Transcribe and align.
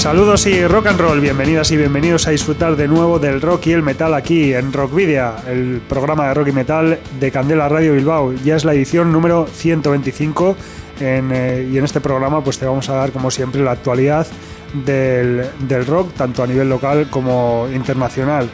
Saludos 0.00 0.46
y 0.46 0.66
rock 0.66 0.86
and 0.86 0.98
roll, 0.98 1.20
bienvenidas 1.20 1.70
y 1.72 1.76
bienvenidos 1.76 2.26
a 2.26 2.30
disfrutar 2.30 2.74
de 2.74 2.88
nuevo 2.88 3.18
del 3.18 3.42
rock 3.42 3.66
y 3.66 3.72
el 3.72 3.82
metal 3.82 4.14
aquí 4.14 4.54
en 4.54 4.72
Rockvidia, 4.72 5.34
el 5.46 5.82
programa 5.86 6.26
de 6.26 6.32
rock 6.32 6.48
y 6.48 6.52
metal 6.52 6.98
de 7.20 7.30
Candela 7.30 7.68
Radio 7.68 7.92
Bilbao. 7.92 8.32
Ya 8.32 8.56
es 8.56 8.64
la 8.64 8.72
edición 8.72 9.12
número 9.12 9.46
125 9.46 10.56
eh, 11.00 11.68
y 11.70 11.76
en 11.76 11.84
este 11.84 12.00
programa 12.00 12.42
pues 12.42 12.58
te 12.58 12.64
vamos 12.64 12.88
a 12.88 12.94
dar 12.94 13.12
como 13.12 13.30
siempre 13.30 13.62
la 13.62 13.72
actualidad 13.72 14.26
del, 14.72 15.44
rock, 15.86 16.14
tanto 16.14 16.42
a 16.42 16.46
nivel 16.46 16.70
local 16.70 17.08
como 17.10 17.68
internacional. 17.70 18.48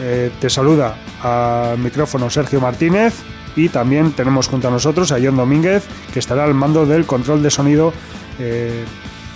Eh, 0.00 0.30
te 0.40 0.48
saluda 0.48 0.96
al 1.22 1.76
micrófono 1.76 2.30
Sergio 2.30 2.58
Martínez 2.58 3.16
y 3.54 3.68
también 3.68 4.12
tenemos 4.12 4.48
junto 4.48 4.68
a 4.68 4.70
nosotros 4.70 5.12
a 5.12 5.18
John 5.22 5.36
Domínguez 5.36 5.84
que 6.10 6.20
estará 6.20 6.44
al 6.44 6.54
mando 6.54 6.86
del 6.86 7.04
control 7.04 7.42
de 7.42 7.50
sonido. 7.50 7.92
Eh, 8.38 8.82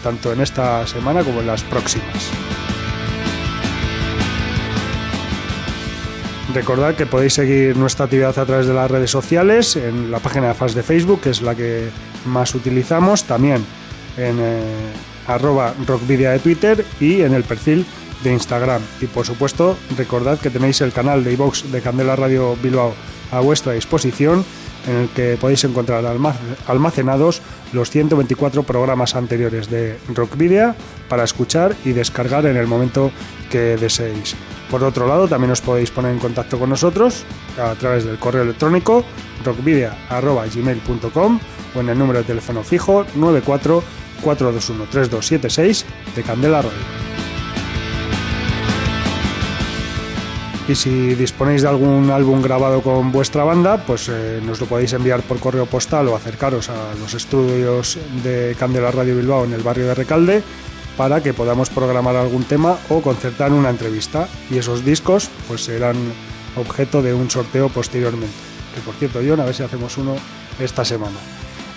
tanto 0.05 0.34
en 0.34 0.42
esta 0.42 0.86
semana 0.86 1.24
como 1.24 1.41
en 1.41 1.47
las 1.47 1.62
próximas. 1.62 2.30
Recordad 6.55 6.94
que 6.94 7.06
podéis 7.06 7.33
seguir 7.33 7.74
nuestra 7.77 8.05
actividad 8.05 8.38
a 8.38 8.44
través 8.44 8.66
de 8.66 8.75
las 8.75 8.91
redes 8.91 9.10
sociales, 9.10 9.77
en 9.77 10.10
la 10.10 10.19
página 10.19 10.48
de 10.48 10.55
fans 10.55 10.75
de 10.75 10.82
Facebook, 10.82 11.22
que 11.22 11.30
es 11.30 11.41
la 11.41 11.55
que 11.55 11.88
más 12.27 12.55
utilizamos, 12.55 13.25
también 13.25 13.64
en 14.19 14.38
eh, 14.41 14.62
arroba 15.27 15.72
rockvidia 15.86 16.32
de 16.32 16.38
Twitter 16.38 16.84
y 17.00 17.22
en 17.22 17.32
el 17.32 17.42
perfil 17.42 17.86
de 18.22 18.34
Instagram. 18.34 18.82
Y 19.00 19.06
por 19.06 19.25
supuesto, 19.25 19.77
recordad 19.97 20.38
que 20.38 20.50
tenéis 20.50 20.82
el 20.82 20.92
canal 20.92 21.25
de 21.25 21.32
iVox 21.32 21.72
de 21.72 21.80
Candela 21.80 22.14
Radio 22.14 22.56
Bilbao 22.62 22.94
a 23.32 23.41
vuestra 23.41 23.72
disposición 23.72 24.44
en 24.87 24.97
el 24.97 25.09
que 25.09 25.37
podéis 25.41 25.65
encontrar 25.65 26.05
almacenados 26.67 27.43
los 27.73 27.91
124 27.91 28.63
programas 28.63 29.15
anteriores 29.17 29.71
de 29.71 29.99
Rockvidia 30.15 30.75
para 31.09 31.25
escuchar 31.25 31.75
y 31.85 31.93
descargar 31.93 32.47
en 32.47 32.57
el 32.57 32.67
momento 32.67 33.11
que 33.51 33.77
deseéis. 33.77 34.35
Por 34.71 34.83
otro 34.83 35.07
lado, 35.07 35.29
también 35.29 35.51
os 35.53 35.61
podéis 35.61 35.91
poner 35.91 36.12
en 36.12 36.19
contacto 36.19 36.59
con 36.59 36.71
nosotros 36.71 37.25
a 37.59 37.75
través 37.75 38.05
del 38.05 38.19
correo 38.19 38.43
electrónico 38.43 39.05
rockvidia.gmail.com 39.45 41.41
o 41.75 41.81
en 41.81 41.89
el 41.89 41.99
número 41.99 42.21
de 42.21 42.25
teléfono 42.25 42.62
fijo 42.62 43.05
94 43.15 43.83
421 44.23 44.85
3276 44.91 45.85
de 46.17 46.23
Candela. 46.23 46.62
Y 50.67 50.75
si 50.75 51.15
disponéis 51.15 51.61
de 51.61 51.69
algún 51.69 52.11
álbum 52.11 52.41
grabado 52.41 52.81
con 52.81 53.12
vuestra 53.12 53.45
banda, 53.45 53.84
pues 53.84 54.09
eh, 54.09 54.41
nos 54.43 54.61
lo 54.61 54.67
podéis 54.67 54.95
enviar 54.95 55.21
por 55.21 55.39
correo 55.39 55.67
postal 55.67 56.09
o 56.09 56.17
acercaros 56.17 56.71
a 56.71 56.95
los 56.98 57.12
estudios 57.12 57.98
de 58.23 58.56
Candela 58.59 58.91
Radio 58.91 59.15
Bilbao 59.17 59.45
en 59.45 59.53
el 59.53 59.62
barrio 59.62 59.87
de 59.89 59.95
Recalde 59.95 60.43
para 60.97 61.23
que 61.23 61.34
podamos 61.34 61.69
programar 61.69 62.16
algún 62.16 62.44
tema 62.44 62.78
o 62.88 63.03
concertar 63.03 63.53
una 63.53 63.69
entrevista. 63.69 64.27
Y 64.50 64.56
esos 64.56 64.87
discos 64.87 65.28
pues 65.49 65.65
serán 65.65 65.97
objeto 66.56 67.03
de 67.03 67.12
un 67.12 67.31
sorteo 67.31 67.69
posteriormente. 67.69 68.34
Que 68.75 68.81
por 68.81 68.94
cierto, 68.94 69.21
John, 69.27 69.41
a 69.41 69.44
ver 69.44 69.55
si 69.55 69.62
hacemos 69.62 69.99
uno 69.99 70.17
esta 70.59 70.83
semana. 70.83 71.19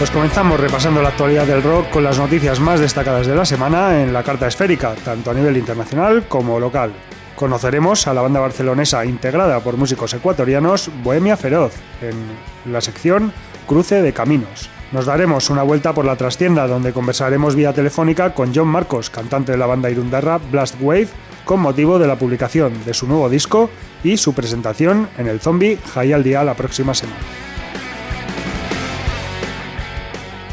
Pues 0.00 0.10
comenzamos 0.10 0.58
repasando 0.58 1.02
la 1.02 1.10
actualidad 1.10 1.46
del 1.46 1.62
rock 1.62 1.90
con 1.90 2.02
las 2.02 2.18
noticias 2.18 2.58
más 2.58 2.80
destacadas 2.80 3.26
de 3.26 3.34
la 3.34 3.44
semana 3.44 4.02
en 4.02 4.14
la 4.14 4.22
carta 4.22 4.46
esférica, 4.46 4.94
tanto 5.04 5.30
a 5.30 5.34
nivel 5.34 5.58
internacional 5.58 6.26
como 6.26 6.58
local. 6.58 6.94
Conoceremos 7.36 8.06
a 8.06 8.14
la 8.14 8.22
banda 8.22 8.40
barcelonesa 8.40 9.04
integrada 9.04 9.60
por 9.60 9.76
músicos 9.76 10.14
ecuatorianos 10.14 10.90
Bohemia 11.04 11.36
Feroz 11.36 11.74
en 12.00 12.72
la 12.72 12.80
sección 12.80 13.30
Cruce 13.66 14.00
de 14.00 14.14
Caminos. 14.14 14.70
Nos 14.90 15.04
daremos 15.04 15.50
una 15.50 15.64
vuelta 15.64 15.92
por 15.92 16.06
la 16.06 16.16
trastienda 16.16 16.66
donde 16.66 16.94
conversaremos 16.94 17.54
vía 17.54 17.74
telefónica 17.74 18.32
con 18.32 18.54
John 18.54 18.68
Marcos, 18.68 19.10
cantante 19.10 19.52
de 19.52 19.58
la 19.58 19.66
banda 19.66 19.90
irundarra 19.90 20.38
Blast 20.38 20.76
Wave, 20.80 21.08
con 21.44 21.60
motivo 21.60 21.98
de 21.98 22.06
la 22.06 22.16
publicación 22.16 22.72
de 22.86 22.94
su 22.94 23.06
nuevo 23.06 23.28
disco 23.28 23.68
y 24.02 24.16
su 24.16 24.32
presentación 24.32 25.10
en 25.18 25.26
el 25.26 25.40
Zombie 25.40 25.78
High 25.92 26.14
al 26.14 26.24
Día 26.24 26.42
la 26.42 26.54
próxima 26.54 26.94
semana. 26.94 27.49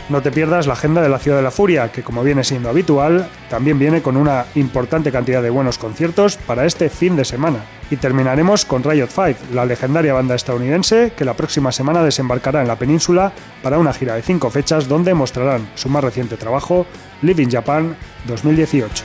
No 0.09 0.21
te 0.21 0.31
pierdas 0.31 0.67
la 0.67 0.73
agenda 0.73 1.01
de 1.01 1.09
la 1.09 1.19
Ciudad 1.19 1.35
de 1.35 1.43
la 1.43 1.51
Furia, 1.51 1.91
que 1.91 2.01
como 2.01 2.23
viene 2.23 2.45
siendo 2.45 2.69
habitual, 2.69 3.27
también 3.49 3.77
viene 3.77 4.01
con 4.01 4.15
una 4.15 4.45
importante 4.55 5.11
cantidad 5.11 5.43
de 5.43 5.49
buenos 5.49 5.77
conciertos 5.77 6.37
para 6.37 6.65
este 6.65 6.89
fin 6.89 7.17
de 7.17 7.25
semana. 7.25 7.65
Y 7.91 7.97
terminaremos 7.97 8.63
con 8.63 8.85
Riot 8.85 9.09
5, 9.09 9.53
la 9.53 9.65
legendaria 9.65 10.13
banda 10.13 10.35
estadounidense 10.35 11.11
que 11.17 11.25
la 11.25 11.33
próxima 11.33 11.73
semana 11.73 12.03
desembarcará 12.03 12.61
en 12.61 12.69
la 12.69 12.77
península 12.77 13.33
para 13.61 13.79
una 13.79 13.91
gira 13.91 14.15
de 14.15 14.21
cinco 14.21 14.49
fechas 14.49 14.87
donde 14.87 15.13
mostrarán 15.13 15.67
su 15.75 15.89
más 15.89 16.05
reciente 16.05 16.37
trabajo, 16.37 16.85
Living 17.21 17.49
Japan 17.49 17.97
2018. 18.27 19.03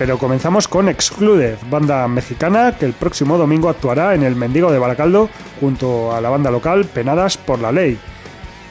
Pero 0.00 0.18
comenzamos 0.18 0.66
con 0.66 0.88
Excluded, 0.88 1.58
banda 1.70 2.08
mexicana 2.08 2.76
que 2.76 2.86
el 2.86 2.92
próximo 2.92 3.38
domingo 3.38 3.68
actuará 3.68 4.16
en 4.16 4.24
el 4.24 4.34
Mendigo 4.34 4.72
de 4.72 4.80
Baracaldo 4.80 5.30
junto 5.60 6.12
a 6.12 6.20
la 6.20 6.28
banda 6.28 6.50
local 6.50 6.86
Penadas 6.86 7.38
por 7.38 7.60
la 7.60 7.70
Ley. 7.70 7.96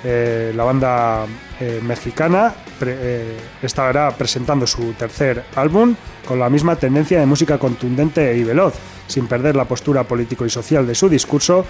Eh, 0.08 0.54
la 0.56 0.64
banda 0.64 1.26
eh, 1.60 1.80
mexicana 1.82 2.54
eh, 2.80 3.38
estará 3.60 4.12
presentando 4.12 4.68
su 4.68 4.94
tercer 4.94 5.46
álbum 5.56 5.96
con 6.28 6.38
la 6.38 6.48
misma 6.48 6.76
tendencia 6.76 7.20
de 7.20 7.26
música 7.26 7.58
contundente 7.58 8.38
y 8.38 8.44
veloz, 8.44 8.76
sin 9.08 9.26
perder 9.26 9.56
la 9.56 9.66
postura 9.66 10.04
político 10.04 10.46
y 10.46 10.52
social 10.52 10.86
de 10.86 10.94
su 10.94 11.10
discurso 11.10 11.66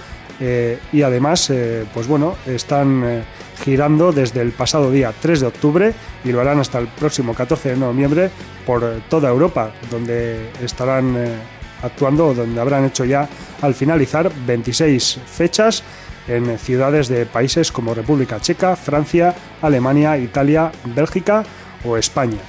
y 0.91 1.01
además 1.01 1.49
pues 1.93 2.07
bueno, 2.07 2.35
están 2.45 3.23
girando 3.63 4.11
desde 4.11 4.41
el 4.41 4.51
pasado 4.51 4.91
día 4.91 5.13
3 5.17 5.39
de 5.39 5.47
octubre 5.47 5.93
y 6.25 6.31
lo 6.33 6.41
harán 6.41 6.59
hasta 6.59 6.79
el 6.79 6.87
próximo 6.87 7.33
14 7.33 7.69
de 7.69 7.77
noviembre 7.77 8.29
por 8.65 9.01
toda 9.09 9.29
Europa, 9.29 9.71
donde 9.89 10.49
estarán 10.61 11.15
actuando 11.81 12.33
donde 12.33 12.59
habrán 12.59 12.85
hecho 12.85 13.05
ya 13.05 13.29
al 13.61 13.73
finalizar 13.73 14.29
26 14.45 15.19
fechas 15.25 15.83
en 16.27 16.57
ciudades 16.57 17.07
de 17.07 17.25
países 17.25 17.71
como 17.71 17.93
República 17.93 18.39
Checa, 18.39 18.75
Francia, 18.75 19.35
Alemania, 19.61 20.17
Italia, 20.17 20.71
Bélgica 20.95 21.43
o 21.83 21.97
España. 21.97 22.39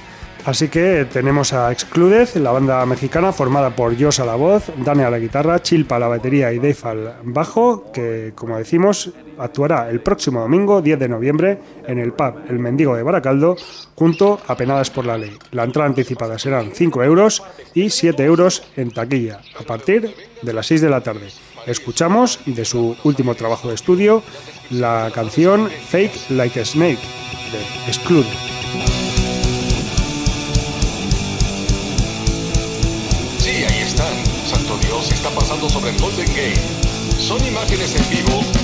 Así 0.47 0.69
que 0.69 1.05
tenemos 1.11 1.51
a 1.51 1.73
Excluded, 1.73 2.29
la 2.35 2.53
banda 2.53 2.85
mexicana 2.85 3.33
formada 3.33 3.71
por 3.71 4.01
Josh 4.01 4.21
a 4.21 4.25
la 4.25 4.35
voz, 4.35 4.71
Dani 4.77 5.03
a 5.03 5.09
la 5.09 5.19
guitarra, 5.19 5.61
Chilpa 5.61 5.97
a 5.97 5.99
la 5.99 6.07
batería 6.07 6.53
y 6.53 6.57
Dave 6.57 6.77
al 6.83 7.15
bajo, 7.23 7.91
que 7.91 8.31
como 8.33 8.57
decimos 8.57 9.11
actuará 9.37 9.89
el 9.89 9.99
próximo 9.99 10.39
domingo 10.39 10.81
10 10.81 10.99
de 10.99 11.09
noviembre 11.09 11.59
en 11.85 11.99
el 11.99 12.13
pub 12.13 12.35
El 12.49 12.59
Mendigo 12.59 12.95
de 12.95 13.03
Baracaldo 13.03 13.57
junto 13.93 14.39
a 14.47 14.55
Penadas 14.55 14.89
por 14.89 15.05
la 15.05 15.17
Ley. 15.17 15.37
La 15.51 15.65
entrada 15.65 15.89
anticipada 15.89 16.39
serán 16.39 16.71
5 16.73 17.03
euros 17.03 17.43
y 17.73 17.89
7 17.89 18.23
euros 18.23 18.63
en 18.77 18.91
taquilla 18.91 19.41
a 19.59 19.63
partir 19.63 20.15
de 20.41 20.53
las 20.53 20.65
6 20.65 20.79
de 20.79 20.89
la 20.89 21.01
tarde 21.01 21.27
escuchamos 21.67 22.39
de 22.45 22.65
su 22.65 22.97
último 23.03 23.35
trabajo 23.35 23.67
de 23.67 23.75
estudio 23.75 24.23
la 24.71 25.11
canción 25.13 25.69
Fake 25.69 26.31
Like 26.31 26.59
a 26.59 26.65
Snake 26.65 26.99
de 27.51 27.91
pasando 35.31 35.69
sobre 35.69 35.91
el 35.91 35.99
Golden 35.99 36.27
Gate. 36.27 36.59
Son 37.19 37.43
imágenes 37.45 37.95
en 37.95 38.09
vivo 38.09 38.56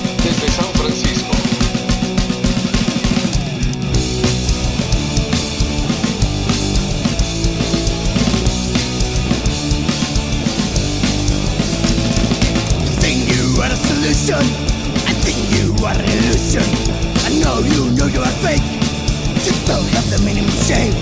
the 20.16 20.24
minimum 20.24 20.50
shame. 20.62 20.94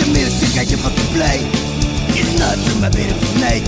The 0.00 0.06
music 0.16 0.56
I 0.56 0.64
you 0.64 0.76
fucking 0.80 1.10
play 1.12 1.44
is 2.16 2.30
not 2.38 2.56
from 2.56 2.84
a 2.84 2.90
beautiful 2.90 3.28
snake. 3.36 3.64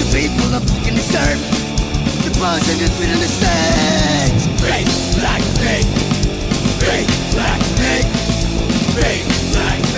The 0.00 0.06
people 0.08 0.54
of 0.56 0.64
fucking 0.64 0.96
deserve 0.96 1.40
the 2.24 2.32
poison 2.40 2.78
is 2.80 2.92
within 2.96 3.20
the 3.20 3.28
stage. 3.28 4.42
Fake 4.64 4.88
black 5.20 5.42
snake. 5.56 5.88
Fake 6.80 7.12
black 7.36 7.60
snake. 7.60 8.08
Fake 8.96 9.26
black 9.52 9.91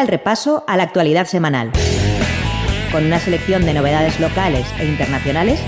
El 0.00 0.08
repaso 0.08 0.64
a 0.66 0.78
la 0.78 0.84
actualidad 0.84 1.26
semanal, 1.26 1.70
con 2.90 3.04
una 3.04 3.20
selección 3.20 3.66
de 3.66 3.74
novedades 3.74 4.18
locales 4.18 4.66
e 4.78 4.86
internacionales 4.86 5.60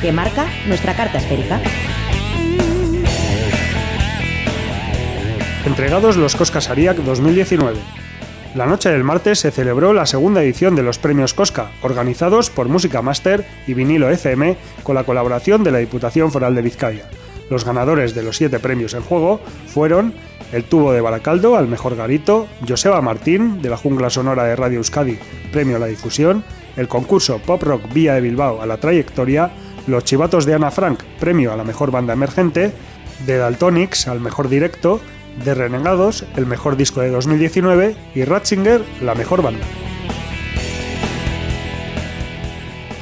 que 0.00 0.12
marca 0.12 0.46
nuestra 0.68 0.94
carta 0.94 1.18
esférica. 1.18 1.60
Entregados 5.66 6.16
los 6.16 6.36
Cosca 6.36 6.60
Sariac 6.60 6.96
2019. 6.98 7.76
La 8.54 8.66
noche 8.66 8.88
del 8.88 9.02
martes 9.02 9.40
se 9.40 9.50
celebró 9.50 9.92
la 9.92 10.06
segunda 10.06 10.44
edición 10.44 10.76
de 10.76 10.84
los 10.84 10.98
premios 10.98 11.34
Cosca, 11.34 11.72
organizados 11.82 12.50
por 12.50 12.68
Música 12.68 13.02
Master 13.02 13.44
y 13.66 13.74
Vinilo 13.74 14.10
FM 14.10 14.56
con 14.84 14.94
la 14.94 15.02
colaboración 15.02 15.64
de 15.64 15.72
la 15.72 15.78
Diputación 15.78 16.30
Foral 16.30 16.54
de 16.54 16.62
Vizcaya. 16.62 17.02
Los 17.52 17.66
ganadores 17.66 18.14
de 18.14 18.22
los 18.22 18.38
siete 18.38 18.60
premios 18.60 18.94
en 18.94 19.02
juego 19.02 19.38
fueron 19.66 20.14
el 20.52 20.64
tubo 20.64 20.90
de 20.94 21.02
Baracaldo 21.02 21.58
al 21.58 21.68
mejor 21.68 21.96
garito, 21.96 22.48
Joseba 22.66 23.02
Martín 23.02 23.60
de 23.60 23.68
la 23.68 23.76
Jungla 23.76 24.08
Sonora 24.08 24.44
de 24.44 24.56
Radio 24.56 24.78
Euskadi, 24.78 25.18
premio 25.52 25.76
a 25.76 25.78
la 25.78 25.84
difusión, 25.84 26.44
el 26.78 26.88
concurso 26.88 27.40
Pop 27.40 27.62
Rock 27.62 27.92
Vía 27.92 28.14
de 28.14 28.22
Bilbao 28.22 28.62
a 28.62 28.66
la 28.66 28.78
trayectoria, 28.78 29.50
los 29.86 30.02
Chivatos 30.02 30.46
de 30.46 30.54
Ana 30.54 30.70
Frank, 30.70 31.02
premio 31.20 31.52
a 31.52 31.56
la 31.58 31.64
mejor 31.64 31.90
banda 31.90 32.14
emergente, 32.14 32.72
de 33.26 33.36
Daltonics 33.36 34.08
al 34.08 34.20
mejor 34.20 34.48
directo, 34.48 35.02
de 35.44 35.52
Renegados, 35.52 36.24
el 36.36 36.46
mejor 36.46 36.78
disco 36.78 37.02
de 37.02 37.10
2019 37.10 37.94
y 38.14 38.24
Ratzinger, 38.24 38.80
la 39.02 39.14
mejor 39.14 39.42
banda. 39.42 39.66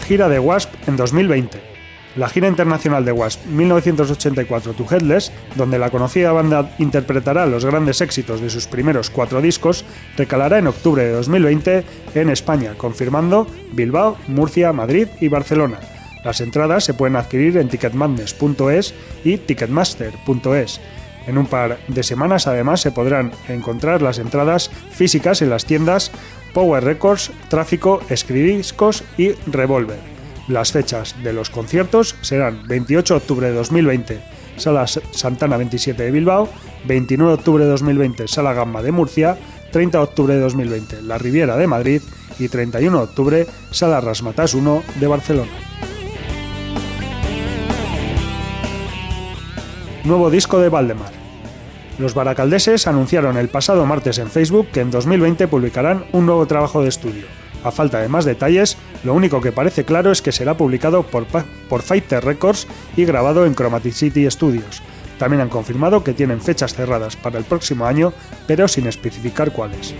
Gira 0.08 0.28
de 0.28 0.40
Wasp 0.40 0.74
en 0.88 0.96
2020 0.96 1.69
la 2.16 2.28
gira 2.28 2.48
internacional 2.48 3.04
de 3.04 3.12
Wasp 3.12 3.44
1984 3.46 4.72
to 4.74 4.86
Headless, 4.90 5.32
donde 5.54 5.78
la 5.78 5.90
conocida 5.90 6.32
banda 6.32 6.74
interpretará 6.78 7.46
los 7.46 7.64
grandes 7.64 8.00
éxitos 8.00 8.40
de 8.40 8.50
sus 8.50 8.66
primeros 8.66 9.10
cuatro 9.10 9.40
discos, 9.40 9.84
recalará 10.16 10.58
en 10.58 10.66
octubre 10.66 11.04
de 11.04 11.12
2020 11.12 11.84
en 12.14 12.30
España, 12.30 12.74
confirmando 12.76 13.46
Bilbao, 13.72 14.16
Murcia, 14.28 14.72
Madrid 14.72 15.08
y 15.20 15.28
Barcelona. 15.28 15.78
Las 16.24 16.40
entradas 16.40 16.84
se 16.84 16.94
pueden 16.94 17.16
adquirir 17.16 17.56
en 17.56 17.68
ticketmadness.es 17.68 18.94
y 19.24 19.38
ticketmaster.es. 19.38 20.80
En 21.26 21.38
un 21.38 21.46
par 21.46 21.78
de 21.86 22.02
semanas 22.02 22.46
además 22.46 22.80
se 22.80 22.92
podrán 22.92 23.32
encontrar 23.48 24.02
las 24.02 24.18
entradas 24.18 24.70
físicas 24.90 25.42
en 25.42 25.50
las 25.50 25.64
tiendas 25.64 26.10
Power 26.52 26.82
Records, 26.82 27.30
Tráfico, 27.48 28.02
Escridiscos 28.08 29.04
y 29.16 29.32
Revolver. 29.46 30.19
Las 30.50 30.72
fechas 30.72 31.14
de 31.22 31.32
los 31.32 31.48
conciertos 31.48 32.16
serán 32.22 32.66
28 32.66 33.14
de 33.14 33.18
octubre 33.18 33.46
de 33.46 33.54
2020, 33.54 34.20
Sala 34.56 34.84
Santana 34.88 35.56
27 35.56 36.02
de 36.02 36.10
Bilbao, 36.10 36.48
29 36.86 37.30
de 37.30 37.38
octubre 37.38 37.64
de 37.64 37.70
2020, 37.70 38.26
Sala 38.26 38.52
Gamba 38.52 38.82
de 38.82 38.90
Murcia, 38.90 39.38
30 39.70 39.98
de 39.98 40.04
octubre 40.04 40.34
de 40.34 40.40
2020, 40.40 41.02
La 41.02 41.18
Riviera 41.18 41.56
de 41.56 41.68
Madrid 41.68 42.02
y 42.40 42.48
31 42.48 42.96
de 42.96 43.04
octubre, 43.04 43.46
Sala 43.70 44.00
Rasmatas 44.00 44.54
1 44.54 44.82
de 44.98 45.06
Barcelona. 45.06 45.52
Nuevo 50.02 50.30
disco 50.30 50.58
de 50.58 50.68
Valdemar. 50.68 51.12
Los 52.00 52.14
baracaldeses 52.14 52.88
anunciaron 52.88 53.36
el 53.36 53.50
pasado 53.50 53.86
martes 53.86 54.18
en 54.18 54.28
Facebook 54.28 54.66
que 54.72 54.80
en 54.80 54.90
2020 54.90 55.46
publicarán 55.46 56.06
un 56.10 56.26
nuevo 56.26 56.44
trabajo 56.46 56.82
de 56.82 56.88
estudio. 56.88 57.26
A 57.62 57.70
falta 57.70 58.00
de 58.00 58.08
más 58.08 58.24
detalles, 58.24 58.76
lo 59.04 59.14
único 59.14 59.40
que 59.40 59.52
parece 59.52 59.84
claro 59.84 60.12
es 60.12 60.22
que 60.22 60.32
será 60.32 60.56
publicado 60.56 61.02
por, 61.02 61.26
por 61.26 61.82
Fighter 61.82 62.24
Records 62.24 62.66
y 62.96 63.04
grabado 63.04 63.46
en 63.46 63.54
Chromatic 63.54 63.92
City 63.92 64.30
Studios. 64.30 64.82
También 65.18 65.42
han 65.42 65.50
confirmado 65.50 66.02
que 66.02 66.14
tienen 66.14 66.40
fechas 66.40 66.74
cerradas 66.74 67.16
para 67.16 67.38
el 67.38 67.44
próximo 67.44 67.84
año, 67.84 68.14
pero 68.46 68.68
sin 68.68 68.86
especificar 68.86 69.52
cuáles. 69.52 69.94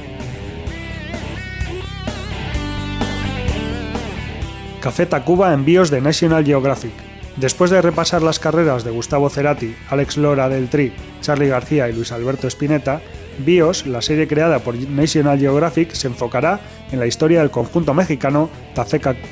Café 4.80 5.04
Tacuba 5.04 5.52
envíos 5.52 5.90
de 5.90 6.00
National 6.00 6.42
Geographic. 6.42 6.94
Después 7.36 7.70
de 7.70 7.82
repasar 7.82 8.22
las 8.22 8.38
carreras 8.38 8.82
de 8.82 8.90
Gustavo 8.90 9.28
Cerati, 9.28 9.76
Alex 9.90 10.16
Lora 10.16 10.48
del 10.48 10.70
Tri, 10.70 10.94
Charlie 11.20 11.48
García 11.48 11.88
y 11.90 11.92
Luis 11.92 12.12
Alberto 12.12 12.46
Spinetta, 12.48 13.02
BIOS, 13.44 13.86
la 13.86 14.02
serie 14.02 14.28
creada 14.28 14.60
por 14.60 14.76
National 14.76 15.38
Geographic, 15.38 15.92
se 15.92 16.08
enfocará 16.08 16.60
en 16.92 16.98
la 16.98 17.06
historia 17.06 17.40
del 17.40 17.50
conjunto 17.50 17.94
mexicano 17.94 18.50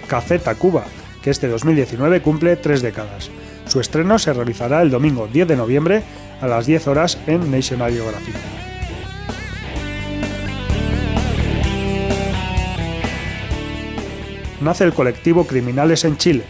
Café 0.06 0.38
Tacuba, 0.38 0.84
que 1.22 1.30
este 1.30 1.48
2019 1.48 2.22
cumple 2.22 2.56
tres 2.56 2.82
décadas. 2.82 3.30
Su 3.66 3.80
estreno 3.80 4.18
se 4.18 4.32
realizará 4.32 4.82
el 4.82 4.90
domingo 4.90 5.28
10 5.30 5.48
de 5.48 5.56
noviembre 5.56 6.02
a 6.40 6.46
las 6.46 6.66
10 6.66 6.88
horas 6.88 7.18
en 7.26 7.50
National 7.50 7.92
Geographic. 7.92 8.34
Nace 14.60 14.84
el 14.84 14.92
colectivo 14.92 15.46
Criminales 15.46 16.04
en 16.04 16.16
Chile, 16.16 16.44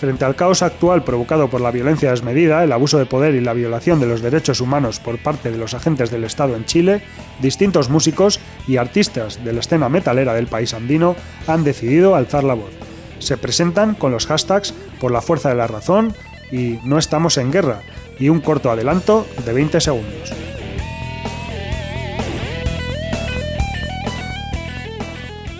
Frente 0.00 0.24
al 0.24 0.36
caos 0.36 0.62
actual 0.62 1.02
provocado 1.02 1.50
por 1.50 1.60
la 1.60 1.72
violencia 1.72 2.12
desmedida, 2.12 2.62
el 2.62 2.70
abuso 2.70 2.98
de 2.98 3.06
poder 3.06 3.34
y 3.34 3.40
la 3.40 3.52
violación 3.52 3.98
de 3.98 4.06
los 4.06 4.22
derechos 4.22 4.60
humanos 4.60 5.00
por 5.00 5.18
parte 5.18 5.50
de 5.50 5.58
los 5.58 5.74
agentes 5.74 6.12
del 6.12 6.22
Estado 6.22 6.54
en 6.54 6.64
Chile, 6.66 7.02
distintos 7.40 7.88
músicos 7.90 8.38
y 8.68 8.76
artistas 8.76 9.44
de 9.44 9.52
la 9.52 9.58
escena 9.58 9.88
metalera 9.88 10.34
del 10.34 10.46
país 10.46 10.72
andino 10.72 11.16
han 11.48 11.64
decidido 11.64 12.14
alzar 12.14 12.44
la 12.44 12.54
voz. 12.54 12.70
Se 13.18 13.36
presentan 13.36 13.96
con 13.96 14.12
los 14.12 14.26
hashtags 14.28 14.72
por 15.00 15.10
la 15.10 15.20
fuerza 15.20 15.48
de 15.48 15.56
la 15.56 15.66
razón 15.66 16.14
y 16.52 16.78
no 16.84 16.96
estamos 16.96 17.36
en 17.36 17.50
guerra 17.50 17.80
y 18.20 18.28
un 18.28 18.40
corto 18.40 18.70
adelanto 18.70 19.26
de 19.44 19.52
20 19.52 19.80
segundos. 19.80 20.32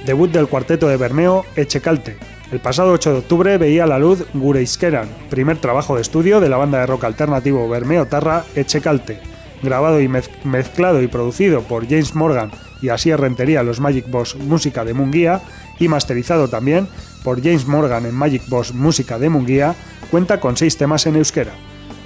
Debut 0.06 0.30
del 0.30 0.46
cuarteto 0.46 0.86
de 0.86 0.96
Bermeo 0.96 1.44
Echecalte, 1.56 2.16
el 2.50 2.60
pasado 2.60 2.92
8 2.92 3.12
de 3.12 3.18
octubre 3.18 3.58
veía 3.58 3.86
la 3.86 3.98
luz 3.98 4.24
Gureiskeran, 4.32 5.08
primer 5.28 5.58
trabajo 5.58 5.96
de 5.96 6.02
estudio 6.02 6.40
de 6.40 6.48
la 6.48 6.56
banda 6.56 6.80
de 6.80 6.86
rock 6.86 7.04
alternativo 7.04 7.68
Bermeo 7.68 8.06
Tarra 8.06 8.44
Echecalte, 8.54 9.20
grabado 9.62 10.00
y 10.00 10.08
mezclado 10.08 11.02
y 11.02 11.08
producido 11.08 11.62
por 11.62 11.86
James 11.86 12.14
Morgan 12.14 12.50
y 12.80 12.88
así 12.88 13.14
Rentería 13.14 13.62
los 13.62 13.80
Magic 13.80 14.08
Boss 14.08 14.36
Música 14.36 14.84
de 14.84 14.94
Munguía 14.94 15.42
y 15.78 15.88
masterizado 15.88 16.48
también 16.48 16.88
por 17.22 17.42
James 17.42 17.66
Morgan 17.66 18.06
en 18.06 18.14
Magic 18.14 18.48
Boss 18.48 18.72
Música 18.72 19.18
de 19.18 19.28
Munguía, 19.28 19.74
cuenta 20.10 20.40
con 20.40 20.56
seis 20.56 20.76
temas 20.78 21.06
en 21.06 21.16
euskera. 21.16 21.52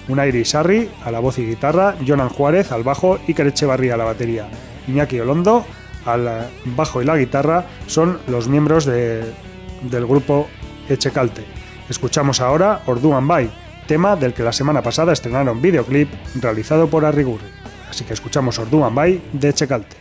Unai 0.08 0.44
Sarri 0.44 0.88
a 1.04 1.12
la 1.12 1.20
voz 1.20 1.38
y 1.38 1.46
guitarra, 1.46 1.94
Jonan 2.04 2.28
Juárez 2.28 2.72
al 2.72 2.82
bajo 2.82 3.20
y 3.28 3.40
Echevarría 3.40 3.94
a 3.94 3.96
la 3.96 4.04
batería. 4.04 4.48
Iñaki 4.88 5.20
Olondo 5.20 5.64
al 6.04 6.48
bajo 6.64 7.00
y 7.00 7.04
la 7.04 7.16
guitarra 7.16 7.66
son 7.86 8.18
los 8.26 8.48
miembros 8.48 8.84
de 8.84 9.22
del 9.82 10.06
grupo 10.06 10.48
Echecalte. 10.88 11.44
Escuchamos 11.88 12.40
ahora 12.40 12.82
Orduan 12.86 13.26
Bay, 13.26 13.50
tema 13.86 14.16
del 14.16 14.32
que 14.32 14.42
la 14.42 14.52
semana 14.52 14.82
pasada 14.82 15.12
estrenaron 15.12 15.60
videoclip 15.60 16.08
realizado 16.40 16.88
por 16.88 17.04
Arrigurri. 17.04 17.46
Así 17.90 18.04
que 18.04 18.14
escuchamos 18.14 18.58
Orduan 18.58 18.94
Bay 18.94 19.22
de 19.32 19.48
Echecalte. 19.48 19.96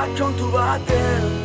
racontu 0.00 0.46
baten 0.52 1.39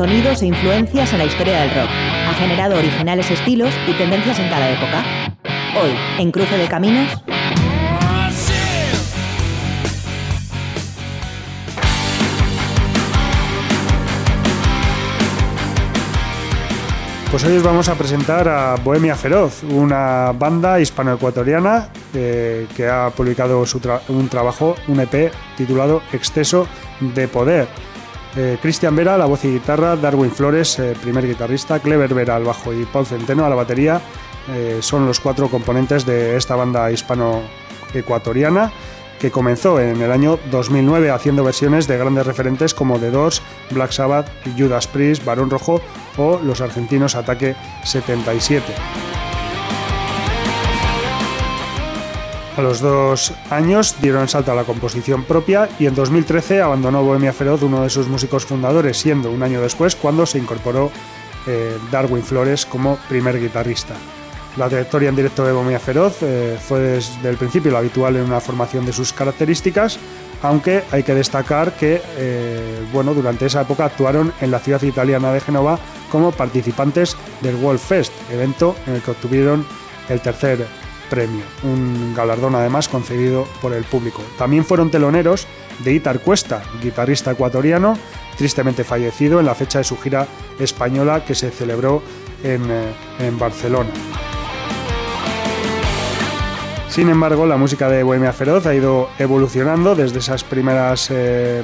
sonidos 0.00 0.40
e 0.40 0.46
influencias 0.46 1.12
en 1.12 1.18
la 1.18 1.26
historia 1.26 1.60
del 1.60 1.74
rock. 1.74 1.90
Ha 2.26 2.32
generado 2.32 2.78
originales 2.78 3.30
estilos 3.30 3.70
y 3.86 3.92
tendencias 3.92 4.38
en 4.38 4.48
cada 4.48 4.70
época. 4.70 5.04
Hoy, 5.78 5.90
en 6.18 6.32
Cruce 6.32 6.56
de 6.56 6.66
Caminos, 6.68 7.22
Pues 17.30 17.44
hoy 17.44 17.58
os 17.58 17.62
vamos 17.62 17.88
a 17.88 17.94
presentar 17.94 18.48
a 18.48 18.74
Bohemia 18.76 19.14
Feroz, 19.14 19.62
una 19.62 20.32
banda 20.32 20.80
hispano-ecuatoriana 20.80 21.90
eh, 22.12 22.66
que 22.74 22.88
ha 22.88 23.10
publicado 23.10 23.62
un 24.08 24.28
trabajo, 24.28 24.74
un 24.88 24.98
EP 24.98 25.30
titulado 25.56 26.02
Exceso 26.12 26.66
de 27.00 27.28
Poder. 27.28 27.68
Eh, 28.36 28.58
Cristian 28.62 28.94
Vera, 28.94 29.18
la 29.18 29.26
voz 29.26 29.44
y 29.44 29.52
guitarra, 29.52 29.96
Darwin 29.96 30.30
Flores, 30.30 30.78
eh, 30.78 30.94
primer 31.00 31.26
guitarrista, 31.26 31.80
Clever 31.80 32.14
Vera 32.14 32.36
al 32.36 32.44
bajo 32.44 32.72
y 32.72 32.84
Paul 32.84 33.06
Centeno 33.06 33.44
a 33.44 33.48
la 33.48 33.56
batería. 33.56 34.00
Eh, 34.48 34.78
son 34.80 35.06
los 35.06 35.20
cuatro 35.20 35.48
componentes 35.48 36.06
de 36.06 36.36
esta 36.36 36.56
banda 36.56 36.90
hispano-ecuatoriana 36.90 38.72
que 39.18 39.30
comenzó 39.30 39.78
en 39.80 40.00
el 40.00 40.12
año 40.12 40.38
2009 40.50 41.10
haciendo 41.10 41.44
versiones 41.44 41.86
de 41.86 41.98
grandes 41.98 42.26
referentes 42.26 42.72
como 42.72 42.98
The 42.98 43.10
Doors, 43.10 43.42
Black 43.70 43.92
Sabbath, 43.92 44.30
Judas 44.56 44.86
Priest, 44.86 45.24
Barón 45.24 45.50
Rojo 45.50 45.82
o 46.16 46.40
los 46.42 46.62
argentinos 46.62 47.16
Ataque 47.16 47.54
77. 47.84 48.72
A 52.56 52.62
los 52.62 52.80
dos 52.80 53.32
años 53.48 53.96
dieron 54.02 54.28
salto 54.28 54.50
a 54.50 54.54
la 54.56 54.64
composición 54.64 55.24
propia 55.24 55.68
y 55.78 55.86
en 55.86 55.94
2013 55.94 56.60
abandonó 56.60 57.02
Bohemia 57.04 57.32
Feroz, 57.32 57.62
uno 57.62 57.82
de 57.82 57.90
sus 57.90 58.08
músicos 58.08 58.44
fundadores, 58.44 58.98
siendo 58.98 59.30
un 59.30 59.42
año 59.42 59.60
después 59.60 59.94
cuando 59.94 60.26
se 60.26 60.38
incorporó 60.38 60.90
eh, 61.46 61.78
Darwin 61.92 62.24
Flores 62.24 62.66
como 62.66 62.96
primer 63.08 63.40
guitarrista. 63.40 63.94
La 64.56 64.68
trayectoria 64.68 65.10
en 65.10 65.16
directo 65.16 65.44
de 65.44 65.52
Bohemia 65.52 65.78
Feroz 65.78 66.18
eh, 66.22 66.58
fue 66.60 66.80
desde 66.80 67.28
el 67.28 67.36
principio 67.36 67.70
lo 67.70 67.78
habitual 67.78 68.16
en 68.16 68.24
una 68.24 68.40
formación 68.40 68.84
de 68.84 68.92
sus 68.92 69.12
características, 69.12 69.98
aunque 70.42 70.82
hay 70.90 71.04
que 71.04 71.14
destacar 71.14 71.76
que 71.76 72.02
eh, 72.16 72.84
bueno, 72.92 73.14
durante 73.14 73.46
esa 73.46 73.62
época 73.62 73.84
actuaron 73.84 74.32
en 74.40 74.50
la 74.50 74.58
ciudad 74.58 74.82
italiana 74.82 75.32
de 75.32 75.40
Génova 75.40 75.78
como 76.10 76.32
participantes 76.32 77.16
del 77.42 77.54
World 77.54 77.80
Fest, 77.80 78.12
evento 78.30 78.74
en 78.88 78.94
el 78.94 79.02
que 79.02 79.12
obtuvieron 79.12 79.64
el 80.08 80.20
tercer 80.20 80.66
premio, 81.10 81.42
un 81.64 82.14
galardón 82.14 82.54
además 82.54 82.88
concedido 82.88 83.46
por 83.60 83.74
el 83.74 83.84
público. 83.84 84.22
También 84.38 84.64
fueron 84.64 84.90
teloneros 84.90 85.46
de 85.80 85.92
Itar 85.92 86.20
Cuesta, 86.20 86.62
guitarrista 86.80 87.32
ecuatoriano, 87.32 87.98
tristemente 88.38 88.84
fallecido 88.84 89.40
en 89.40 89.46
la 89.46 89.54
fecha 89.54 89.78
de 89.78 89.84
su 89.84 89.98
gira 89.98 90.26
española 90.58 91.24
que 91.24 91.34
se 91.34 91.50
celebró 91.50 92.02
en, 92.42 92.62
eh, 92.70 93.32
Barcelona. 93.38 93.90
Sin 96.88 97.08
embargo, 97.08 97.46
la 97.46 97.56
música 97.56 97.88
de 97.88 98.02
Bohemia 98.02 98.32
Feroz 98.32 98.66
ha 98.66 98.74
ido 98.74 99.10
evolucionando 99.18 99.94
desde 99.94 100.18
esas 100.18 100.42
primeras 100.42 101.08
eh, 101.10 101.62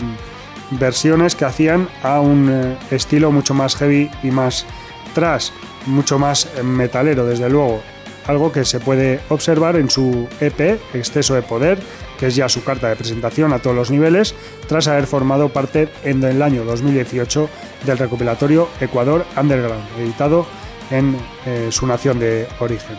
versiones 0.72 1.34
que 1.34 1.44
hacían 1.44 1.88
a 2.02 2.20
un 2.20 2.48
eh, 2.50 2.78
estilo 2.90 3.32
mucho 3.32 3.54
más 3.54 3.76
heavy 3.76 4.10
y 4.22 4.30
más 4.30 4.66
trash, 5.14 5.50
mucho 5.86 6.18
más 6.18 6.48
metalero, 6.62 7.24
desde 7.24 7.48
luego 7.48 7.80
algo 8.26 8.52
que 8.52 8.64
se 8.64 8.80
puede 8.80 9.20
observar 9.28 9.76
en 9.76 9.90
su 9.90 10.28
EP, 10.40 10.78
Exceso 10.94 11.34
de 11.34 11.42
Poder, 11.42 11.78
que 12.18 12.28
es 12.28 12.36
ya 12.36 12.48
su 12.48 12.64
carta 12.64 12.88
de 12.88 12.96
presentación 12.96 13.52
a 13.52 13.58
todos 13.58 13.76
los 13.76 13.90
niveles, 13.90 14.34
tras 14.68 14.88
haber 14.88 15.06
formado 15.06 15.48
parte 15.48 15.88
en 16.04 16.22
el 16.22 16.42
año 16.42 16.64
2018 16.64 17.48
del 17.84 17.98
recopilatorio 17.98 18.68
Ecuador 18.80 19.24
Underground, 19.36 19.84
editado 19.98 20.46
en 20.90 21.16
eh, 21.46 21.68
su 21.70 21.86
nación 21.86 22.18
de 22.18 22.46
origen. 22.60 22.96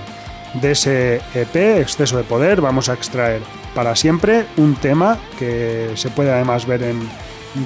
De 0.62 0.72
ese 0.72 1.22
EP, 1.34 1.56
Exceso 1.82 2.18
de 2.18 2.24
Poder, 2.24 2.62
vamos 2.62 2.90
a 2.90 2.94
extraer 2.94 3.42
para 3.76 3.96
siempre 3.96 4.46
un 4.58 4.76
tema 4.76 5.18
que 5.38 5.92
se 5.96 6.10
puede 6.10 6.32
además 6.32 6.66
ver 6.66 6.84
en 6.84 7.00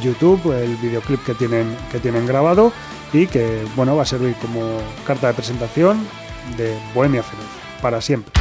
YouTube, 0.01 0.51
el 0.53 0.75
videoclip 0.77 1.23
que 1.23 1.33
tienen, 1.33 1.75
que 1.91 1.99
tienen 1.99 2.25
grabado 2.25 2.71
y 3.13 3.27
que 3.27 3.63
bueno, 3.75 3.95
va 3.95 4.03
a 4.03 4.05
servir 4.05 4.35
como 4.35 4.61
carta 5.05 5.27
de 5.27 5.33
presentación 5.33 6.07
de 6.57 6.77
Bohemia 6.93 7.23
Feroz, 7.23 7.45
para 7.81 8.01
siempre. 8.01 8.40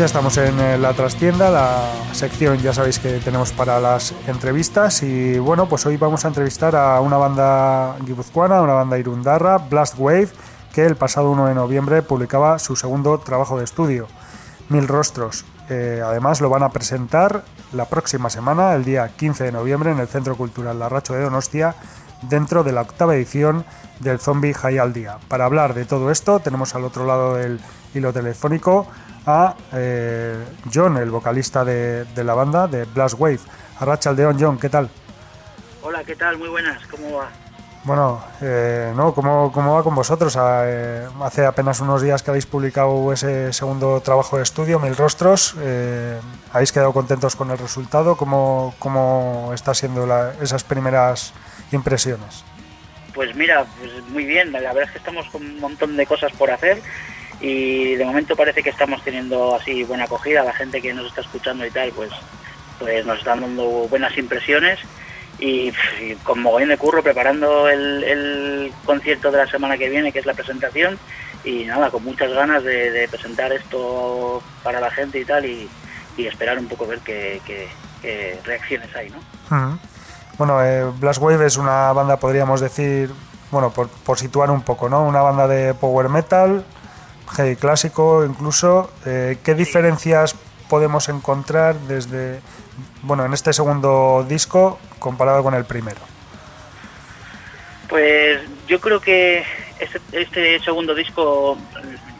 Ya 0.00 0.06
estamos 0.06 0.38
en 0.38 0.58
eh, 0.58 0.78
la 0.78 0.94
trastienda, 0.94 1.50
la 1.50 1.92
sección 2.12 2.56
ya 2.56 2.72
sabéis 2.72 2.98
que 2.98 3.18
tenemos 3.18 3.52
para 3.52 3.78
las 3.78 4.14
entrevistas 4.26 5.02
y 5.02 5.38
bueno, 5.38 5.68
pues 5.68 5.84
hoy 5.84 5.98
vamos 5.98 6.24
a 6.24 6.28
entrevistar 6.28 6.74
a 6.74 7.02
una 7.02 7.18
banda 7.18 7.96
guipuzcoana, 8.06 8.62
una 8.62 8.72
banda 8.72 8.96
irundarra, 8.96 9.58
Blast 9.58 9.96
Wave, 9.98 10.30
que 10.72 10.86
el 10.86 10.96
pasado 10.96 11.30
1 11.32 11.48
de 11.48 11.54
noviembre 11.54 12.00
publicaba 12.00 12.58
su 12.58 12.76
segundo 12.76 13.18
trabajo 13.18 13.58
de 13.58 13.64
estudio, 13.64 14.06
Mil 14.70 14.88
Rostros. 14.88 15.44
Eh, 15.68 16.00
además 16.02 16.40
lo 16.40 16.48
van 16.48 16.62
a 16.62 16.70
presentar 16.70 17.44
la 17.74 17.84
próxima 17.84 18.30
semana, 18.30 18.72
el 18.72 18.86
día 18.86 19.06
15 19.06 19.44
de 19.44 19.52
noviembre, 19.52 19.90
en 19.90 19.98
el 19.98 20.08
Centro 20.08 20.34
Cultural 20.34 20.78
Larracho 20.78 21.12
de 21.12 21.24
Donostia, 21.24 21.74
dentro 22.22 22.64
de 22.64 22.72
la 22.72 22.80
octava 22.80 23.14
edición 23.16 23.66
del 23.98 24.18
Zombie 24.18 24.54
High 24.54 24.78
al 24.78 24.94
Día. 24.94 25.18
Para 25.28 25.44
hablar 25.44 25.74
de 25.74 25.84
todo 25.84 26.10
esto 26.10 26.40
tenemos 26.40 26.74
al 26.74 26.84
otro 26.84 27.04
lado 27.04 27.34
del 27.34 27.60
hilo 27.92 28.14
telefónico 28.14 28.86
a 29.26 29.54
eh, 29.72 30.36
John, 30.72 30.96
el 30.96 31.10
vocalista 31.10 31.64
de, 31.64 32.04
de, 32.04 32.24
la 32.24 32.34
banda 32.34 32.66
de 32.66 32.84
Blast 32.84 33.16
Wave. 33.18 33.40
Arracha 33.78 34.10
Aldeón, 34.10 34.36
John, 34.38 34.58
¿qué 34.58 34.68
tal? 34.68 34.88
Hola, 35.82 36.04
¿qué 36.04 36.16
tal? 36.16 36.38
Muy 36.38 36.48
buenas, 36.48 36.86
¿cómo 36.86 37.16
va? 37.16 37.30
Bueno, 37.82 38.22
eh, 38.42 38.92
no, 38.94 39.14
¿cómo, 39.14 39.50
¿cómo, 39.50 39.74
va 39.74 39.82
con 39.82 39.94
vosotros? 39.94 40.36
Ah, 40.36 40.64
eh, 40.66 41.08
hace 41.22 41.46
apenas 41.46 41.80
unos 41.80 42.02
días 42.02 42.22
que 42.22 42.30
habéis 42.30 42.44
publicado 42.44 43.10
ese 43.10 43.54
segundo 43.54 44.02
trabajo 44.02 44.36
de 44.36 44.42
estudio, 44.42 44.78
Mil 44.78 44.94
Rostros. 44.94 45.54
Eh, 45.58 46.20
¿Habéis 46.52 46.72
quedado 46.72 46.92
contentos 46.92 47.36
con 47.36 47.50
el 47.50 47.56
resultado? 47.56 48.16
¿Cómo, 48.16 48.74
cómo 48.78 49.52
está 49.54 49.72
siendo 49.72 50.06
la, 50.06 50.34
esas 50.42 50.62
primeras 50.62 51.32
impresiones? 51.72 52.44
Pues 53.14 53.34
mira, 53.34 53.64
pues 53.78 53.90
muy 54.10 54.26
bien. 54.26 54.52
La 54.52 54.60
verdad 54.60 54.82
es 54.82 54.90
que 54.90 54.98
estamos 54.98 55.26
con 55.30 55.42
un 55.42 55.58
montón 55.58 55.96
de 55.96 56.04
cosas 56.04 56.32
por 56.32 56.50
hacer 56.50 56.82
y 57.40 57.94
de 57.94 58.04
momento 58.04 58.36
parece 58.36 58.62
que 58.62 58.70
estamos 58.70 59.02
teniendo 59.02 59.54
así 59.54 59.82
buena 59.84 60.04
acogida, 60.04 60.44
la 60.44 60.52
gente 60.52 60.82
que 60.82 60.92
nos 60.92 61.06
está 61.06 61.22
escuchando 61.22 61.64
y 61.64 61.70
tal, 61.70 61.90
pues, 61.92 62.10
pues 62.78 63.04
nos 63.06 63.18
están 63.18 63.40
dando 63.40 63.64
buenas 63.88 64.16
impresiones 64.18 64.78
y, 65.38 65.72
con 66.22 66.40
mogollón 66.40 66.68
de 66.68 66.76
curro 66.76 67.02
preparando 67.02 67.68
el, 67.68 68.04
el, 68.04 68.72
concierto 68.84 69.30
de 69.30 69.38
la 69.38 69.46
semana 69.46 69.78
que 69.78 69.88
viene, 69.88 70.12
que 70.12 70.18
es 70.18 70.26
la 70.26 70.34
presentación, 70.34 70.98
y 71.42 71.64
nada, 71.64 71.90
con 71.90 72.04
muchas 72.04 72.30
ganas 72.30 72.62
de, 72.62 72.90
de 72.90 73.08
presentar 73.08 73.50
esto 73.52 74.42
para 74.62 74.80
la 74.80 74.90
gente 74.90 75.18
y 75.18 75.24
tal, 75.24 75.46
y, 75.46 75.68
esperar 76.18 76.58
un 76.58 76.68
poco 76.68 76.86
ver 76.86 76.98
qué, 76.98 77.40
reacciones 78.44 78.94
hay, 78.94 79.08
¿no? 79.08 79.78
Bueno, 80.36 80.62
eh, 80.62 80.84
Blast 80.98 81.18
Wave 81.18 81.46
es 81.46 81.56
una 81.56 81.94
banda, 81.94 82.18
podríamos 82.18 82.60
decir, 82.60 83.10
bueno, 83.50 83.70
por, 83.70 83.88
por 83.88 84.18
situar 84.18 84.50
un 84.50 84.60
poco, 84.60 84.90
¿no? 84.90 85.02
Una 85.02 85.22
banda 85.22 85.48
de 85.48 85.72
power 85.72 86.10
metal, 86.10 86.62
heavy 87.30 87.56
clásico 87.56 88.24
incluso. 88.24 88.90
Eh, 89.06 89.38
¿Qué 89.42 89.54
diferencias 89.54 90.36
podemos 90.68 91.08
encontrar 91.08 91.76
desde, 91.80 92.40
bueno, 93.02 93.24
en 93.24 93.32
este 93.32 93.52
segundo 93.52 94.24
disco 94.28 94.78
comparado 94.98 95.42
con 95.42 95.54
el 95.54 95.64
primero? 95.64 96.00
Pues 97.88 98.40
yo 98.68 98.80
creo 98.80 99.00
que 99.00 99.44
este, 99.80 100.00
este 100.12 100.60
segundo 100.60 100.94
disco 100.94 101.58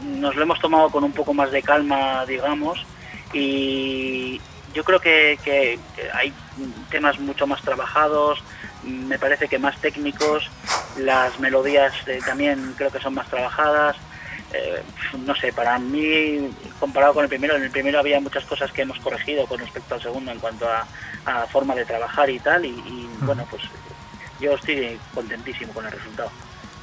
nos 0.03 0.35
lo 0.35 0.42
hemos 0.42 0.61
tomado 0.61 0.90
con 0.90 1.05
un 1.05 1.12
poco 1.12 1.33
más 1.33 1.51
de 1.53 1.62
calma, 1.62 2.25
digamos, 2.27 2.85
y 3.33 4.40
yo 4.75 4.85
creo 4.85 5.01
que, 5.01 5.79
hay 6.12 6.33
temas 6.90 7.18
mucho 7.18 7.46
más 7.46 7.62
trabajados, 7.62 8.42
me 8.83 9.18
parece 9.18 9.49
que 9.49 9.59
más 9.59 9.81
técnicos, 9.81 10.51
las 10.99 11.38
melodías 11.38 11.92
eh, 12.07 12.20
también 12.25 12.75
creo 12.77 12.90
que 12.90 13.01
son 13.01 13.14
más 13.14 13.29
trabajadas, 13.29 13.96
eh, 14.52 14.82
no 15.26 15.34
sé, 15.34 15.52
para 15.52 15.78
mí, 15.78 16.50
comparado 16.78 17.14
con 17.14 17.24
el 17.24 17.28
primero, 17.28 17.56
en 17.56 17.62
el 17.62 17.70
primero 17.70 17.98
había 17.98 18.20
muchas 18.20 18.44
cosas 18.44 18.70
que 18.72 18.82
hemos 18.82 18.98
corregido 19.00 19.46
con 19.46 19.58
respecto 19.58 19.94
al 19.94 20.02
segundo 20.02 20.30
en 20.32 20.38
cuanto 20.38 20.66
a, 20.68 20.86
a 21.24 21.46
forma 21.46 21.74
de 21.74 21.84
trabajar 21.84 22.28
y 22.30 22.38
tal, 22.40 22.64
y, 22.64 22.68
y 22.68 22.72
uh 22.72 23.22
-huh. 23.22 23.26
bueno, 23.26 23.46
pues 23.50 23.62
yo 24.40 24.54
estoy 24.54 24.98
contentísimo 25.14 25.72
con 25.72 25.86
el 25.86 25.92
resultado. 25.92 26.30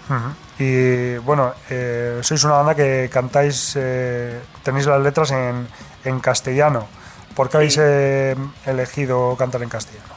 Uh 0.09 0.13
-huh. 0.13 0.33
Y 0.59 1.17
bueno, 1.19 1.53
eh, 1.69 2.19
sois 2.21 2.43
una 2.43 2.55
banda 2.55 2.75
que 2.75 3.09
cantáis, 3.11 3.75
eh, 3.75 4.39
tenéis 4.63 4.85
las 4.85 5.01
letras 5.01 5.31
en, 5.31 5.67
en 6.05 6.19
castellano. 6.19 6.87
¿Por 7.35 7.49
qué 7.49 7.57
habéis 7.57 7.73
sí. 7.73 7.81
eh, 7.83 8.35
elegido 8.65 9.35
cantar 9.37 9.61
en 9.61 9.69
castellano? 9.69 10.15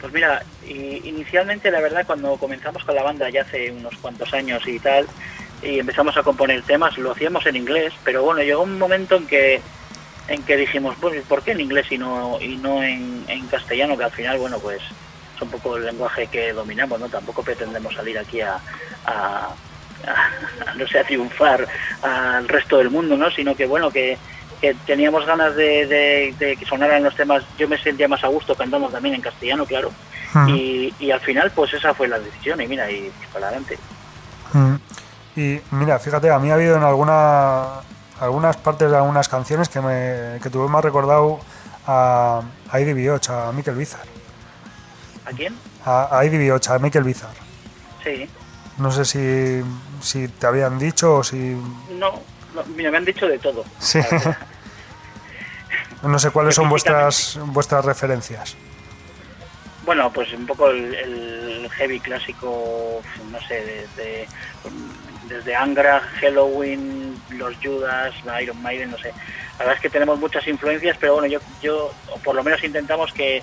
Pues 0.00 0.12
mira, 0.12 0.42
inicialmente 0.66 1.70
la 1.70 1.80
verdad 1.80 2.04
cuando 2.04 2.36
comenzamos 2.36 2.84
con 2.84 2.94
la 2.94 3.04
banda 3.04 3.30
ya 3.30 3.42
hace 3.42 3.70
unos 3.70 3.96
cuantos 3.98 4.34
años 4.34 4.66
y 4.66 4.78
tal, 4.80 5.06
y 5.62 5.78
empezamos 5.78 6.16
a 6.16 6.22
componer 6.22 6.62
temas, 6.62 6.98
lo 6.98 7.12
hacíamos 7.12 7.46
en 7.46 7.56
inglés, 7.56 7.92
pero 8.04 8.22
bueno, 8.22 8.42
llegó 8.42 8.62
un 8.62 8.78
momento 8.78 9.16
en 9.16 9.26
que 9.26 9.60
en 10.28 10.42
que 10.44 10.56
dijimos, 10.56 10.96
pues, 11.00 11.22
¿por 11.24 11.42
qué 11.42 11.52
en 11.52 11.60
inglés 11.60 11.86
y 11.90 11.98
no 11.98 12.38
y 12.40 12.56
no 12.56 12.82
en, 12.82 13.24
en 13.28 13.46
castellano? 13.48 13.96
Que 13.96 14.04
al 14.04 14.12
final, 14.12 14.38
bueno, 14.38 14.58
pues 14.58 14.80
es 15.36 15.42
un 15.42 15.50
poco 15.50 15.76
el 15.76 15.84
lenguaje 15.84 16.26
que 16.28 16.52
dominamos, 16.52 17.00
¿no? 17.00 17.08
Tampoco 17.08 17.42
pretendemos 17.42 17.94
salir 17.94 18.18
aquí 18.18 18.40
a, 18.40 18.54
a, 19.04 19.48
a 20.06 20.74
no 20.76 20.86
sé, 20.86 20.98
a 21.00 21.04
triunfar 21.04 21.66
al 22.02 22.48
resto 22.48 22.78
del 22.78 22.90
mundo, 22.90 23.16
¿no? 23.16 23.30
Sino 23.30 23.54
que, 23.54 23.66
bueno, 23.66 23.90
que, 23.90 24.16
que 24.60 24.74
teníamos 24.86 25.26
ganas 25.26 25.56
de, 25.56 25.86
de, 25.86 26.34
de, 26.38 26.56
que 26.56 26.64
sonaran 26.66 27.02
los 27.02 27.16
temas, 27.16 27.42
yo 27.58 27.68
me 27.68 27.78
sentía 27.78 28.06
más 28.08 28.22
a 28.22 28.28
gusto 28.28 28.54
cantando 28.54 28.88
también 28.88 29.16
en 29.16 29.20
castellano, 29.20 29.66
claro, 29.66 29.88
uh 29.88 30.38
-huh. 30.38 30.56
y, 30.56 30.94
y, 31.00 31.10
al 31.10 31.20
final 31.20 31.50
pues 31.50 31.74
esa 31.74 31.92
fue 31.94 32.06
la 32.06 32.20
decisión 32.20 32.60
y 32.60 32.68
mira, 32.68 32.90
y, 32.90 33.06
y 33.06 33.12
para 33.32 33.48
adelante. 33.48 33.78
Uh 34.54 34.58
-huh. 34.58 34.80
Y 35.36 35.60
mira, 35.70 35.98
fíjate, 35.98 36.30
a 36.30 36.38
mí 36.38 36.50
ha 36.50 36.54
habido 36.54 36.76
en 36.76 36.82
alguna 36.82 37.80
algunas 38.20 38.56
partes 38.56 38.90
de 38.90 38.96
algunas 38.96 39.28
canciones 39.28 39.68
que 39.68 39.80
me 39.80 40.38
que 40.42 40.50
tuve 40.50 40.68
más 40.68 40.84
recordado 40.84 41.40
a, 41.86 42.42
a 42.70 42.80
Eddie 42.80 42.94
Bioch, 42.94 43.28
a 43.30 43.52
Mikel 43.52 43.74
Bizar. 43.74 44.04
¿A 45.24 45.30
quién? 45.30 45.56
A, 45.84 46.18
a 46.18 46.24
Eddie 46.24 46.38
Bioch, 46.38 46.68
a 46.68 46.78
Mikel 46.78 47.04
Bizar. 47.04 47.34
Sí. 48.04 48.28
No 48.78 48.90
sé 48.90 49.04
si, 49.04 49.62
si 50.00 50.28
te 50.28 50.46
habían 50.46 50.78
dicho 50.78 51.16
o 51.16 51.24
si... 51.24 51.56
No, 51.98 52.20
no 52.54 52.64
mira, 52.76 52.90
me 52.90 52.98
han 52.98 53.04
dicho 53.04 53.26
de 53.26 53.38
todo. 53.38 53.64
Sí. 53.78 54.00
no 56.02 56.18
sé 56.18 56.30
cuáles 56.30 56.54
son 56.54 56.68
vuestras 56.68 57.38
vuestras 57.46 57.84
referencias. 57.84 58.56
Bueno, 59.84 60.12
pues 60.12 60.32
un 60.32 60.46
poco 60.46 60.70
el, 60.70 60.94
el 60.94 61.70
heavy 61.70 61.98
clásico, 61.98 63.02
no 63.32 63.40
sé, 63.48 63.88
desde, 63.96 64.28
desde 65.32 65.54
Angra, 65.54 66.00
Halloween, 66.20 67.20
los 67.30 67.56
Judas, 67.62 68.14
Iron 68.40 68.60
Maiden, 68.62 68.90
no 68.90 68.98
sé. 68.98 69.12
La 69.52 69.58
verdad 69.58 69.74
es 69.76 69.80
que 69.80 69.90
tenemos 69.90 70.18
muchas 70.18 70.46
influencias, 70.46 70.96
pero 70.98 71.14
bueno, 71.14 71.28
yo, 71.28 71.40
yo 71.62 71.92
por 72.24 72.34
lo 72.34 72.42
menos 72.42 72.62
intentamos 72.62 73.12
que 73.12 73.42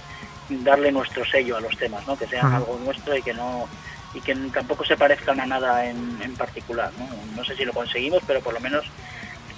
darle 0.49 0.91
nuestro 0.91 1.25
sello 1.25 1.57
a 1.57 1.61
los 1.61 1.77
temas, 1.77 2.05
¿no? 2.07 2.17
Que 2.17 2.27
sean 2.27 2.45
uh 2.45 2.49
-huh. 2.49 2.55
algo 2.57 2.79
nuestro 2.83 3.15
y 3.15 3.21
que 3.21 3.33
no 3.33 3.67
y 4.13 4.21
que 4.21 4.35
tampoco 4.51 4.83
se 4.83 4.97
parezcan 4.97 5.39
a 5.39 5.45
nada 5.45 5.85
en, 5.85 6.19
en 6.23 6.35
particular, 6.35 6.91
¿no? 6.97 7.07
No 7.35 7.43
sé 7.43 7.55
si 7.55 7.63
lo 7.63 7.73
conseguimos, 7.73 8.23
pero 8.25 8.41
por 8.41 8.53
lo 8.53 8.59
menos 8.59 8.85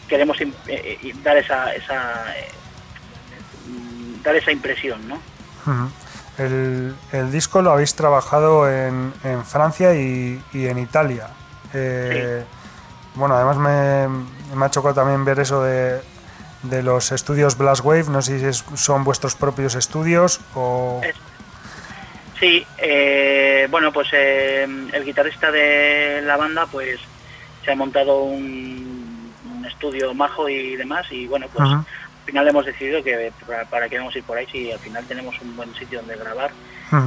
queremos 0.10 0.40
eh, 0.42 0.52
eh, 0.68 1.14
dar 1.24 1.38
esa, 1.38 1.74
esa 1.74 2.38
eh, 2.38 2.50
dar 4.24 4.36
esa 4.36 4.52
impresión, 4.52 5.08
¿no? 5.08 5.16
Uh 5.16 5.70
-huh. 5.70 5.90
El, 6.38 6.96
el, 7.12 7.32
disco 7.32 7.62
lo 7.62 7.72
habéis 7.72 7.94
trabajado 7.96 8.70
en, 8.70 9.14
en 9.24 9.46
Francia 9.46 9.94
y, 9.96 10.42
y, 10.54 10.68
en 10.68 10.80
Italia. 10.80 11.28
Eh, 11.74 12.44
sí. 12.44 12.58
Bueno, 13.16 13.36
además 13.36 13.58
me, 13.58 14.56
me, 14.56 14.66
ha 14.66 14.70
chocado 14.70 14.94
también 14.96 15.26
ver 15.26 15.40
eso 15.40 15.64
de, 15.64 16.02
de 16.64 16.84
los 16.84 17.12
estudios 17.12 17.58
Blast 17.58 17.84
Wave. 17.84 18.06
No 18.10 18.22
sé 18.22 18.40
si 18.40 18.46
es, 18.46 18.64
son 18.76 19.04
vuestros 19.04 19.36
propios 19.36 19.76
estudios 19.76 20.40
o. 20.56 21.02
Sí, 22.40 22.66
eh, 22.80 23.68
bueno, 23.70 23.92
pues 23.92 24.08
eh, 24.14 24.64
el 24.64 25.06
guitarrista 25.06 25.52
de 25.52 26.22
la 26.24 26.38
banda 26.38 26.66
pues 26.66 27.00
se 27.64 27.72
ha 27.72 27.76
montado 27.76 28.24
un, 28.24 29.32
un 29.54 29.66
estudio 29.66 30.14
majo 30.16 30.50
y 30.50 30.76
demás 30.76 31.06
y 31.12 31.28
bueno, 31.28 31.46
pues 31.54 31.70
al 31.70 31.86
final 32.26 32.48
hemos 32.48 32.66
decidido 32.66 33.04
que 33.04 33.32
para, 33.46 33.66
para 33.66 33.90
qué 33.90 34.00
vamos 34.00 34.16
a 34.16 34.18
ir 34.18 34.24
por 34.24 34.40
ahí 34.40 34.48
si 34.52 34.72
al 34.72 34.80
final 34.80 35.06
tenemos 35.06 35.40
un 35.42 35.56
buen 35.56 35.72
sitio 35.76 36.00
donde 36.00 36.16
grabar 36.16 36.52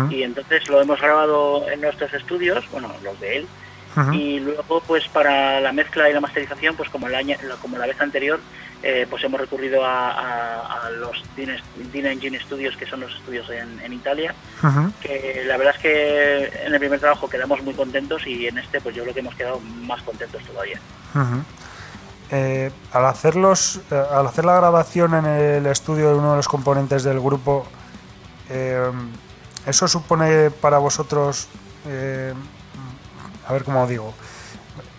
y 0.08 0.22
entonces 0.22 0.66
lo 0.68 0.80
hemos 0.80 1.00
grabado 1.00 1.68
en 1.68 1.80
nuestros 1.80 2.14
estudios, 2.14 2.64
bueno, 2.70 2.90
los 3.02 3.20
de 3.20 3.38
él, 3.38 3.48
y 4.14 4.40
luego 4.40 4.82
pues 4.86 5.06
para 5.08 5.60
la 5.60 5.72
mezcla 5.72 6.08
y 6.10 6.12
la 6.12 6.20
masterización, 6.20 6.74
pues 6.76 6.88
como 6.90 7.06
el 7.08 7.14
año, 7.14 7.36
la- 7.46 7.56
como 7.56 7.78
la 7.78 7.86
vez 7.86 8.00
anterior, 8.00 8.40
eh, 8.82 9.06
pues 9.08 9.22
hemos 9.24 9.40
recurrido 9.40 9.84
a, 9.84 10.10
a- 10.10 10.86
a 10.86 10.90
los 10.90 11.22
Dine 11.36 12.12
Engine 12.12 12.38
Studios, 12.40 12.76
que 12.76 12.86
son 12.86 13.00
los 13.00 13.14
estudios 13.14 13.48
en, 13.50 13.80
en 13.80 13.92
Italia, 13.92 14.34
que 15.00 15.42
la 15.46 15.56
verdad 15.56 15.74
es 15.76 15.80
que 15.82 16.44
en 16.66 16.74
el 16.74 16.78
primer 16.80 17.00
trabajo 17.00 17.28
quedamos 17.28 17.62
muy 17.62 17.74
contentos 17.74 18.26
y 18.26 18.46
en 18.48 18.58
este 18.58 18.80
pues 18.80 18.94
yo 18.94 19.02
creo 19.02 19.14
que 19.14 19.20
hemos 19.20 19.34
quedado 19.36 19.60
más 19.60 20.02
contentos 20.02 20.42
todavía. 20.44 20.78
Eh, 22.30 22.70
al 22.92 23.04
hacerlos, 23.06 23.80
eh, 23.90 24.02
al 24.12 24.26
hacer 24.26 24.44
la 24.44 24.56
grabación 24.56 25.14
en 25.14 25.26
el 25.26 25.66
estudio 25.66 26.08
de 26.10 26.14
uno 26.16 26.30
de 26.32 26.36
los 26.38 26.48
componentes 26.48 27.04
del 27.04 27.20
grupo, 27.20 27.66
eh, 28.50 28.90
¿eso 29.66 29.86
supone 29.86 30.50
para 30.50 30.78
vosotros, 30.78 31.48
eh, 31.86 32.32
a 33.46 33.52
ver 33.52 33.64
cómo 33.64 33.86
digo, 33.86 34.12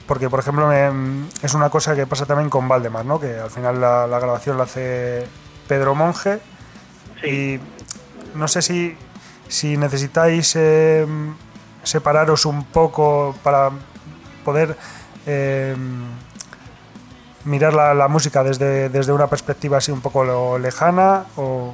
porque 0.08 0.30
por 0.30 0.40
ejemplo 0.40 0.68
me- 0.68 1.26
es 1.42 1.54
una 1.54 1.70
cosa 1.70 1.96
que 1.96 2.06
pasa 2.08 2.26
también 2.26 2.50
con 2.50 2.68
Valdemar, 2.68 3.06
¿no? 3.06 3.20
que 3.20 3.38
al 3.40 3.50
final 3.50 3.80
la, 3.82 4.08
la 4.08 4.20
grabación 4.20 4.58
la 4.58 4.64
hace 4.66 5.26
Pedro 5.68 5.96
Monge 5.96 6.40
Sí. 7.22 7.28
y 7.30 8.38
no 8.38 8.48
sé 8.48 8.62
si, 8.62 8.98
si 9.48 9.78
necesitáis 9.78 10.54
eh, 10.58 11.08
separaros 11.84 12.46
un 12.46 12.66
poco 12.66 13.34
para 13.42 13.72
poder 14.44 14.76
eh, 15.26 15.76
mirar 17.46 17.74
la, 17.74 17.94
la 17.94 18.08
música 18.08 18.44
desde, 18.44 18.90
desde 18.90 19.12
una 19.14 19.28
perspectiva 19.28 19.78
así 19.78 19.92
un 19.92 20.02
poco 20.02 20.24
lo 20.24 20.58
lejana 20.58 21.26
o 21.38 21.74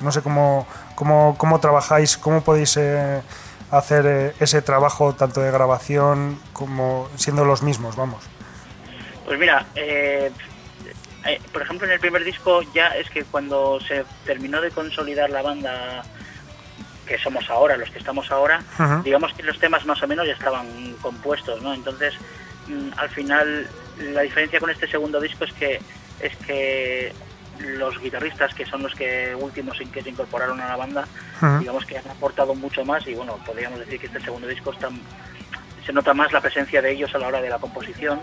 no 0.00 0.12
sé 0.12 0.22
cómo, 0.22 0.66
cómo, 0.94 1.34
cómo 1.36 1.60
trabajáis, 1.60 2.16
cómo 2.16 2.40
podéis 2.42 2.76
eh, 2.78 3.20
hacer 3.70 4.06
eh, 4.06 4.34
ese 4.40 4.62
trabajo 4.62 5.14
tanto 5.14 5.40
de 5.40 5.50
grabación 5.50 6.38
como 6.52 7.08
siendo 7.16 7.44
los 7.44 7.62
mismos, 7.62 7.96
vamos. 7.96 8.24
Pues 9.24 9.38
mira, 9.38 9.66
eh, 9.76 10.30
eh, 11.24 11.40
por 11.52 11.62
ejemplo 11.62 11.86
en 11.86 11.92
el 11.92 12.00
primer 12.00 12.24
disco 12.24 12.62
ya 12.74 12.88
es 12.88 13.08
que 13.10 13.24
cuando 13.24 13.78
se 13.80 14.04
terminó 14.24 14.60
de 14.60 14.70
consolidar 14.70 15.30
la 15.30 15.42
banda 15.42 16.02
que 17.06 17.18
somos 17.18 17.48
ahora, 17.50 17.76
los 17.76 17.90
que 17.90 17.98
estamos 17.98 18.30
ahora, 18.30 18.62
digamos 19.04 19.32
que 19.34 19.42
los 19.42 19.58
temas 19.58 19.84
más 19.84 20.02
o 20.02 20.06
menos 20.06 20.26
ya 20.26 20.32
estaban 20.32 20.94
compuestos, 21.02 21.60
¿no? 21.60 21.74
Entonces, 21.74 22.14
mm, 22.68 22.90
al 22.96 23.08
final, 23.08 23.68
la 23.98 24.20
diferencia 24.22 24.60
con 24.60 24.70
este 24.70 24.86
segundo 24.86 25.20
disco 25.20 25.44
es 25.44 25.52
que 25.52 25.80
es 26.20 26.36
que 26.46 27.12
los 27.60 27.98
guitarristas, 28.00 28.54
que 28.54 28.66
son 28.66 28.82
los 28.82 28.94
que 28.94 29.34
últimos 29.38 29.80
en 29.80 29.90
que 29.90 30.02
se 30.02 30.10
incorporaron 30.10 30.60
a 30.60 30.68
la 30.68 30.76
banda, 30.76 31.06
Ujú. 31.40 31.58
digamos 31.58 31.84
que 31.86 31.98
han 31.98 32.08
aportado 32.08 32.54
mucho 32.54 32.84
más 32.84 33.06
y 33.06 33.14
bueno, 33.14 33.38
podríamos 33.44 33.78
decir 33.80 34.00
que 34.00 34.06
este 34.06 34.20
segundo 34.20 34.46
disco 34.48 34.72
está, 34.72 34.88
se 35.84 35.92
nota 35.92 36.14
más 36.14 36.32
la 36.32 36.40
presencia 36.40 36.80
de 36.82 36.92
ellos 36.92 37.14
a 37.14 37.18
la 37.18 37.28
hora 37.28 37.40
de 37.42 37.50
la 37.50 37.58
composición. 37.58 38.20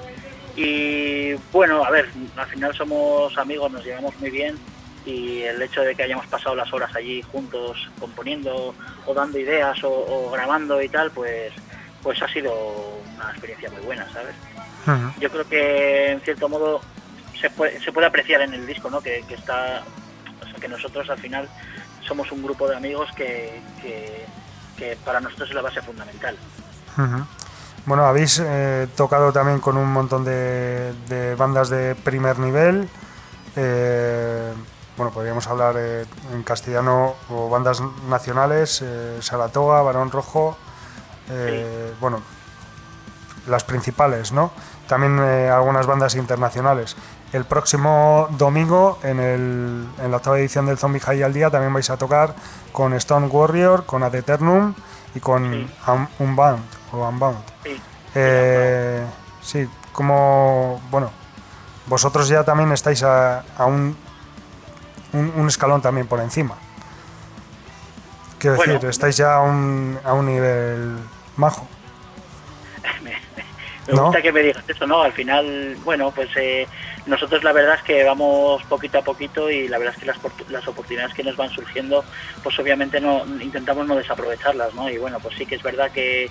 Y 0.55 1.33
bueno, 1.51 1.83
a 1.83 1.91
ver, 1.91 2.09
al 2.35 2.47
final 2.47 2.73
somos 2.75 3.37
amigos, 3.37 3.71
nos 3.71 3.85
llevamos 3.85 4.17
muy 4.19 4.31
bien 4.31 4.57
y 5.05 5.41
el 5.43 5.61
hecho 5.61 5.81
de 5.81 5.95
que 5.95 6.03
hayamos 6.03 6.25
pasado 6.27 6.55
las 6.55 6.73
horas 6.73 6.93
allí 6.95 7.21
juntos 7.31 7.77
componiendo 7.99 8.73
o 9.05 9.13
dando 9.13 9.37
ideas 9.37 9.81
o, 9.83 9.89
o 9.89 10.31
grabando 10.31 10.81
y 10.81 10.89
tal, 10.89 11.11
pues 11.11 11.53
pues 12.03 12.21
ha 12.21 12.27
sido 12.29 12.53
una 13.15 13.29
experiencia 13.31 13.69
muy 13.69 13.81
buena, 13.81 14.07
¿sabes? 14.13 14.35
Ujú. 14.85 15.19
Yo 15.19 15.29
creo 15.29 15.47
que 15.47 16.11
en 16.11 16.21
cierto 16.21 16.47
modo 16.47 16.79
se 17.39 17.49
puede, 17.49 17.79
se 17.81 17.91
puede 17.91 18.07
apreciar 18.07 18.41
en 18.41 18.53
el 18.53 18.65
disco, 18.65 18.89
¿no? 18.89 19.01
Que, 19.01 19.23
que 19.27 19.35
está, 19.35 19.83
o 20.41 20.45
sea, 20.45 20.59
que 20.59 20.67
nosotros 20.67 21.09
al 21.09 21.19
final 21.19 21.47
somos 22.07 22.31
un 22.31 22.41
grupo 22.43 22.67
de 22.67 22.75
amigos 22.75 23.09
que, 23.15 23.61
que, 23.81 24.25
que 24.77 24.97
para 25.03 25.19
nosotros 25.19 25.49
es 25.49 25.55
la 25.55 25.61
base 25.61 25.81
fundamental. 25.81 26.37
Bueno, 27.85 28.05
habéis 28.05 28.41
eh, 28.43 28.87
tocado 28.95 29.31
también 29.31 29.59
con 29.59 29.77
un 29.77 29.91
montón 29.91 30.25
de, 30.25 30.93
de 31.07 31.35
bandas 31.35 31.69
de 31.69 31.95
primer 31.95 32.39
nivel. 32.39 32.89
eh, 33.55 34.53
bueno, 34.95 35.11
podríamos 35.11 35.45
hablar 35.47 35.75
eh, 35.77 36.05
en 36.33 36.41
castellano 36.43 37.15
o 37.29 37.49
bandas 37.49 37.81
nacionales, 38.09 38.81
eh, 38.83 39.19
Saratoga, 39.21 39.81
Barón 39.83 40.09
Rojo, 40.09 40.57
eh, 41.29 41.93
bueno, 41.99 42.21
las 43.47 43.63
principales, 43.63 44.31
¿no? 44.31 44.51
También 44.87 45.19
eh, 45.19 45.49
algunas 45.49 45.85
bandas 45.85 46.15
internacionales. 46.15 46.95
El 47.33 47.43
próximo 47.45 48.27
domingo, 48.31 48.99
en, 49.03 49.19
el, 49.19 49.87
en 50.01 50.11
la 50.11 50.17
octava 50.17 50.39
edición 50.39 50.65
del 50.65 50.77
Zombie 50.77 51.01
High 51.01 51.23
al 51.23 51.33
Día, 51.33 51.49
también 51.49 51.73
vais 51.73 51.89
a 51.89 51.97
tocar 51.97 52.33
con 52.71 52.93
Stone 52.93 53.27
Warrior, 53.27 53.85
con 53.85 54.01
Ad 54.03 54.15
Eternum 54.15 54.73
y 55.13 55.19
con 55.19 55.51
Sí. 55.51 55.69
Un- 55.87 56.07
Unbound 56.19 56.63
o 56.93 57.07
Unbound. 57.07 57.37
Sí, 57.63 57.81
Eh, 58.15 59.05
sí, 59.41 59.67
como, 59.91 60.81
bueno, 60.89 61.11
vosotros 61.87 62.27
ya 62.29 62.43
también 62.43 62.71
estáis 62.71 63.03
a, 63.03 63.43
a 63.57 63.65
un, 63.65 63.95
un, 65.13 65.33
un 65.35 65.47
escalón 65.47 65.81
también 65.81 66.07
por 66.07 66.19
encima. 66.21 66.55
Quiero 68.39 68.55
Bueno. 68.55 68.73
decir, 68.73 68.89
estáis 68.89 69.17
ya 69.17 69.35
a 69.35 69.41
un, 69.41 69.99
a 70.03 70.13
un 70.13 70.25
nivel 70.27 70.97
majo. 71.35 71.67
Me 73.87 73.93
¿No? 73.93 74.03
gusta 74.03 74.21
que 74.21 74.31
me 74.33 74.41
digas 74.43 74.63
eso, 74.67 74.85
¿no? 74.85 75.01
Al 75.01 75.13
final, 75.13 75.75
bueno, 75.83 76.11
pues 76.11 76.29
eh, 76.35 76.67
nosotros 77.05 77.43
la 77.43 77.53
verdad 77.53 77.75
es 77.75 77.83
que 77.83 78.03
vamos 78.03 78.61
poquito 78.65 78.97
a 78.97 79.01
poquito 79.03 79.49
y 79.49 79.67
la 79.69 79.77
verdad 79.77 79.93
es 79.95 79.99
que 80.01 80.05
las, 80.07 80.17
portu- 80.21 80.47
las 80.49 80.67
oportunidades 80.67 81.13
que 81.13 81.23
nos 81.23 81.37
van 81.37 81.49
surgiendo, 81.51 82.03
pues 82.43 82.59
obviamente 82.59 82.99
no 82.99 83.23
intentamos 83.41 83.87
no 83.87 83.95
desaprovecharlas, 83.95 84.73
¿no? 84.73 84.89
Y 84.89 84.97
bueno, 84.97 85.19
pues 85.21 85.35
sí 85.37 85.45
que 85.45 85.55
es 85.55 85.63
verdad 85.63 85.89
que 85.91 86.29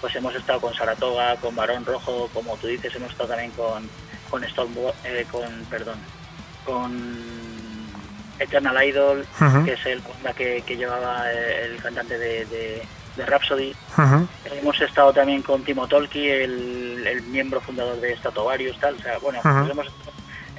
pues 0.00 0.14
hemos 0.16 0.34
estado 0.34 0.60
con 0.60 0.74
Saratoga, 0.74 1.36
con 1.36 1.56
Barón 1.56 1.84
Rojo, 1.86 2.28
como 2.32 2.56
tú 2.58 2.66
dices, 2.68 2.94
hemos 2.94 3.10
estado 3.10 3.30
también 3.30 3.50
con 3.52 3.88
con 4.30 4.44
Storm, 4.44 4.74
eh, 5.04 5.24
con 5.30 5.48
perdón, 5.70 5.96
con 6.66 6.92
Eternal 8.38 8.84
Idol, 8.86 9.26
que 9.64 9.72
es 9.72 9.86
el 9.86 10.02
la 10.22 10.32
que, 10.34 10.62
que 10.66 10.76
llevaba 10.76 11.30
el 11.32 11.76
cantante 11.82 12.18
de, 12.18 12.44
de, 12.46 12.82
de 13.18 13.26
Rhapsody. 13.26 13.74
Hemos 14.50 14.80
estado 14.80 15.12
también 15.12 15.42
con 15.42 15.62
Timo 15.64 15.86
Tolki, 15.86 16.28
el, 16.28 17.06
el 17.06 17.22
miembro 17.24 17.60
fundador 17.60 18.00
de 18.00 18.16
Statovarius, 18.16 18.78
tal. 18.80 18.94
O 18.94 18.98
sea, 19.00 19.18
bueno, 19.18 19.40
Ajá. 19.40 19.60
pues 19.60 19.72
hemos 19.72 19.86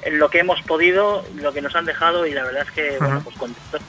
en 0.02 0.18
lo 0.18 0.30
que 0.30 0.38
hemos 0.38 0.62
podido, 0.62 1.24
lo 1.34 1.52
que 1.52 1.60
nos 1.60 1.74
han 1.74 1.84
dejado 1.84 2.26
y 2.26 2.32
la 2.32 2.44
verdad 2.44 2.62
es 2.66 2.70
que, 2.70 2.96
bueno, 2.98 3.20
pues 3.22 3.36
contentos 3.36 3.82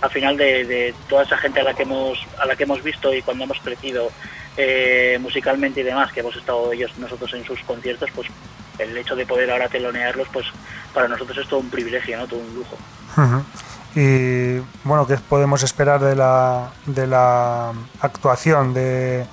al 0.00 0.10
final 0.10 0.36
de, 0.36 0.64
de 0.64 0.94
toda 1.08 1.22
esa 1.22 1.38
gente 1.38 1.60
a 1.60 1.64
la 1.64 1.72
que 1.72 1.84
hemos 1.84 2.18
a 2.38 2.44
la 2.44 2.56
que 2.56 2.64
hemos 2.64 2.82
visto 2.82 3.14
y 3.14 3.22
cuando 3.22 3.44
hemos 3.44 3.58
crecido 3.60 4.10
eh, 4.56 5.18
musicalmente 5.20 5.80
y 5.80 5.84
demás, 5.84 6.12
que 6.12 6.20
hemos 6.20 6.36
estado 6.36 6.72
ellos 6.72 6.92
nosotros 6.98 7.32
en 7.34 7.44
sus 7.44 7.60
conciertos, 7.60 8.10
pues 8.14 8.28
el 8.78 8.96
hecho 8.96 9.16
de 9.16 9.24
poder 9.24 9.50
ahora 9.50 9.68
telonearlos, 9.68 10.28
pues 10.32 10.46
para 10.92 11.08
nosotros 11.08 11.38
es 11.38 11.48
todo 11.48 11.60
un 11.60 11.70
privilegio, 11.70 12.18
¿no? 12.18 12.26
Todo 12.26 12.40
un 12.40 12.54
lujo. 12.54 12.76
Y 13.96 14.58
bueno, 14.84 15.06
¿qué 15.06 15.16
podemos 15.16 15.62
esperar 15.62 16.00
de 16.00 16.16
la, 16.16 16.72
de 16.86 17.06
la 17.06 17.72
actuación 18.00 18.74
de, 18.74 19.24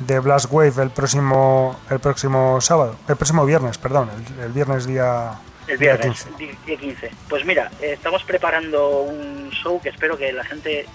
de 0.00 0.18
Blast 0.20 0.46
Wave 0.50 0.82
el 0.82 0.90
próximo, 0.90 1.78
el 1.88 2.00
próximo 2.00 2.60
sábado? 2.60 2.96
El 3.08 3.16
próximo 3.16 3.44
viernes, 3.46 3.78
perdón, 3.78 4.10
el, 4.38 4.44
el 4.44 4.52
viernes 4.52 4.86
día, 4.86 5.34
El 5.68 5.78
día 5.78 5.94
viernes, 5.96 6.24
15. 6.24 6.38
di- 6.38 6.58
día 6.66 6.76
15. 6.78 7.10
Pues 7.28 7.44
mira, 7.44 7.70
estamos 7.80 8.24
preparando 8.24 9.00
un 9.02 9.50
show 9.50 9.80
que 9.80 9.90
espero 9.90 10.16
que 10.18 10.32
la 10.32 10.44
gente 10.44 10.86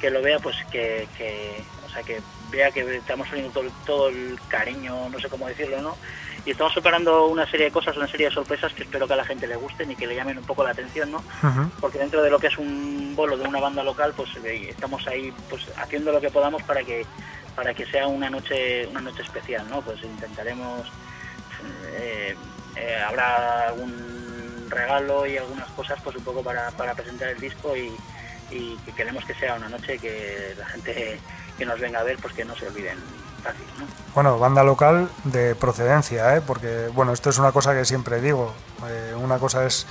que 0.00 0.10
lo 0.10 0.22
vea, 0.22 0.38
pues 0.38 0.56
que, 0.70 1.06
que 1.18 1.62
o 1.86 1.90
sea, 1.90 2.02
que 2.02 2.20
vea 2.50 2.70
que 2.70 2.96
estamos 2.96 3.28
poniendo 3.28 3.52
todo, 3.52 3.68
todo 3.84 4.08
el 4.08 4.38
cariño, 4.48 5.08
no 5.10 5.18
sé 5.20 5.28
cómo 5.28 5.48
decirlo, 5.48 5.82
¿no? 5.82 5.96
Y 6.48 6.52
estamos 6.52 6.72
preparando 6.72 7.26
una 7.26 7.44
serie 7.44 7.66
de 7.66 7.72
cosas, 7.72 7.94
una 7.98 8.08
serie 8.08 8.30
de 8.30 8.32
sorpresas 8.32 8.72
que 8.72 8.84
espero 8.84 9.06
que 9.06 9.12
a 9.12 9.16
la 9.16 9.24
gente 9.26 9.46
le 9.46 9.56
gusten 9.56 9.90
y 9.90 9.96
que 9.96 10.06
le 10.06 10.14
llamen 10.14 10.38
un 10.38 10.44
poco 10.44 10.64
la 10.64 10.70
atención, 10.70 11.10
¿no? 11.10 11.22
Porque 11.78 11.98
dentro 11.98 12.22
de 12.22 12.30
lo 12.30 12.38
que 12.38 12.46
es 12.46 12.56
un 12.56 13.12
bolo 13.14 13.36
de 13.36 13.46
una 13.46 13.60
banda 13.60 13.82
local, 13.82 14.14
pues 14.16 14.30
eh, 14.42 14.70
estamos 14.70 15.06
ahí 15.08 15.30
pues 15.50 15.66
haciendo 15.76 16.10
lo 16.10 16.22
que 16.22 16.30
podamos 16.30 16.62
para 16.62 16.82
que 16.82 17.04
para 17.54 17.74
que 17.74 17.84
sea 17.84 18.06
una 18.06 18.30
noche 18.30 18.86
una 18.86 19.02
noche 19.02 19.20
especial, 19.20 19.68
¿no? 19.68 19.82
Pues 19.82 20.02
intentaremos 20.02 20.90
eh, 21.98 22.34
eh, 22.76 22.96
habrá 23.06 23.68
algún 23.68 24.68
regalo 24.70 25.26
y 25.26 25.36
algunas 25.36 25.68
cosas 25.72 26.00
pues 26.02 26.16
un 26.16 26.24
poco 26.24 26.42
para, 26.42 26.70
para 26.70 26.94
presentar 26.94 27.28
el 27.28 27.40
disco 27.40 27.76
y, 27.76 27.94
y 28.50 28.74
que 28.86 28.92
queremos 28.92 29.22
que 29.26 29.34
sea 29.34 29.56
una 29.56 29.68
noche 29.68 29.98
que 29.98 30.54
la 30.56 30.64
gente 30.64 31.20
que 31.58 31.66
nos 31.66 31.78
venga 31.78 32.00
a 32.00 32.04
ver 32.04 32.16
pues 32.16 32.32
que 32.32 32.46
no 32.46 32.56
se 32.56 32.68
olviden 32.68 32.96
Bueno, 34.14 34.38
banda 34.38 34.64
local 34.64 35.08
de 35.24 35.54
procedencia, 35.54 36.36
¿eh? 36.36 36.40
porque 36.44 36.88
bueno, 36.92 37.12
esto 37.12 37.30
es 37.30 37.38
una 37.38 37.52
cosa 37.52 37.72
que 37.74 37.84
siempre 37.84 38.20
digo. 38.20 38.52
eh, 38.88 39.14
una 39.16 39.38
cosa 39.38 39.64
es, 39.66 39.86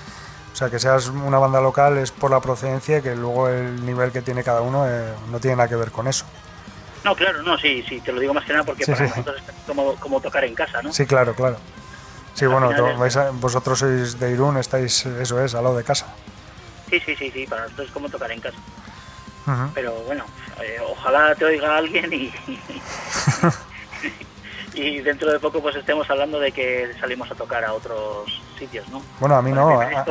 o 0.51 0.55
sea, 0.55 0.69
que 0.69 0.79
seas 0.79 1.07
una 1.07 1.37
banda 1.39 1.61
local 1.61 1.97
es 1.97 2.11
por 2.11 2.31
la 2.31 2.41
procedencia, 2.41 3.01
que 3.01 3.15
luego 3.15 3.47
el 3.47 3.85
nivel 3.85 4.11
que 4.11 4.21
tiene 4.21 4.43
cada 4.43 4.61
uno 4.61 4.85
eh, 4.89 5.13
no 5.31 5.39
tiene 5.39 5.55
nada 5.57 5.69
que 5.69 5.75
ver 5.75 5.91
con 5.91 6.07
eso. 6.07 6.25
No, 7.05 7.15
claro, 7.15 7.41
no, 7.43 7.57
sí, 7.57 7.83
sí, 7.87 8.01
te 8.01 8.11
lo 8.11 8.19
digo 8.19 8.33
más 8.33 8.43
que 8.43 8.51
nada 8.53 8.65
porque 8.65 8.83
Sí, 8.83 8.91
para 8.91 9.05
sí. 9.05 9.09
nosotros 9.11 9.37
es 9.47 9.53
como, 9.65 9.95
como 9.95 10.19
tocar 10.19 10.43
en 10.43 10.55
casa, 10.55 10.81
¿no? 10.81 10.91
Sí, 10.91 11.05
claro, 11.05 11.33
claro. 11.33 11.57
Sí, 12.33 12.43
Al 12.45 12.51
bueno, 12.51 12.67
final 12.69 12.83
to- 12.83 12.91
es- 12.91 12.99
vais 12.99 13.15
a- 13.17 13.29
vosotros 13.31 13.79
sois 13.79 14.19
de 14.19 14.31
Irún, 14.31 14.57
estáis, 14.57 15.05
eso 15.05 15.41
es, 15.41 15.55
al 15.55 15.63
lado 15.63 15.77
de 15.77 15.83
casa. 15.85 16.07
Sí, 16.89 16.99
sí, 17.05 17.15
sí, 17.15 17.31
sí, 17.31 17.45
para 17.47 17.63
nosotros 17.63 17.87
es 17.87 17.93
como 17.93 18.09
tocar 18.09 18.31
en 18.31 18.41
casa. 18.41 18.57
Pero 19.73 19.93
bueno, 20.05 20.25
eh, 20.63 20.77
ojalá 20.89 21.35
te 21.35 21.45
oiga 21.45 21.77
alguien 21.77 22.11
y, 22.13 22.33
y 24.73 24.99
dentro 25.01 25.31
de 25.31 25.39
poco 25.39 25.61
pues 25.61 25.75
estemos 25.75 26.09
hablando 26.09 26.39
de 26.39 26.51
que 26.51 26.91
salimos 26.99 27.29
a 27.31 27.35
tocar 27.35 27.63
a 27.63 27.73
otros 27.73 28.41
sitios, 28.57 28.87
¿no? 28.89 29.01
Bueno, 29.19 29.35
a 29.35 29.41
mí 29.41 29.51
no, 29.51 29.79
a, 29.81 30.05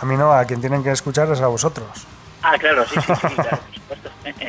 a 0.00 0.04
mí 0.04 0.16
no, 0.16 0.32
a 0.32 0.44
quien 0.44 0.60
tienen 0.60 0.82
que 0.82 0.90
escuchar 0.90 1.30
es 1.30 1.40
a 1.40 1.46
vosotros. 1.46 2.06
Ah, 2.42 2.56
claro, 2.58 2.84
sí, 2.86 2.94
sí, 3.00 3.12
sí, 3.28 3.34
claro, 3.34 3.58
por 3.58 3.74
supuesto. 3.74 4.10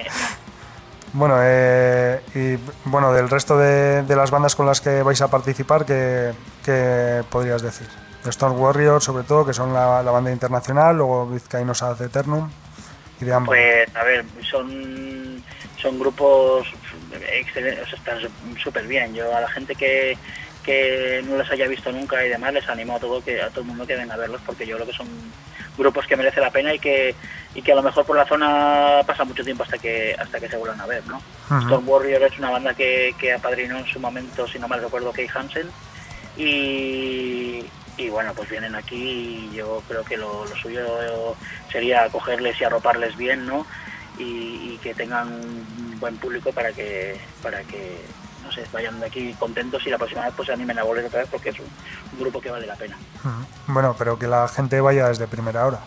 Bueno, 1.13 1.37
eh, 1.41 2.21
y 2.35 2.59
bueno, 2.87 3.11
del 3.13 3.29
resto 3.29 3.57
de, 3.57 4.03
de 4.03 4.15
las 4.15 4.29
bandas 4.29 4.55
con 4.55 4.65
las 4.67 4.81
que 4.81 5.01
vais 5.01 5.19
a 5.21 5.29
participar, 5.29 5.83
¿qué, 5.85 6.33
qué 6.63 7.23
podrías 7.31 7.61
decir? 7.61 7.87
De 8.23 8.29
Storm 8.29 8.59
Warriors, 8.59 9.05
sobre 9.05 9.23
todo, 9.23 9.45
que 9.45 9.53
son 9.53 9.73
la, 9.73 10.03
la 10.03 10.11
banda 10.11 10.31
internacional, 10.31 10.97
luego 10.97 11.25
Vizcaínos 11.25 11.81
Ad 11.81 12.01
Eternum 12.01 12.49
y 13.19 13.25
de 13.25 13.33
ambas. 13.33 13.47
Pues, 13.47 13.95
a 13.95 14.03
ver, 14.03 14.25
son, 14.49 15.43
son 15.81 15.99
grupos 15.99 16.67
excelentes, 17.31 17.85
o 17.85 17.89
sea, 17.89 17.97
están 17.99 18.57
súper 18.61 18.87
bien. 18.87 19.13
Yo 19.13 19.35
a 19.35 19.41
la 19.41 19.49
gente 19.49 19.75
que, 19.75 20.17
que 20.63 21.23
no 21.25 21.37
les 21.37 21.49
haya 21.49 21.67
visto 21.67 21.91
nunca 21.91 22.23
y 22.25 22.29
demás, 22.29 22.53
les 22.53 22.67
animo 22.67 22.95
a 22.95 22.99
todo 22.99 23.23
que 23.23 23.41
a 23.41 23.49
todo 23.49 23.61
el 23.61 23.67
mundo 23.67 23.87
que 23.87 23.95
venga 23.95 24.13
a 24.13 24.17
verlos 24.17 24.41
porque 24.45 24.65
yo 24.65 24.75
creo 24.75 24.87
que 24.87 24.93
son 24.93 25.07
grupos 25.77 26.07
que 26.07 26.17
merece 26.17 26.41
la 26.41 26.51
pena 26.51 26.73
y 26.73 26.79
que 26.79 27.15
y 27.53 27.61
que 27.61 27.71
a 27.71 27.75
lo 27.75 27.83
mejor 27.83 28.05
por 28.05 28.17
la 28.17 28.25
zona 28.25 29.01
pasa 29.05 29.23
mucho 29.23 29.43
tiempo 29.43 29.63
hasta 29.63 29.77
que 29.77 30.15
hasta 30.17 30.39
que 30.39 30.49
se 30.49 30.57
vuelvan 30.57 30.81
a 30.81 30.85
ver, 30.85 31.03
¿no? 31.07 31.21
Storm 31.61 31.87
Warrior 31.87 32.23
es 32.23 32.37
una 32.39 32.49
banda 32.49 32.73
que, 32.73 33.15
que 33.19 33.33
apadrinó 33.33 33.77
en 33.77 33.85
su 33.85 33.99
momento, 33.99 34.47
si 34.47 34.59
no 34.59 34.67
mal 34.67 34.81
recuerdo, 34.81 35.11
Kay 35.11 35.27
Hansen 35.33 35.69
y, 36.37 37.63
y 37.97 38.09
bueno, 38.09 38.33
pues 38.35 38.49
vienen 38.49 38.75
aquí 38.75 39.49
y 39.51 39.55
yo 39.55 39.81
creo 39.87 40.03
que 40.03 40.17
lo, 40.17 40.45
lo 40.45 40.55
suyo 40.55 41.35
sería 41.71 42.03
acogerles 42.03 42.59
y 42.61 42.63
arroparles 42.63 43.17
bien, 43.17 43.45
¿no? 43.45 43.65
Y, 44.17 44.73
y 44.73 44.79
que 44.81 44.93
tengan 44.93 45.27
un 45.27 45.97
buen 45.99 46.17
público 46.17 46.51
para 46.51 46.71
que 46.71 47.19
para 47.41 47.61
que 47.63 47.97
no 48.43 48.51
sé, 48.51 48.65
vayan 48.71 48.99
de 48.99 49.07
aquí 49.07 49.33
contentos 49.33 49.85
y 49.85 49.89
la 49.89 49.97
próxima 49.97 50.25
vez 50.25 50.33
pues 50.35 50.47
se 50.47 50.53
animen 50.53 50.79
a 50.79 50.83
volver 50.83 51.05
otra 51.05 51.19
vez 51.19 51.29
porque 51.29 51.49
es 51.49 51.59
un, 51.59 51.65
un 52.13 52.19
grupo 52.19 52.39
que 52.39 52.49
vale 52.49 52.65
la 52.65 52.75
pena. 52.75 52.97
Bueno, 53.67 53.95
pero 53.97 54.17
que 54.17 54.27
la 54.27 54.47
gente 54.47 54.79
vaya 54.79 55.09
desde 55.09 55.27
primera 55.27 55.65
hora. 55.65 55.79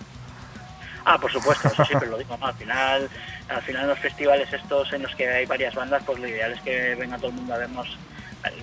Ah, 1.04 1.18
por 1.18 1.32
supuesto, 1.32 1.68
eso 1.68 1.84
siempre 1.86 2.08
lo 2.08 2.18
digo, 2.18 2.36
¿no? 2.36 2.46
Al 2.46 2.54
final, 2.54 3.08
al 3.48 3.62
final 3.62 3.88
los 3.88 3.98
festivales 3.98 4.52
estos 4.52 4.92
en 4.92 5.02
los 5.02 5.14
que 5.14 5.28
hay 5.28 5.46
varias 5.46 5.74
bandas, 5.74 6.02
pues 6.04 6.18
lo 6.18 6.28
ideal 6.28 6.52
es 6.52 6.60
que 6.60 6.94
venga 6.94 7.16
todo 7.16 7.28
el 7.28 7.34
mundo 7.34 7.54
a 7.54 7.58
vernos. 7.58 7.98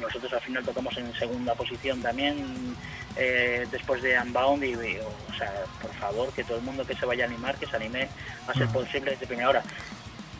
Nosotros 0.02 0.34
al 0.34 0.42
final 0.42 0.63
tocamos 0.63 0.98
en 0.98 1.13
segunda 1.13 1.54
posición 1.56 2.02
también, 2.02 2.76
eh, 3.16 3.68
después 3.72 4.02
de 4.02 4.20
Unbound, 4.20 4.63
y, 4.63 4.72
y, 4.72 5.00
o 5.00 5.34
sea, 5.38 5.52
por 5.82 5.92
favor, 5.94 6.32
que 6.32 6.44
todo 6.44 6.58
el 6.58 6.63
mundo 6.63 6.86
que 6.86 6.96
se 6.96 7.06
vaya 7.06 7.26
a 7.26 7.28
animar, 7.28 7.56
que 7.58 7.68
se 7.68 7.76
anime 7.76 8.10
a 8.48 8.54
ser 8.54 8.68
posible 8.70 9.12
desde 9.12 9.28
primera 9.28 9.50
hora. 9.50 9.63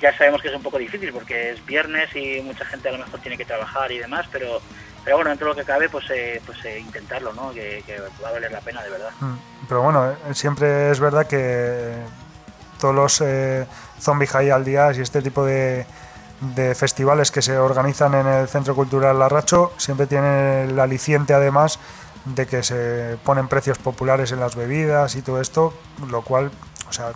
Ya 0.02 0.16
sabemos 0.16 0.42
que 0.42 0.50
es 0.50 0.56
un 0.56 0.62
poco 0.62 0.78
difícil 0.78 1.12
porque 1.12 1.52
es 1.52 1.66
viernes 1.66 2.16
y 2.16 2.42
mucha 2.42 2.66
gente 2.66 2.90
a 2.90 2.92
lo 2.92 3.00
mejor 3.00 3.20
tiene 3.20 3.38
que 3.38 3.46
trabajar 3.46 3.92
y 3.92 3.98
demás, 3.98 4.28
pero 4.32 4.62
pero 5.08 5.16
bueno, 5.16 5.30
dentro 5.30 5.48
de 5.48 5.54
lo 5.54 5.56
que 5.62 5.66
cabe, 5.66 5.88
pues 5.88 6.04
eh, 6.10 6.42
pues 6.46 6.66
eh, 6.66 6.80
intentarlo, 6.80 7.32
¿no? 7.32 7.54
Que, 7.54 7.82
que 7.86 7.98
va 8.22 8.28
a 8.28 8.32
valer 8.34 8.52
la 8.52 8.60
pena, 8.60 8.84
de 8.84 8.90
verdad. 8.90 9.12
Mm. 9.22 9.38
Pero 9.70 9.82
bueno, 9.82 10.12
eh, 10.12 10.16
siempre 10.34 10.92
es 10.92 11.00
verdad 11.00 11.26
que 11.26 11.94
todos 12.78 12.94
los 12.94 13.22
eh, 13.22 13.66
Zombie 14.02 14.28
High 14.28 14.50
al 14.50 14.66
día 14.66 14.92
y 14.94 15.00
este 15.00 15.22
tipo 15.22 15.46
de, 15.46 15.86
de 16.40 16.76
festivales 16.76 17.32
que 17.32 17.42
se 17.42 17.58
organizan 17.58 18.14
en 18.14 18.28
el 18.28 18.48
Centro 18.48 18.76
Cultural 18.76 19.18
Larracho 19.18 19.74
siempre 19.78 20.06
tienen 20.06 20.70
el 20.70 20.80
aliciente 20.80 21.34
además 21.34 21.80
de 22.26 22.46
que 22.46 22.62
se 22.64 23.18
ponen 23.24 23.48
precios 23.48 23.78
populares 23.78 24.32
en 24.32 24.40
las 24.40 24.56
bebidas 24.56 25.16
y 25.16 25.22
todo 25.22 25.42
esto, 25.42 25.74
lo 26.10 26.22
cual, 26.22 26.52
o 26.90 26.94
sea, 26.94 27.14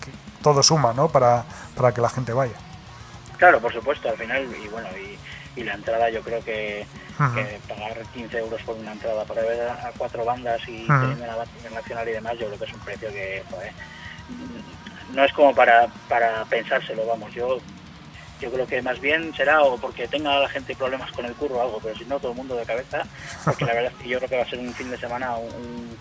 que 0.00 0.10
todo 0.42 0.62
suma, 0.62 0.92
¿no? 0.92 1.08
Para, 1.08 1.44
para 1.74 1.92
que 1.92 2.00
la 2.00 2.10
gente 2.10 2.32
vaya. 2.32 2.54
Claro, 3.38 3.60
por 3.60 3.72
supuesto, 3.72 4.08
al 4.08 4.16
final, 4.16 4.46
y 4.62 4.68
bueno, 4.68 4.88
y, 4.96 5.18
y 5.60 5.64
la 5.64 5.74
entrada 5.74 6.10
yo 6.10 6.20
creo 6.22 6.44
que, 6.44 6.86
pagar 7.16 8.02
15 8.12 8.38
euros 8.38 8.62
por 8.62 8.76
una 8.76 8.92
entrada 8.92 9.24
para 9.24 9.42
ver 9.42 9.68
a, 9.68 9.90
cuatro 9.96 10.24
bandas 10.24 10.60
y 10.68 10.84
Ujú. 10.84 11.00
teniendo 11.00 11.24
una 11.24 11.36
banda 11.36 11.52
internacional 11.56 12.08
y 12.08 12.12
demás, 12.12 12.38
yo 12.38 12.46
creo 12.46 12.58
que 12.58 12.64
es 12.64 12.72
un 12.72 12.80
precio 12.80 13.08
que, 13.08 13.42
joder, 13.50 13.72
no 15.12 15.24
es 15.24 15.32
como 15.32 15.54
para, 15.54 15.88
para 16.08 16.44
pensárselo, 16.44 17.06
vamos, 17.06 17.32
yo 17.32 17.58
yo 18.42 18.50
creo 18.52 18.66
que 18.66 18.82
más 18.82 19.00
bien 19.00 19.32
será 19.34 19.62
o 19.62 19.76
porque 19.78 20.06
tenga 20.08 20.38
la 20.38 20.48
gente 20.48 20.74
problemas 20.76 21.10
con 21.12 21.24
el 21.24 21.34
curro 21.34 21.56
o 21.56 21.62
algo, 21.62 21.78
pero 21.82 21.96
si 21.96 22.04
no, 22.04 22.18
todo 22.18 22.32
el 22.32 22.36
mundo 22.36 22.54
de 22.56 22.64
cabeza, 22.64 23.02
porque 23.44 23.64
la 23.64 23.74
verdad 23.74 23.92
es 23.96 24.02
que 24.02 24.08
yo 24.08 24.18
creo 24.18 24.28
que 24.28 24.36
va 24.36 24.42
a 24.42 24.48
ser 24.50 24.58
un 24.58 24.72
fin 24.74 24.90
de 24.90 24.98
semana 24.98 25.36
un, 25.36 25.96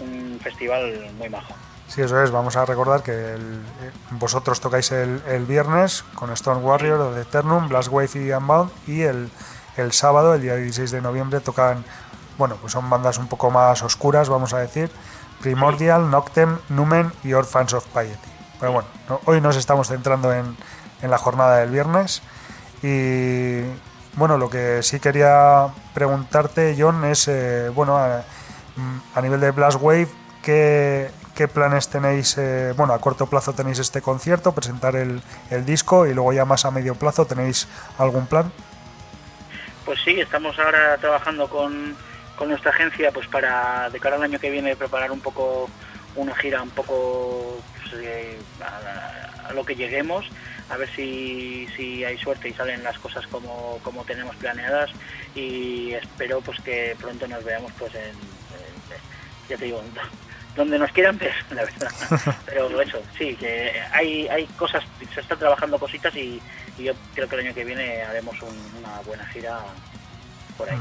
un 0.00 0.40
festival 0.42 1.10
muy 1.18 1.28
majo. 1.28 1.54
Sí, 1.88 2.02
eso 2.02 2.20
es. 2.22 2.30
Vamos 2.32 2.56
a 2.56 2.64
recordar 2.64 3.02
que 3.02 3.12
el- 3.12 3.62
eh, 3.82 3.90
vosotros 4.10 4.60
tocáis 4.60 4.90
el, 4.92 5.22
el 5.28 5.44
viernes 5.46 6.02
con 6.14 6.30
Stone 6.32 6.60
Warrior, 6.60 7.14
The 7.14 7.20
Eternum, 7.22 7.68
Blast 7.68 7.88
Wave 7.90 8.10
y 8.14 8.30
Unbound 8.32 8.70
y 8.88 9.02
el, 9.02 9.30
el 9.76 9.92
sábado, 9.92 10.34
el 10.34 10.42
día 10.42 10.56
16 10.56 10.90
de 10.90 11.00
noviembre, 11.00 11.38
tocan, 11.40 11.84
bueno, 12.38 12.56
pues 12.60 12.72
son 12.72 12.90
bandas 12.90 13.18
un 13.18 13.28
poco 13.28 13.50
más 13.52 13.82
oscuras, 13.82 14.28
vamos 14.28 14.52
a 14.52 14.58
decir, 14.58 14.90
Primordial, 15.40 16.10
Noctem, 16.10 16.58
Numen 16.70 17.12
y 17.22 17.32
Orphans 17.34 17.72
of 17.74 17.86
Piety. 17.88 18.16
Pero 18.58 18.72
bueno, 18.72 18.88
no- 19.08 19.20
hoy 19.26 19.40
nos 19.40 19.56
estamos 19.56 19.86
centrando 19.88 20.32
en, 20.32 20.56
en 21.02 21.10
la 21.10 21.18
jornada 21.18 21.58
del 21.58 21.70
viernes 21.70 22.22
y 22.82 23.62
bueno, 24.14 24.38
lo 24.38 24.48
que 24.48 24.82
sí 24.82 24.98
quería 24.98 25.68
preguntarte, 25.92 26.74
John, 26.78 27.04
es, 27.04 27.28
eh, 27.28 27.68
bueno, 27.68 27.98
a, 27.98 28.22
a 29.14 29.20
nivel 29.20 29.40
de 29.40 29.50
Blast 29.50 29.78
Wave, 29.80 30.08
¿qué, 30.42 31.10
qué 31.34 31.48
planes 31.48 31.88
tenéis? 31.88 32.36
eh, 32.38 32.72
bueno, 32.76 32.94
a 32.94 32.98
corto 32.98 33.26
plazo 33.26 33.52
tenéis 33.52 33.78
este 33.78 34.00
concierto, 34.00 34.52
presentar 34.52 34.96
el, 34.96 35.20
el 35.50 35.66
disco 35.66 36.06
y 36.06 36.14
luego 36.14 36.32
ya 36.32 36.46
más 36.46 36.64
a 36.64 36.70
medio 36.70 36.94
plazo 36.94 37.26
tenéis 37.26 37.68
algún 37.98 38.26
plan. 38.26 38.50
Pues 39.84 40.00
sí, 40.02 40.18
estamos 40.18 40.58
ahora 40.58 40.96
trabajando 40.96 41.48
con, 41.48 41.94
con 42.36 42.48
nuestra 42.48 42.70
agencia 42.70 43.10
pues 43.12 43.26
para 43.28 43.90
de 43.90 44.00
cara 44.00 44.16
al 44.16 44.22
año 44.22 44.38
que 44.38 44.50
viene 44.50 44.76
preparar 44.76 45.12
un 45.12 45.20
poco 45.20 45.68
una 46.14 46.34
gira 46.34 46.62
un 46.62 46.70
poco 46.70 47.58
pues, 47.82 48.02
eh, 48.02 48.38
a, 48.62 49.48
a 49.48 49.52
lo 49.52 49.64
que 49.64 49.76
lleguemos, 49.76 50.26
a 50.68 50.76
ver 50.76 50.88
si, 50.94 51.68
si 51.76 52.04
hay 52.04 52.18
suerte 52.18 52.48
y 52.48 52.52
salen 52.54 52.82
las 52.82 52.98
cosas 52.98 53.26
como, 53.28 53.78
como 53.82 54.04
tenemos 54.04 54.34
planeadas 54.36 54.90
y 55.34 55.92
espero 55.92 56.40
pues 56.40 56.58
que 56.60 56.96
pronto 57.00 57.26
nos 57.28 57.44
veamos 57.44 57.72
pues 57.78 57.94
en, 57.94 58.02
en- 58.10 58.16
ya 59.48 59.56
te 59.56 59.66
digo, 59.66 59.80
donde 60.56 60.78
nos 60.78 60.90
quieran 60.90 61.18
ver, 61.18 61.32
la 61.50 61.62
verdad. 61.64 61.90
Pero 62.46 62.80
eso, 62.80 63.00
sí, 63.16 63.36
que 63.36 63.72
hay, 63.92 64.26
hay 64.28 64.46
cosas, 64.58 64.82
se 65.14 65.20
está 65.20 65.36
trabajando 65.36 65.78
cositas 65.78 66.14
y, 66.16 66.40
y 66.78 66.82
yo 66.84 66.94
creo 67.14 67.28
que 67.28 67.36
el 67.36 67.46
año 67.46 67.54
que 67.54 67.64
viene 67.64 68.02
haremos 68.02 68.40
un- 68.42 68.72
una 68.78 69.00
buena 69.04 69.24
gira 69.26 69.60
por 70.56 70.68
ahí. 70.68 70.78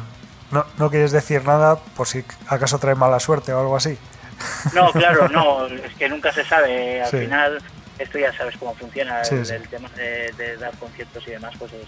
No, 0.52 0.66
no 0.78 0.90
quieres 0.90 1.12
decir 1.12 1.44
nada 1.44 1.76
por 1.78 2.08
si 2.08 2.24
acaso 2.48 2.80
trae 2.80 2.96
mala 2.96 3.20
suerte 3.20 3.52
o 3.54 3.60
algo 3.60 3.76
así. 3.76 3.98
No, 4.74 4.92
claro, 4.92 5.28
no, 5.30 5.66
es 5.68 5.94
que 5.96 6.08
nunca 6.10 6.32
se 6.34 6.44
sabe. 6.46 7.02
Al 7.02 7.12
Sí. 7.12 7.18
final, 7.20 7.62
esto 8.00 8.20
ya 8.20 8.32
sabes 8.34 8.56
cómo 8.58 8.76
funciona, 8.76 9.24
Sí, 9.24 9.36
el, 9.36 9.46
sí. 9.46 9.54
el 9.54 9.68
tema 9.68 9.90
de, 9.90 10.32
de 10.38 10.58
dar 10.58 10.76
conciertos 10.78 11.28
y 11.28 11.32
demás, 11.32 11.54
pues 11.58 11.72
es 11.74 11.88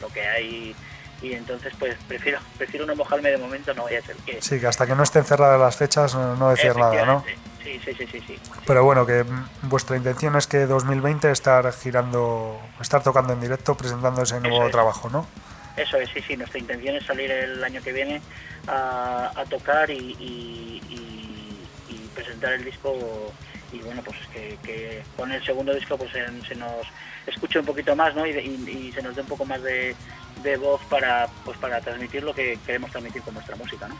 lo 0.00 0.08
que 0.08 0.26
hay. 0.26 0.74
Y 1.22 1.32
entonces, 1.32 1.72
pues 1.78 1.96
prefiero 2.06 2.38
prefiero 2.58 2.84
no 2.84 2.94
mojarme 2.96 3.30
de 3.30 3.38
momento, 3.38 3.72
no 3.72 3.84
vaya 3.84 4.00
a 4.00 4.02
ser 4.02 4.16
que. 4.26 4.42
Sí, 4.42 4.60
que 4.60 4.66
hasta 4.66 4.86
que 4.86 4.94
no 4.94 5.02
estén 5.04 5.24
cerradas 5.24 5.58
las 5.60 5.76
fechas 5.76 6.14
no, 6.14 6.36
no 6.36 6.50
decir 6.50 6.76
nada, 6.76 7.04
¿no? 7.06 7.24
Sí, 7.62 7.80
sí, 7.82 7.94
sí, 7.94 8.06
sí, 8.12 8.20
sí. 8.26 8.38
Pero 8.66 8.84
bueno, 8.84 9.06
que 9.06 9.24
vuestra 9.62 9.96
intención 9.96 10.36
es 10.36 10.46
que 10.46 10.66
2020 10.66 11.30
estar 11.30 11.72
girando, 11.72 12.60
estar 12.78 13.02
tocando 13.02 13.32
en 13.32 13.40
directo, 13.40 13.74
presentando 13.74 14.22
ese 14.22 14.38
nuevo 14.40 14.66
es. 14.66 14.72
trabajo, 14.72 15.08
¿no? 15.08 15.26
Eso 15.76 15.96
es, 15.96 16.10
sí, 16.10 16.20
sí. 16.20 16.36
Nuestra 16.36 16.58
intención 16.60 16.94
es 16.96 17.06
salir 17.06 17.30
el 17.30 17.64
año 17.64 17.80
que 17.82 17.92
viene 17.92 18.20
a, 18.68 19.32
a 19.34 19.44
tocar 19.46 19.88
y, 19.90 19.94
y- 20.18 20.82
y- 20.90 21.66
y 21.94 22.10
presentar 22.14 22.52
el 22.52 22.64
disco. 22.64 22.92
Y 23.72 23.80
bueno, 23.80 24.02
pues 24.04 24.16
que, 24.32 24.58
que 24.62 25.02
con 25.16 25.30
el 25.32 25.44
segundo 25.44 25.74
disco 25.74 25.96
pues 25.98 26.14
en- 26.14 26.42
se 26.44 26.54
nos 26.54 26.86
escuche 27.26 27.58
un 27.58 27.66
poquito 27.66 27.94
más, 27.96 28.14
¿no? 28.14 28.26
Y, 28.26 28.30
y- 28.30 28.88
y 28.88 28.92
se 28.92 29.02
nos 29.02 29.14
dé 29.16 29.22
un 29.22 29.28
poco 29.28 29.44
más 29.44 29.62
de, 29.62 29.94
de 30.42 30.56
voz 30.56 30.80
para 30.90 31.26
pues 31.44 31.56
para 31.58 31.80
transmitir 31.80 32.22
lo 32.22 32.34
que 32.34 32.58
queremos 32.66 32.90
transmitir 32.90 33.22
con 33.22 33.34
nuestra 33.34 33.56
música, 33.56 33.88
¿no? 33.88 33.94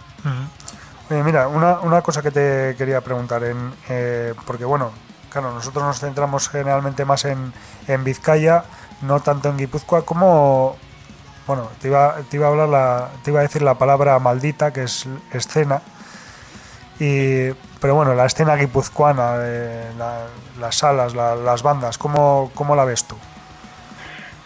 Oye, 1.10 1.22
mira, 1.22 1.48
una, 1.48 1.80
una 1.80 2.00
cosa 2.02 2.22
que 2.22 2.30
te 2.30 2.74
quería 2.78 3.00
preguntar, 3.02 3.44
en, 3.44 3.72
eh, 3.90 4.32
porque 4.46 4.64
bueno, 4.64 4.90
claro, 5.30 5.52
nosotros 5.52 5.84
nos 5.84 6.00
centramos 6.00 6.48
generalmente 6.48 7.04
más 7.04 7.24
en, 7.26 7.52
en 7.88 8.04
Vizcaya, 8.04 8.64
no 9.02 9.20
tanto 9.20 9.50
en 9.50 9.58
Guipúzcoa, 9.58 10.06
como, 10.06 10.76
bueno, 11.46 11.70
te 11.80 11.88
iba, 11.88 12.16
te 12.30 12.36
iba 12.38 12.46
a 12.46 12.50
hablar 12.50 12.68
la, 12.70 13.10
te 13.22 13.30
iba 13.32 13.40
a 13.40 13.42
decir 13.42 13.60
la 13.60 13.74
palabra 13.74 14.18
maldita, 14.18 14.72
que 14.72 14.84
es 14.84 15.06
escena, 15.32 15.82
y, 16.98 17.52
pero 17.80 17.94
bueno, 17.94 18.14
la 18.14 18.26
escena 18.26 18.56
guipuzcoana, 18.56 19.36
eh, 19.42 19.92
la- 19.98 20.28
las 20.58 20.76
salas, 20.76 21.14
la- 21.14 21.34
las 21.36 21.62
bandas, 21.62 21.98
¿cómo, 21.98 22.50
¿cómo 22.54 22.76
la 22.76 22.84
ves 22.84 23.04
tú? 23.06 23.16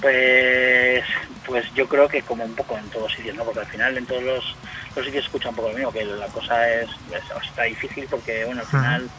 Pues, 0.01 1.03
pues 1.45 1.65
yo 1.75 1.89
creo 1.89 2.09
que 2.09 2.23
como 2.23 2.45
un 2.45 2.55
poco 2.55 2.77
en 2.79 2.89
todos 2.91 3.13
sitios, 3.13 3.35
¿no? 3.37 3.45
Porque 3.45 3.61
al 3.61 3.67
final 3.67 3.97
en 3.99 4.07
todos 4.07 4.23
los, 4.23 4.57
los 4.95 5.05
sitios 5.05 5.25
se 5.25 5.27
escucha 5.27 5.49
un 5.49 5.57
poco 5.57 5.71
lo 5.71 5.75
mismo, 5.75 5.93
que 5.93 6.05
la 6.05 6.29
cosa 6.29 6.69
es, 6.71 6.89
es- 7.11 7.47
está 7.49 7.65
difícil 7.65 8.07
porque, 8.09 8.45
bueno, 8.45 8.61
al 8.61 8.67
final, 8.69 9.11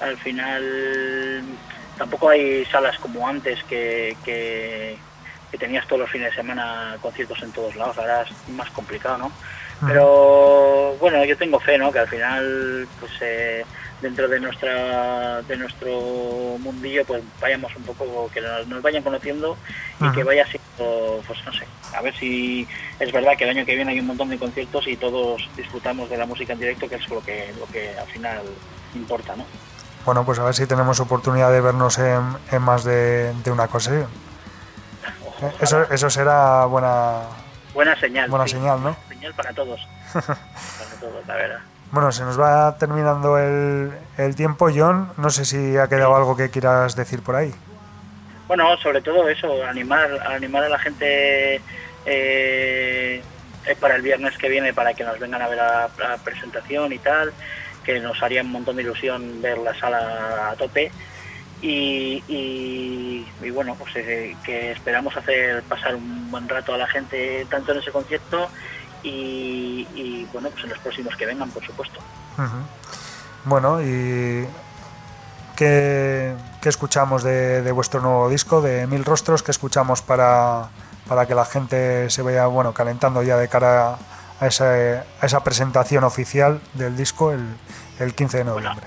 al 0.00 0.18
final 0.18 1.58
tampoco 1.96 2.28
hay 2.28 2.64
salas 2.66 2.98
como 2.98 3.26
antes 3.26 3.58
que, 3.64 4.18
que, 4.22 5.00
que 5.50 5.58
tenías 5.58 5.86
todos 5.86 6.00
los 6.02 6.10
fines 6.10 6.30
de 6.30 6.36
semana 6.36 6.98
conciertos 7.00 7.42
en 7.42 7.52
todos 7.52 7.74
lados, 7.74 7.96
ahora 7.96 8.22
es 8.22 8.48
más 8.54 8.70
complicado, 8.72 9.16
¿no? 9.16 9.32
Pero 9.86 10.96
bueno, 11.00 11.24
yo 11.24 11.36
tengo 11.36 11.60
fe, 11.60 11.76
¿no? 11.76 11.92
Que 11.92 11.98
al 11.98 12.08
final, 12.08 12.88
pues 12.98 13.12
eh, 13.20 13.64
dentro 14.00 14.26
de 14.28 14.40
nuestra 14.40 15.42
de 15.42 15.56
nuestro 15.56 15.90
mundillo, 16.60 17.04
pues 17.04 17.22
vayamos 17.40 17.74
un 17.76 17.82
poco, 17.82 18.30
que 18.32 18.40
nos, 18.40 18.66
nos 18.68 18.82
vayan 18.82 19.02
conociendo 19.02 19.56
y 20.00 20.04
Ajá. 20.04 20.14
que 20.14 20.24
vaya 20.24 20.46
siendo, 20.46 21.22
pues 21.26 21.44
no 21.44 21.52
sé, 21.52 21.66
a 21.94 22.00
ver 22.00 22.14
si 22.16 22.66
es 22.98 23.12
verdad 23.12 23.32
que 23.36 23.44
el 23.44 23.50
año 23.50 23.66
que 23.66 23.74
viene 23.74 23.92
hay 23.92 24.00
un 24.00 24.06
montón 24.06 24.30
de 24.30 24.38
conciertos 24.38 24.86
y 24.88 24.96
todos 24.96 25.48
disfrutamos 25.56 26.08
de 26.08 26.16
la 26.16 26.26
música 26.26 26.54
en 26.54 26.60
directo, 26.60 26.88
que 26.88 26.96
es 26.96 27.08
lo 27.08 27.22
que 27.22 27.52
lo 27.58 27.66
que 27.66 27.98
al 27.98 28.06
final 28.06 28.42
importa, 28.94 29.36
¿no? 29.36 29.44
Bueno, 30.06 30.24
pues 30.24 30.38
a 30.38 30.44
ver 30.44 30.54
si 30.54 30.66
tenemos 30.66 31.00
oportunidad 31.00 31.50
de 31.50 31.60
vernos 31.60 31.98
en, 31.98 32.22
en 32.52 32.62
más 32.62 32.84
de, 32.84 33.32
de 33.42 33.50
una 33.50 33.64
ocasión. 33.64 34.06
Ojalá. 35.26 35.52
Eso, 35.60 35.82
eso 35.90 36.08
será 36.10 36.64
buena, 36.66 37.22
buena 37.74 37.98
señal. 37.98 38.30
buena 38.30 38.46
sí. 38.46 38.52
señal, 38.52 38.82
¿no? 38.82 38.96
Para 39.34 39.52
todos. 39.52 39.86
para 40.12 41.00
todos, 41.00 41.26
la 41.26 41.34
verdad. 41.34 41.58
Bueno, 41.92 42.10
se 42.12 42.24
nos 42.24 42.38
va 42.38 42.76
terminando 42.78 43.38
el, 43.38 43.92
el 44.18 44.34
tiempo, 44.36 44.68
John. 44.74 45.12
No 45.16 45.30
sé 45.30 45.44
si 45.44 45.76
ha 45.76 45.88
quedado 45.88 46.16
algo 46.16 46.36
que 46.36 46.50
quieras 46.50 46.96
decir 46.96 47.22
por 47.22 47.36
ahí. 47.36 47.54
Bueno, 48.48 48.76
sobre 48.78 49.00
todo 49.02 49.28
eso, 49.28 49.64
animar, 49.64 50.08
animar 50.28 50.64
a 50.64 50.68
la 50.68 50.78
gente 50.78 51.56
eh, 51.56 51.62
eh, 53.66 53.76
para 53.80 53.96
el 53.96 54.02
viernes 54.02 54.36
que 54.38 54.48
viene, 54.48 54.72
para 54.74 54.94
que 54.94 55.04
nos 55.04 55.18
vengan 55.18 55.42
a 55.42 55.48
ver 55.48 55.58
la, 55.58 55.88
la 55.98 56.16
presentación 56.18 56.92
y 56.92 56.98
tal, 56.98 57.32
que 57.84 57.98
nos 58.00 58.20
haría 58.22 58.42
un 58.42 58.52
montón 58.52 58.76
de 58.76 58.82
ilusión 58.82 59.40
ver 59.42 59.58
la 59.58 59.74
sala 59.78 60.50
a 60.50 60.56
tope. 60.56 60.90
Y, 61.62 62.22
y- 62.28 63.26
y 63.42 63.50
bueno, 63.50 63.74
pues 63.78 63.96
eh, 63.96 64.36
que 64.44 64.72
esperamos 64.72 65.16
hacer 65.16 65.62
pasar 65.62 65.94
un 65.96 66.30
buen 66.30 66.48
rato 66.48 66.74
a 66.74 66.78
la 66.78 66.86
gente 66.86 67.46
tanto 67.50 67.72
en 67.72 67.78
ese 67.78 67.90
concierto 67.90 68.48
y, 69.06 69.86
y, 69.94 70.28
bueno, 70.32 70.50
pues 70.50 70.64
en 70.64 70.70
los 70.70 70.78
próximos 70.80 71.14
que 71.16 71.26
vengan, 71.26 71.50
por 71.50 71.64
supuesto. 71.64 72.00
Bueno, 73.44 73.80
y 73.80 74.46
¿qué, 75.54 76.34
qué 76.60 76.68
escuchamos 76.68 77.22
de, 77.22 77.62
de 77.62 77.72
vuestro 77.72 78.00
nuevo 78.00 78.28
disco, 78.28 78.60
de 78.60 78.86
Mil 78.86 79.04
Rostros? 79.04 79.42
¿Qué 79.42 79.52
escuchamos 79.52 80.02
para, 80.02 80.68
para 81.08 81.26
que 81.26 81.34
la 81.34 81.44
gente 81.44 82.10
se 82.10 82.22
vaya 82.22 82.46
bueno, 82.46 82.74
calentando 82.74 83.22
ya 83.22 83.36
de 83.36 83.48
cara 83.48 83.96
a 84.40 84.46
esa, 84.46 84.64
a 85.20 85.26
esa 85.26 85.44
presentación 85.44 86.04
oficial 86.04 86.60
del 86.74 86.96
disco 86.96 87.32
el, 87.32 87.46
el 88.00 88.14
15 88.14 88.38
de 88.38 88.44
noviembre? 88.44 88.86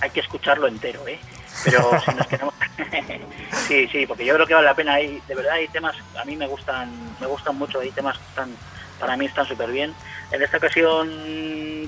hay 0.00 0.10
que 0.10 0.20
escucharlo 0.20 0.68
entero, 0.68 1.06
¿eh? 1.08 1.18
Pero 1.64 1.90
si 2.04 2.14
nos 2.14 2.26
queremos... 2.26 2.54
sí, 3.68 3.88
sí, 3.88 4.06
porque 4.06 4.24
yo 4.24 4.34
creo 4.34 4.46
que 4.46 4.54
vale 4.54 4.66
la 4.66 4.74
pena. 4.74 4.94
Hay, 4.94 5.20
de 5.26 5.34
verdad 5.34 5.54
hay 5.54 5.68
temas, 5.68 5.96
a 6.18 6.24
mí 6.24 6.36
me 6.36 6.46
gustan, 6.46 6.90
me 7.20 7.26
gustan 7.26 7.56
mucho, 7.56 7.80
hay 7.80 7.90
temas 7.90 8.18
que 8.18 8.24
están, 8.24 8.50
para 8.98 9.16
mí 9.16 9.26
están 9.26 9.46
súper 9.46 9.70
bien. 9.70 9.94
En 10.30 10.42
esta 10.42 10.56
ocasión 10.58 11.08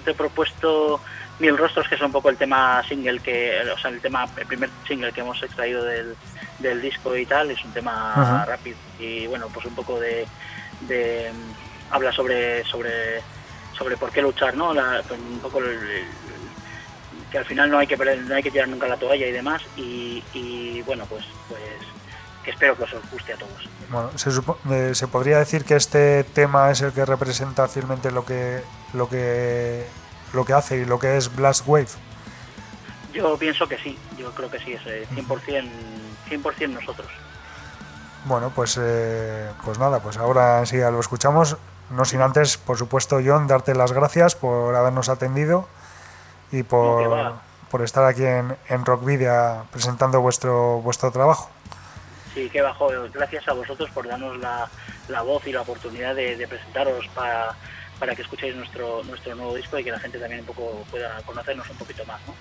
te 0.05 0.11
he 0.11 0.15
propuesto 0.15 1.01
Mil 1.39 1.57
Rostros, 1.57 1.89
que 1.89 1.95
es 1.95 2.01
un 2.01 2.13
poco 2.13 2.31
el 2.31 2.37
tema 2.37 2.83
single 2.89 3.21
que, 3.21 3.61
o 3.75 3.79
sea, 3.79 3.91
el 3.91 4.01
tema, 4.01 4.29
el 4.37 4.47
primer 4.47 4.71
single 4.87 5.13
que 5.13 5.21
hemos 5.21 5.43
extraído 5.43 5.85
del, 5.85 6.17
del 6.59 6.81
disco 6.83 7.17
y 7.17 7.27
tal, 7.27 7.51
es 7.51 7.65
un 7.65 7.73
tema 7.73 8.13
Ajá. 8.15 8.45
rápido 8.45 8.77
y 8.99 9.27
bueno, 9.27 9.49
pues 9.53 9.67
un 9.67 9.75
poco 9.75 9.99
de, 10.01 10.27
de 10.81 11.33
habla 11.91 12.13
sobre 12.13 12.65
sobre 12.65 13.23
sobre 13.77 13.97
por 13.97 14.11
qué 14.11 14.21
luchar, 14.23 14.57
¿no? 14.57 14.75
La- 14.75 15.03
pues 15.07 15.21
un 15.21 15.39
poco 15.41 15.59
el- 15.61 15.67
el- 15.69 16.09
que 17.31 17.39
al 17.39 17.45
final 17.45 17.71
no 17.71 17.79
hay 17.79 17.87
que 17.87 17.97
perder- 17.99 18.19
no 18.25 18.35
hay 18.35 18.43
que 18.43 18.51
tirar 18.51 18.69
nunca 18.69 18.89
la 18.89 18.97
toalla 18.97 19.27
y 19.27 19.33
demás 19.33 19.63
y, 19.77 20.23
y, 20.33 20.81
bueno 20.83 21.05
pues 21.07 21.25
pues 21.49 21.61
que 22.49 22.53
espero 22.53 22.77
que 22.77 22.85
os 22.85 22.95
guste 23.13 23.35
a 23.35 23.37
todos 23.37 23.69
Bueno, 23.91 24.11
se, 24.17 24.31
supo- 24.31 24.57
eh, 24.71 24.95
se 24.95 25.07
podría 25.07 25.39
decir 25.39 25.65
que 25.67 25.77
este 25.77 26.25
tema 26.25 26.71
es 26.71 26.81
el 26.81 26.93
que 26.93 27.05
representa 27.05 27.69
fielmente 27.69 28.11
lo 28.11 28.25
que, 28.25 28.63
lo 28.95 29.07
que, 29.09 29.87
lo 30.33 30.47
que 30.47 30.53
hace 30.55 30.79
y 30.79 30.85
lo 30.87 30.99
que 30.99 31.19
es 31.19 31.35
Blast 31.37 31.67
Wave. 31.67 31.89
yo 33.13 33.37
pienso 33.37 33.69
que 33.69 33.77
sí 33.79 33.99
yo 34.17 34.31
creo 34.33 34.51
que 34.51 34.59
sí 34.61 34.73
es 34.73 34.81
eh, 34.87 35.07
100% 35.15 35.69
100% 36.31 36.69
nosotros 36.71 37.09
Bueno, 38.25 38.51
pues, 38.55 38.79
eh, 38.81 39.51
pues 39.65 39.79
nada, 39.79 40.01
pues 40.01 40.17
ahora 40.17 40.65
sí 40.67 40.79
ya 40.79 40.91
lo 40.91 41.01
escuchamos. 41.01 41.57
No 41.91 42.05
sin 42.05 42.21
antes, 42.21 42.59
por 42.59 42.77
supuesto, 42.77 43.19
John, 43.25 43.47
darte 43.47 43.75
las 43.75 43.93
gracias 43.93 44.35
por 44.35 44.75
habernos 44.75 45.09
atendido 45.09 45.67
y 46.53 46.63
por, 46.63 47.33
por 47.71 47.81
estar 47.83 48.05
aquí 48.05 48.25
en, 48.25 48.57
en 48.69 48.85
Rockvidia 48.85 49.63
presentando 49.71 50.21
vuestro, 50.21 50.81
vuestro 50.83 51.11
trabajo. 51.13 51.49
Sí 52.39 52.51
que 52.51 52.63
bajo 52.63 52.89
gracias 53.13 53.49
a 53.49 53.53
vosotros 53.53 53.91
por 53.91 54.07
darnos 54.07 54.39
la, 54.39 54.69
la 55.09 55.23
voz 55.23 55.47
y 55.47 55.53
la 55.53 55.63
oportunidad 55.63 56.15
de, 56.15 56.47
presentaros 56.49 57.07
para 57.15 57.55
para 57.99 58.15
que 58.15 58.23
escuchéis 58.23 58.55
nuestro 58.55 59.03
nuestro 59.05 59.35
nuevo 59.35 59.57
disco 59.57 59.77
y 59.79 59.85
que 59.85 59.91
la 59.91 59.99
gente 59.99 60.19
también 60.19 60.41
un 60.41 60.47
poco 60.47 60.85
pueda 60.91 61.21
conocernos 61.27 61.69
un 61.69 61.77
poquito 61.77 62.05
más 62.07 62.21
¿no? 62.27 62.35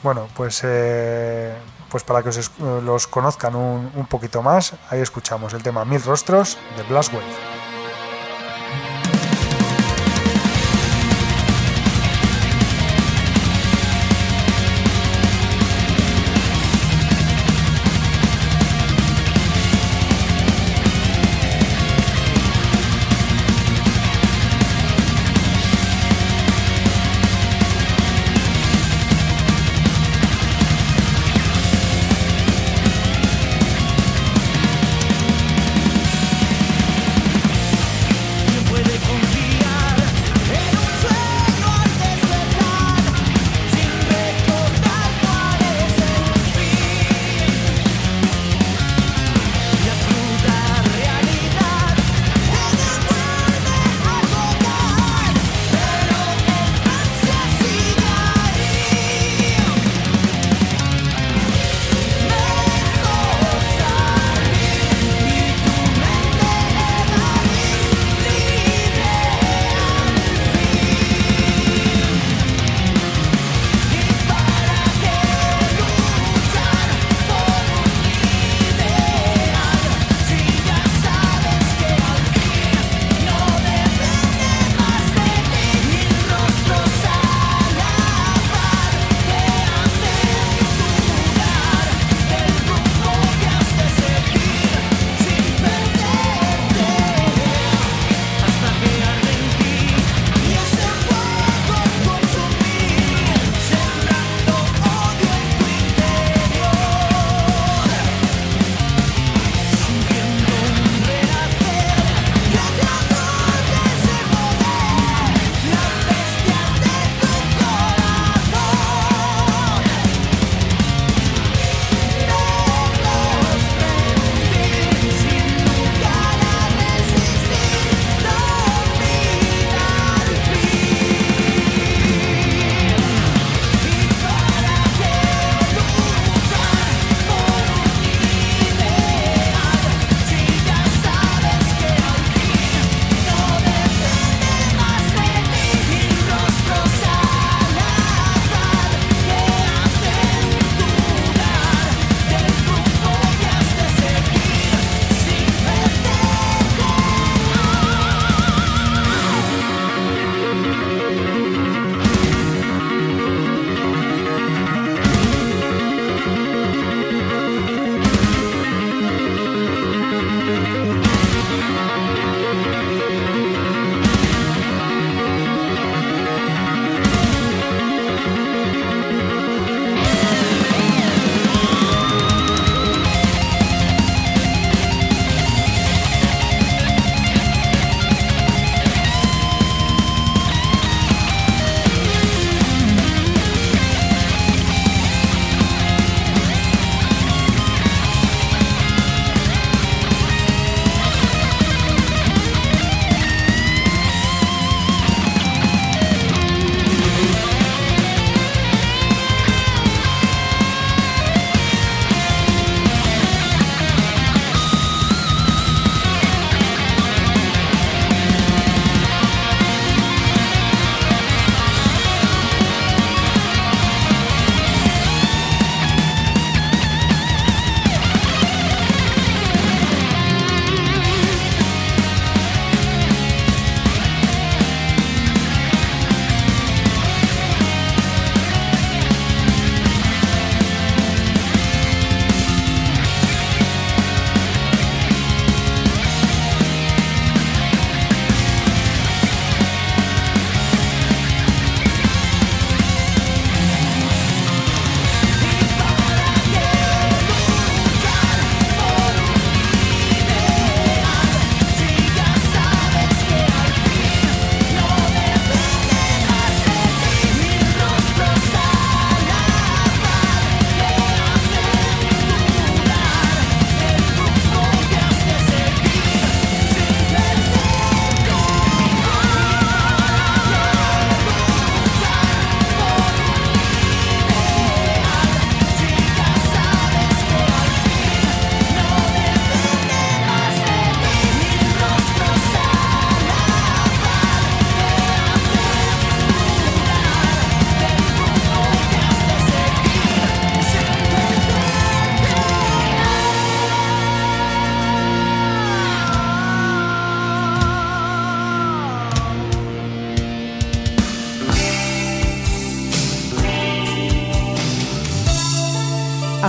Bueno, 0.00 0.28
pues, 0.36 0.62
eh, 0.64 1.52
pues 1.90 2.04
para 2.04 2.22
que 2.22 2.28
os 2.28 2.50
los 2.60 3.08
conozcan 3.08 3.56
un, 3.56 3.90
un 3.96 4.06
poquito 4.06 4.42
más, 4.42 4.74
ahí 4.90 5.00
escuchamos 5.00 5.54
el 5.54 5.62
tema 5.64 5.84
Mil 5.84 6.00
Rostros 6.02 6.56
de 6.76 6.84
Blast 6.84 7.12
Wave. 7.12 7.77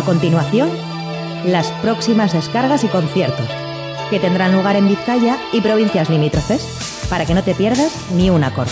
Continuación, 0.10 0.72
las 1.46 1.68
próximas 1.84 2.34
descargas 2.34 2.84
y 2.84 2.88
conciertos, 2.88 3.46
que 4.10 4.20
tendrán 4.20 4.56
lugar 4.56 4.76
en 4.76 4.88
Vizcaya 4.88 5.38
y 5.54 5.62
provincias 5.62 6.10
limítrofes, 6.10 7.06
para 7.12 7.28
que 7.28 7.36
no 7.36 7.44
te 7.44 7.54
pierdas 7.54 7.92
ni 8.16 8.32
un 8.32 8.44
acorde. 8.44 8.72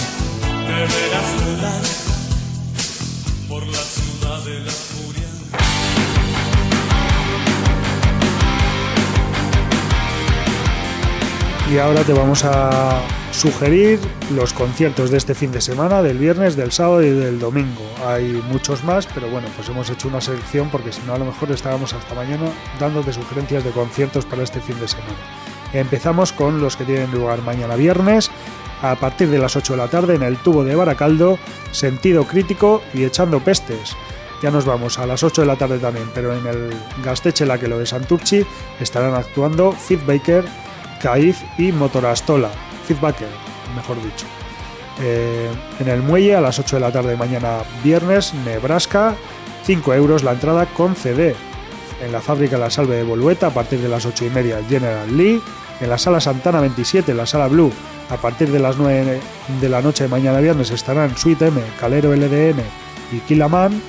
Y 11.71 11.77
ahora 11.77 12.01
te 12.01 12.13
vamos 12.13 12.43
a 12.45 12.99
sugerir 13.37 13.99
los 14.33 14.51
conciertos 14.51 15.11
de 15.11 15.17
este 15.17 15.35
fin 15.35 15.51
de 15.51 15.61
semana, 15.61 16.01
del 16.01 16.17
viernes, 16.17 16.55
del 16.55 16.71
sábado 16.71 17.03
y 17.03 17.11
del 17.11 17.37
domingo. 17.37 17.83
Hay 18.03 18.43
muchos 18.49 18.83
más, 18.83 19.05
pero 19.05 19.29
bueno, 19.29 19.47
pues 19.55 19.69
hemos 19.69 19.87
hecho 19.91 20.07
una 20.07 20.21
selección 20.21 20.69
porque 20.71 20.91
si 20.91 21.01
no 21.05 21.13
a 21.13 21.19
lo 21.19 21.25
mejor 21.25 21.51
estábamos 21.51 21.93
hasta 21.93 22.15
mañana 22.15 22.49
dándote 22.79 23.13
sugerencias 23.13 23.63
de 23.63 23.69
conciertos 23.69 24.25
para 24.25 24.41
este 24.41 24.59
fin 24.59 24.79
de 24.79 24.87
semana. 24.87 25.13
Empezamos 25.71 26.33
con 26.33 26.59
los 26.59 26.75
que 26.75 26.85
tienen 26.85 27.11
lugar 27.11 27.43
mañana 27.43 27.75
viernes, 27.75 28.31
a 28.81 28.95
partir 28.95 29.29
de 29.29 29.37
las 29.37 29.55
8 29.55 29.73
de 29.73 29.77
la 29.77 29.87
tarde 29.87 30.15
en 30.15 30.23
el 30.23 30.37
tubo 30.37 30.63
de 30.63 30.75
Baracaldo, 30.75 31.37
sentido 31.71 32.23
crítico 32.25 32.81
y 32.95 33.03
echando 33.03 33.39
pestes. 33.39 33.95
Ya 34.41 34.49
nos 34.49 34.65
vamos 34.65 34.97
a 34.97 35.05
las 35.05 35.21
8 35.21 35.41
de 35.41 35.47
la 35.47 35.57
tarde 35.57 35.77
también, 35.77 36.09
pero 36.13 36.33
en 36.33 36.47
el 36.47 36.73
Gasteche 37.03 37.45
lo 37.45 37.77
de 37.77 37.85
Santurchi 37.85 38.43
estarán 38.79 39.13
actuando 39.13 39.73
Fit 39.73 40.03
Baker, 40.07 40.43
Caif 41.01 41.39
y 41.59 41.71
Motorastola 41.71 42.49
feedbacker, 42.87 43.27
mejor 43.75 44.01
dicho. 44.01 44.25
Eh, 45.01 45.49
en 45.79 45.87
el 45.89 46.01
muelle 46.01 46.35
a 46.35 46.41
las 46.41 46.57
8 46.57 46.77
de 46.77 46.79
la 46.79 46.91
tarde 46.91 47.15
mañana 47.15 47.59
viernes, 47.83 48.33
Nebraska, 48.45 49.15
5 49.63 49.93
euros 49.93 50.23
la 50.23 50.31
entrada 50.31 50.65
con 50.65 50.95
CD. 50.95 51.35
En 52.03 52.11
la 52.11 52.21
fábrica 52.21 52.57
La 52.57 52.69
Salve 52.69 52.95
de 52.95 53.03
Bolueta 53.03 53.47
a 53.47 53.53
partir 53.53 53.79
de 53.79 53.89
las 53.89 54.05
8 54.05 54.25
y 54.25 54.29
media 54.29 54.59
General 54.67 55.15
Lee. 55.15 55.41
En 55.81 55.89
la 55.89 55.97
sala 55.97 56.19
Santana 56.19 56.59
27, 56.61 57.13
la 57.13 57.27
sala 57.27 57.47
Blue, 57.47 57.71
a 58.09 58.17
partir 58.17 58.49
de 58.49 58.59
las 58.59 58.77
9 58.77 59.19
de 59.61 59.69
la 59.69 59.81
noche 59.81 60.05
de 60.05 60.09
mañana 60.09 60.39
viernes 60.39 60.71
estarán 60.71 61.15
Suite 61.15 61.47
M, 61.47 61.61
Calero 61.79 62.15
LDN 62.15 62.61
y 63.11 63.19
Killaman. 63.27 63.79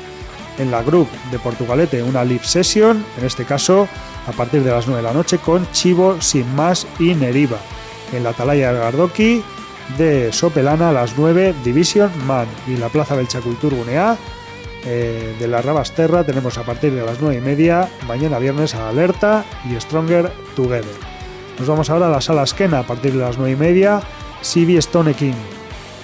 En 0.59 0.71
la 0.73 0.83
Group 0.83 1.09
de 1.31 1.39
Portugalete 1.39 2.03
una 2.03 2.25
live 2.25 2.45
session, 2.45 3.05
en 3.17 3.25
este 3.25 3.45
caso 3.45 3.89
a 4.27 4.33
partir 4.33 4.65
de 4.65 4.73
las 4.73 4.87
9 4.87 5.01
de 5.01 5.09
la 5.09 5.15
noche 5.15 5.39
con 5.39 5.71
Chivo, 5.71 6.21
Sin 6.21 6.53
Más 6.57 6.87
y 6.99 7.15
Neriva 7.15 7.59
en 8.13 8.25
la 8.25 8.31
Atalaya 8.31 8.73
Gardoki, 8.73 9.43
de 9.97 10.33
Sopelana 10.33 10.91
a 10.91 10.93
las 10.93 11.17
9 11.17 11.55
Division 11.65 12.11
Man 12.27 12.47
y 12.67 12.77
la 12.77 12.89
Plaza 12.89 13.17
del 13.17 13.29
Chacultur 13.29 13.75
Gunea 13.75 14.19
eh, 14.85 15.35
de 15.39 15.49
la 15.49 15.61
Rabasterra 15.61 16.25
tenemos 16.25 16.57
a 16.57 16.63
partir 16.63 16.93
de 16.93 17.05
las 17.05 17.21
9 17.21 17.37
y 17.37 17.41
media 17.41 17.89
mañana 18.07 18.39
viernes 18.39 18.75
a 18.75 18.89
Alerta 18.89 19.45
y 19.69 19.79
Stronger 19.81 20.31
Together. 20.55 20.85
Nos 21.59 21.67
vamos 21.67 21.91
ahora 21.91 22.07
a 22.07 22.11
la 22.11 22.21
sala 22.21 22.45
Esquena 22.45 22.81
a 22.81 22.83
partir 22.85 23.13
de 23.13 23.19
las 23.19 23.39
9 23.39 23.53
y 23.53 23.57
media 23.57 24.01
CB 24.43 24.79
Stone 24.79 25.15
King 25.15 25.35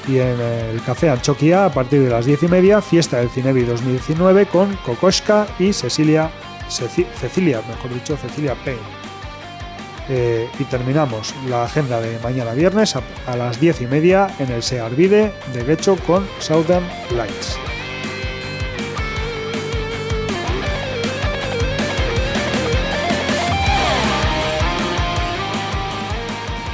y 0.09 0.19
en 0.19 0.41
el 0.41 0.83
Café 0.83 1.09
Anchoquia 1.09 1.67
a 1.67 1.73
partir 1.73 2.03
de 2.03 2.11
las 2.11 2.27
10 2.27 2.43
y 2.43 2.49
media 2.49 2.83
Fiesta 2.83 3.19
del 3.19 3.31
Cinevi 3.31 3.63
2019 3.63 4.47
con 4.47 4.75
Kokoschka 4.85 5.47
y 5.59 5.73
Cecilia, 5.73 6.31
Cecilia, 6.69 7.63
mejor 7.69 7.95
dicho, 7.95 8.17
Cecilia 8.17 8.55
Payne. 8.65 9.04
Eh, 10.09 10.49
y 10.59 10.65
terminamos 10.65 11.35
la 11.49 11.65
agenda 11.65 12.01
de 12.01 12.19
mañana 12.19 12.53
viernes 12.53 12.95
a, 12.95 13.37
las 13.37 13.59
10 13.59 13.83
y 13.83 13.87
media 13.87 14.29
en 14.39 14.51
el 14.51 14.63
Searvide 14.63 15.33
de 15.55 15.65
Gecho 15.65 15.97
con 16.07 16.27
Southern 16.41 16.85
Lights. 17.17 17.59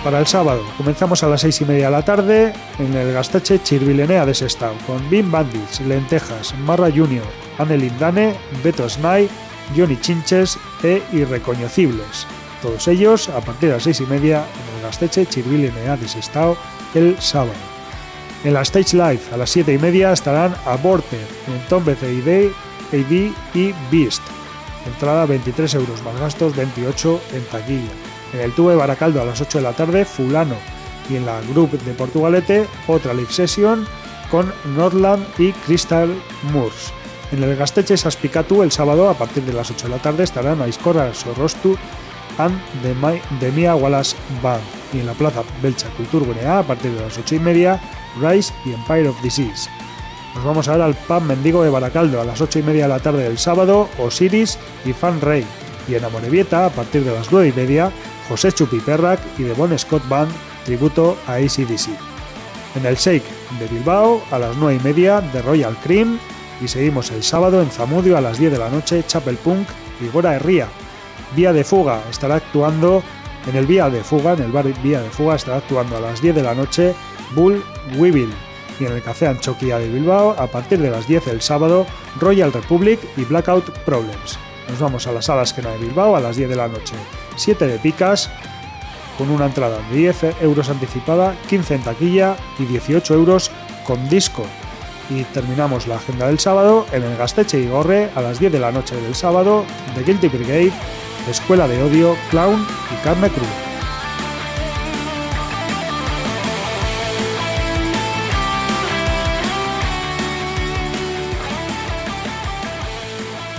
Para 0.02 0.18
el 0.18 0.26
sábado 0.26 0.64
comenzamos 0.76 1.22
a 1.22 1.28
las 1.28 1.42
6 1.42 1.60
y 1.60 1.64
media 1.66 1.84
de 1.84 1.90
la 1.92 2.04
tarde 2.04 2.52
en 2.78 2.94
el 2.94 3.12
Gasteche 3.12 3.62
Chirvilenea 3.62 4.24
de 4.24 4.34
Sestao 4.34 4.74
con 4.86 5.08
Bim 5.10 5.30
Bandits, 5.30 5.80
Lentejas, 5.82 6.54
Marra 6.58 6.90
Junior, 6.90 7.26
Annelin 7.58 7.96
Dane, 7.98 8.34
Beto 8.64 8.88
Snai, 8.88 9.28
Johnny 9.76 9.98
Chinches 10.00 10.58
e 10.82 11.02
Irreconocibles. 11.12 12.26
Todos 12.62 12.88
ellos 12.88 13.28
a 13.28 13.40
partir 13.40 13.68
de 13.70 13.76
las 13.76 13.84
seis 13.84 14.00
y 14.00 14.06
media 14.06 14.38
en 14.38 14.76
el 14.76 14.82
Gasteche 14.82 15.26
Chirvili 15.26 15.68
de 15.68 16.08
Sestao 16.08 16.56
el 16.94 17.20
sábado. 17.20 17.52
En 18.44 18.54
la 18.54 18.62
Stage 18.62 18.96
Live 18.96 19.20
a 19.32 19.36
las 19.36 19.50
siete 19.50 19.72
y 19.72 19.78
media 19.78 20.12
estarán 20.12 20.54
Aborted, 20.64 21.26
en 21.46 21.60
Tombe 21.68 21.94
CID, 21.94 22.50
AD 22.92 23.32
y 23.54 23.74
Beast. 23.90 24.22
Entrada 24.86 25.26
23 25.26 25.74
euros 25.74 26.02
más 26.02 26.18
gastos 26.18 26.56
28 26.56 27.20
en 27.34 27.44
taquilla. 27.44 27.90
En 28.32 28.40
el 28.40 28.52
tubo 28.52 28.70
de 28.70 28.76
Baracaldo 28.76 29.20
a 29.20 29.24
las 29.24 29.40
8 29.40 29.58
de 29.58 29.64
la 29.64 29.72
tarde 29.72 30.04
Fulano 30.04 30.56
y 31.10 31.16
en 31.16 31.26
la 31.26 31.40
Group 31.42 31.72
de 31.72 31.92
Portugalete 31.92 32.66
otra 32.86 33.12
live 33.12 33.32
session 33.32 33.86
con 34.30 34.52
Norland 34.76 35.26
y 35.38 35.52
Crystal 35.52 36.14
Moors. 36.52 36.92
En 37.32 37.42
el 37.42 37.56
Gasteche 37.56 37.96
Saspicatu 37.96 38.62
el 38.62 38.72
sábado 38.72 39.08
a 39.08 39.14
partir 39.14 39.42
de 39.44 39.52
las 39.52 39.70
8 39.70 39.86
de 39.86 39.96
la 39.96 40.02
tarde 40.02 40.24
estarán 40.24 40.62
Aiscora 40.62 41.12
Sorostu 41.12 41.76
and 42.44 42.60
de 43.40 43.52
Mia 43.52 43.74
Wallace 43.74 44.16
Band 44.42 44.62
y 44.92 45.00
en 45.00 45.06
la 45.06 45.12
plaza 45.12 45.42
Belcha 45.62 45.86
Gunea 46.12 46.60
a 46.60 46.62
partir 46.62 46.90
de 46.92 47.00
las 47.00 47.16
8 47.18 47.36
y 47.36 47.38
media 47.38 47.80
Rise 48.20 48.52
y 48.64 48.72
Empire 48.72 49.08
of 49.08 49.22
Disease. 49.22 49.68
Nos 50.34 50.44
vamos 50.44 50.68
ahora 50.68 50.86
al 50.86 50.94
pub 50.94 51.22
Mendigo 51.22 51.62
de 51.62 51.70
Baracaldo 51.70 52.20
a 52.20 52.24
las 52.24 52.40
8 52.40 52.60
y 52.60 52.62
media 52.62 52.84
de 52.84 52.88
la 52.88 53.00
tarde 53.00 53.24
del 53.24 53.38
sábado 53.38 53.88
Osiris 53.98 54.58
y 54.84 54.92
Fan 54.92 55.20
Rey 55.20 55.44
y 55.88 55.94
en 55.94 56.04
Amorebieta 56.04 56.66
a 56.66 56.70
partir 56.70 57.04
de 57.04 57.12
las 57.12 57.32
9 57.32 57.48
y 57.48 57.52
media 57.52 57.90
José 58.28 58.52
Chupi 58.52 58.78
Perrac 58.80 59.20
y 59.38 59.44
The 59.44 59.54
Bon 59.54 59.76
Scott 59.78 60.06
Band 60.08 60.30
tributo 60.64 61.16
a 61.26 61.34
ACDC. 61.34 61.88
En 62.76 62.86
el 62.86 62.96
Shake 62.96 63.24
de 63.58 63.66
Bilbao 63.66 64.22
a 64.30 64.38
las 64.38 64.56
9 64.56 64.78
y 64.80 64.84
media 64.84 65.20
de 65.20 65.42
Royal 65.42 65.76
Cream 65.82 66.18
y 66.60 66.68
seguimos 66.68 67.10
el 67.10 67.22
sábado 67.22 67.60
en 67.62 67.70
Zamudio 67.70 68.16
a 68.16 68.20
las 68.20 68.38
10 68.38 68.52
de 68.52 68.58
la 68.58 68.70
noche 68.70 69.02
Chapel 69.06 69.36
Punk 69.36 69.68
y 70.00 70.08
Gora 70.08 70.34
Herría 70.34 70.68
Vía 71.34 71.52
de 71.52 71.64
Fuga 71.64 72.02
estará 72.10 72.36
actuando 72.36 73.02
en 73.46 73.56
el 73.56 73.66
Vía 73.66 73.88
de 73.88 74.02
Fuga, 74.02 74.34
en 74.34 74.42
el 74.42 74.52
bar 74.52 74.66
Vía 74.82 75.00
de 75.00 75.10
Fuga 75.10 75.36
estará 75.36 75.58
actuando 75.58 75.96
a 75.96 76.00
las 76.00 76.20
10 76.20 76.34
de 76.34 76.42
la 76.42 76.54
noche 76.54 76.94
Bull 77.34 77.62
Weevil 77.96 78.32
y 78.78 78.86
en 78.86 78.92
el 78.92 79.02
Café 79.02 79.28
Anchoquia 79.28 79.78
de 79.78 79.88
Bilbao 79.88 80.34
a 80.38 80.46
partir 80.46 80.78
de 80.80 80.90
las 80.90 81.06
10 81.06 81.28
el 81.28 81.40
sábado 81.40 81.86
Royal 82.18 82.52
Republic 82.52 82.98
y 83.16 83.24
Blackout 83.24 83.70
Problems. 83.80 84.38
Nos 84.68 84.78
vamos 84.80 85.06
a 85.06 85.12
la 85.12 85.22
sala 85.22 85.42
esquina 85.42 85.70
de 85.70 85.78
Bilbao 85.78 86.16
a 86.16 86.20
las 86.20 86.36
10 86.36 86.48
de 86.48 86.56
la 86.56 86.68
noche. 86.68 86.94
7 87.36 87.66
de 87.66 87.78
picas 87.78 88.30
con 89.18 89.30
una 89.30 89.46
entrada 89.46 89.78
de 89.90 89.96
10 89.96 90.42
euros 90.42 90.70
anticipada, 90.70 91.34
15 91.48 91.74
en 91.74 91.82
taquilla 91.82 92.36
y 92.58 92.64
18 92.64 93.14
euros 93.14 93.50
con 93.84 94.08
disco. 94.08 94.44
Y 95.10 95.24
terminamos 95.24 95.86
la 95.86 95.96
agenda 95.96 96.28
del 96.28 96.38
sábado 96.38 96.86
en 96.92 97.02
el 97.02 97.16
Gasteche 97.16 97.58
y 97.58 97.66
Gorre 97.66 98.10
a 98.14 98.20
las 98.22 98.38
10 98.38 98.52
de 98.52 98.60
la 98.60 98.70
noche 98.70 98.94
del 98.96 99.14
sábado, 99.14 99.64
The 99.94 100.04
Guilty 100.04 100.28
Brigade 100.28 100.72
Escuela 101.28 101.68
de 101.68 101.82
Odio, 101.82 102.16
Clown 102.30 102.66
y 102.92 103.04
Carne 103.04 103.28
Cruda. 103.28 103.70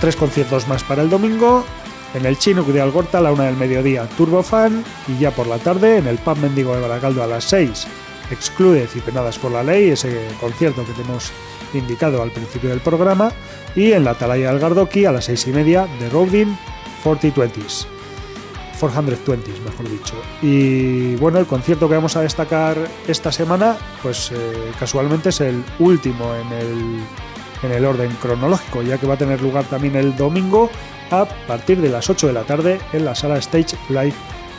Tres 0.00 0.16
conciertos 0.16 0.66
más 0.66 0.82
para 0.82 1.02
el 1.02 1.08
domingo. 1.08 1.64
En 2.14 2.26
el 2.26 2.36
Chinook 2.36 2.66
de 2.66 2.80
Algorta 2.80 3.18
a 3.18 3.20
la 3.20 3.32
una 3.32 3.44
del 3.44 3.56
mediodía, 3.56 4.08
Turbofan. 4.16 4.84
Y 5.06 5.18
ya 5.18 5.30
por 5.30 5.46
la 5.46 5.58
tarde, 5.58 5.98
en 5.98 6.08
el 6.08 6.18
Pub 6.18 6.38
Mendigo 6.38 6.74
de 6.74 6.82
Baracaldo 6.82 7.22
a 7.22 7.26
las 7.28 7.44
6, 7.44 7.86
Exclude 8.32 8.88
y 8.94 8.98
Penadas 8.98 9.38
por 9.38 9.52
la 9.52 9.62
Ley, 9.62 9.90
ese 9.90 10.26
concierto 10.40 10.84
que 10.84 10.92
tenemos 10.92 11.30
indicado 11.72 12.20
al 12.20 12.32
principio 12.32 12.70
del 12.70 12.80
programa. 12.80 13.32
Y 13.76 13.92
en 13.92 14.04
la 14.04 14.10
Atalaya 14.10 14.50
del 14.50 14.58
Gardoki 14.58 15.04
a 15.04 15.12
las 15.12 15.26
seis 15.26 15.46
y 15.46 15.52
media, 15.52 15.86
de 16.00 16.10
Rodin 16.10 16.58
4020s. 17.04 17.86
420s, 18.80 19.60
mejor 19.64 19.88
dicho. 19.88 20.14
Y 20.42 21.14
bueno, 21.16 21.38
el 21.38 21.46
concierto 21.46 21.88
que 21.88 21.94
vamos 21.94 22.16
a 22.16 22.22
destacar 22.22 22.76
esta 23.06 23.30
semana, 23.30 23.76
pues 24.02 24.32
eh, 24.32 24.72
casualmente 24.78 25.28
es 25.28 25.40
el 25.40 25.62
último 25.78 26.34
en 26.34 26.52
el, 26.52 27.00
en 27.62 27.72
el 27.72 27.84
orden 27.84 28.10
cronológico, 28.20 28.82
ya 28.82 28.98
que 28.98 29.06
va 29.06 29.14
a 29.14 29.18
tener 29.18 29.40
lugar 29.40 29.64
también 29.66 29.94
el 29.94 30.16
domingo 30.16 30.68
a 31.10 31.26
partir 31.46 31.80
de 31.80 31.90
las 31.90 32.10
8 32.10 32.26
de 32.26 32.32
la 32.32 32.42
tarde 32.42 32.80
en 32.92 33.04
la 33.04 33.14
sala 33.14 33.36
Stage 33.38 33.76
Live 33.88 34.14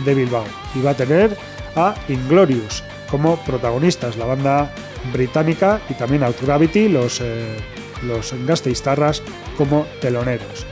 de 0.05 0.13
Bilbao. 0.13 0.45
Y 0.75 0.81
va 0.81 0.91
a 0.91 0.95
tener 0.95 1.37
a 1.75 1.95
Inglorious 2.07 2.83
como 3.09 3.37
protagonistas, 3.43 4.15
la 4.17 4.25
banda 4.25 4.73
británica 5.11 5.81
y 5.89 5.95
también 5.95 6.23
Outgravity, 6.23 6.87
los, 6.87 7.19
eh, 7.21 7.57
los 8.03 8.33
Gasteiztarras 8.45 9.21
como 9.57 9.85
teloneros. 9.99 10.65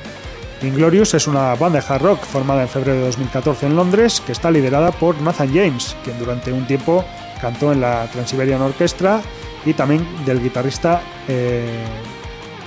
Inglorious 0.64 1.16
es 1.16 1.28
una 1.28 1.55
banda 1.55 1.80
de 1.80 1.86
hard 1.88 2.03
rock 2.03 2.24
formada 2.24 2.62
en 2.62 2.70
febrero 2.70 2.99
de 2.99 3.05
2014 3.07 3.66
en 3.66 3.76
Londres 3.76 4.22
que 4.24 4.32
está 4.32 4.51
liderada 4.51 4.91
por 4.91 5.20
Nathan 5.20 5.51
James, 5.51 5.95
quien 6.03 6.20
durante 6.20 6.53
un 6.53 6.68
tiempo 6.68 7.03
cantó 7.41 7.72
en 7.72 7.82
la 7.82 8.05
Transiberian 8.12 8.62
Orchestra 8.62 9.22
y 9.66 9.74
también 9.74 10.05
del 10.24 10.41
guitarrista, 10.41 11.01
eh, 11.28 11.84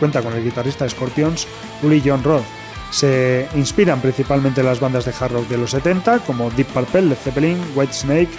cuenta 0.00 0.22
con 0.22 0.34
el 0.34 0.42
guitarrista 0.42 0.84
de 0.84 0.90
Scorpions, 0.90 1.46
Uli 1.82 2.02
John 2.04 2.24
Roth. 2.24 2.44
Se 2.90 3.48
inspiran 3.54 4.00
principalmente 4.00 4.60
en 4.60 4.66
las 4.66 4.80
bandas 4.80 5.04
de 5.04 5.12
hard 5.18 5.32
rock 5.32 5.48
de 5.48 5.58
los 5.58 5.70
70, 5.70 6.18
como 6.20 6.50
Deep 6.50 6.66
Purple, 6.68 7.02
Led 7.02 7.16
Zeppelin, 7.16 7.60
White 7.76 7.92
Snake, 7.92 8.30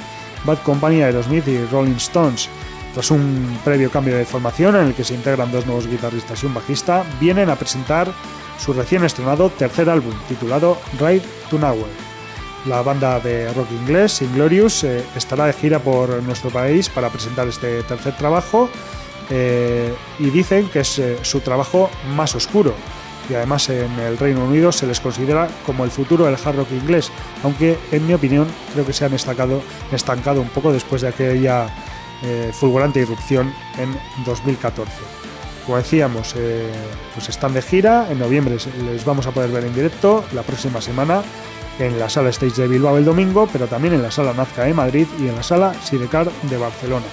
Bad 0.43 0.59
Company, 0.63 1.01
Aerosmith 1.01 1.47
y 1.47 1.63
Rolling 1.65 1.95
Stones. 1.95 2.49
Tras 2.95 3.11
un 3.11 3.59
previo 3.65 3.91
cambio 3.91 4.15
de 4.15 4.23
formación 4.23 4.77
en 4.77 4.87
el 4.87 4.93
que 4.93 5.03
se 5.03 5.13
integran 5.13 5.51
dos 5.51 5.65
nuevos 5.65 5.85
guitarristas 5.85 6.41
y 6.41 6.45
un 6.45 6.53
bajista, 6.53 7.03
vienen 7.19 7.49
a 7.49 7.57
presentar 7.57 8.09
su 8.57 8.71
recién 8.71 9.03
estrenado 9.03 9.49
tercer 9.49 9.89
álbum, 9.89 10.13
titulado 10.29 10.77
Ride 10.97 11.25
to 11.49 11.59
Nowhere. 11.59 11.91
La 12.67 12.81
banda 12.83 13.19
de 13.19 13.51
rock 13.51 13.69
inglés, 13.81 14.21
Inglorious, 14.21 14.85
eh, 14.85 15.03
estará 15.13 15.45
de 15.45 15.51
gira 15.51 15.79
por 15.79 16.23
nuestro 16.23 16.51
país 16.51 16.87
para 16.87 17.09
presentar 17.09 17.49
este 17.49 17.83
tercer 17.83 18.15
trabajo 18.15 18.69
eh, 19.29 19.93
y 20.17 20.29
dicen 20.29 20.69
que 20.69 20.79
es 20.79 20.97
eh, 20.97 21.17
su 21.21 21.41
trabajo 21.41 21.89
más 22.15 22.33
oscuro. 22.33 22.73
Y 23.29 23.33
además 23.33 23.67
en 23.67 23.91
el 23.99 24.17
Reino 24.17 24.45
Unido 24.45 24.71
se 24.71 24.87
les 24.87 25.01
considera 25.01 25.49
como 25.65 25.83
el 25.83 25.91
futuro 25.91 26.23
del 26.23 26.35
hard 26.35 26.55
rock 26.55 26.71
inglés, 26.71 27.11
aunque 27.43 27.77
en 27.91 28.07
mi 28.07 28.13
opinión 28.13 28.47
creo 28.71 28.85
que 28.85 28.93
se 28.93 29.03
han 29.03 29.13
estancado, 29.13 29.61
estancado 29.91 30.39
un 30.39 30.47
poco 30.47 30.71
después 30.71 31.01
de 31.01 31.09
aquella 31.09 31.67
fulgurante 32.53 32.99
irrupción 32.99 33.53
en 33.77 33.95
2014. 34.25 34.91
Como 35.65 35.77
decíamos, 35.77 36.35
pues 37.13 37.29
están 37.29 37.53
de 37.53 37.61
gira, 37.61 38.07
en 38.11 38.19
noviembre 38.19 38.57
les 38.83 39.05
vamos 39.05 39.25
a 39.25 39.31
poder 39.31 39.49
ver 39.51 39.63
en 39.65 39.73
directo, 39.73 40.23
la 40.33 40.43
próxima 40.43 40.79
semana 40.81 41.23
en 41.79 41.99
la 41.99 42.07
sala 42.07 42.29
Stage 42.29 42.61
de 42.61 42.67
Bilbao 42.67 42.97
el 42.97 43.05
domingo, 43.05 43.49
pero 43.51 43.67
también 43.67 43.93
en 43.93 44.01
la 44.01 44.11
sala 44.11 44.33
Nazca 44.33 44.63
de 44.63 44.73
Madrid 44.73 45.07
y 45.19 45.27
en 45.27 45.35
la 45.35 45.43
sala 45.43 45.73
Sidecar 45.83 46.31
de 46.43 46.57
Barcelona. 46.57 47.05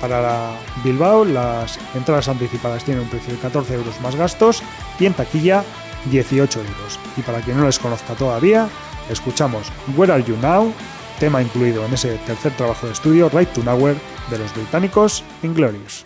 Para 0.00 0.50
Bilbao 0.84 1.24
las 1.24 1.78
entradas 1.94 2.28
anticipadas 2.28 2.84
tienen 2.84 3.04
un 3.04 3.08
precio 3.08 3.32
de 3.32 3.40
14 3.40 3.74
euros 3.74 4.00
más 4.02 4.14
gastos 4.14 4.62
y 5.00 5.06
en 5.06 5.14
taquilla 5.14 5.64
18 6.10 6.60
euros. 6.60 7.00
Y 7.16 7.22
para 7.22 7.40
quien 7.40 7.56
no 7.56 7.64
les 7.64 7.78
conozca 7.78 8.14
todavía, 8.14 8.68
escuchamos 9.10 9.72
Where 9.96 10.12
Are 10.12 10.22
You 10.22 10.36
Now, 10.36 10.72
tema 11.18 11.40
incluido 11.40 11.84
en 11.86 11.94
ese 11.94 12.16
tercer 12.26 12.52
trabajo 12.52 12.86
de 12.86 12.92
estudio 12.92 13.30
Right 13.30 13.48
to 13.54 13.62
Nowhere 13.64 13.96
de 14.30 14.38
los 14.38 14.54
británicos 14.54 15.22
Inglorious. 15.42 16.05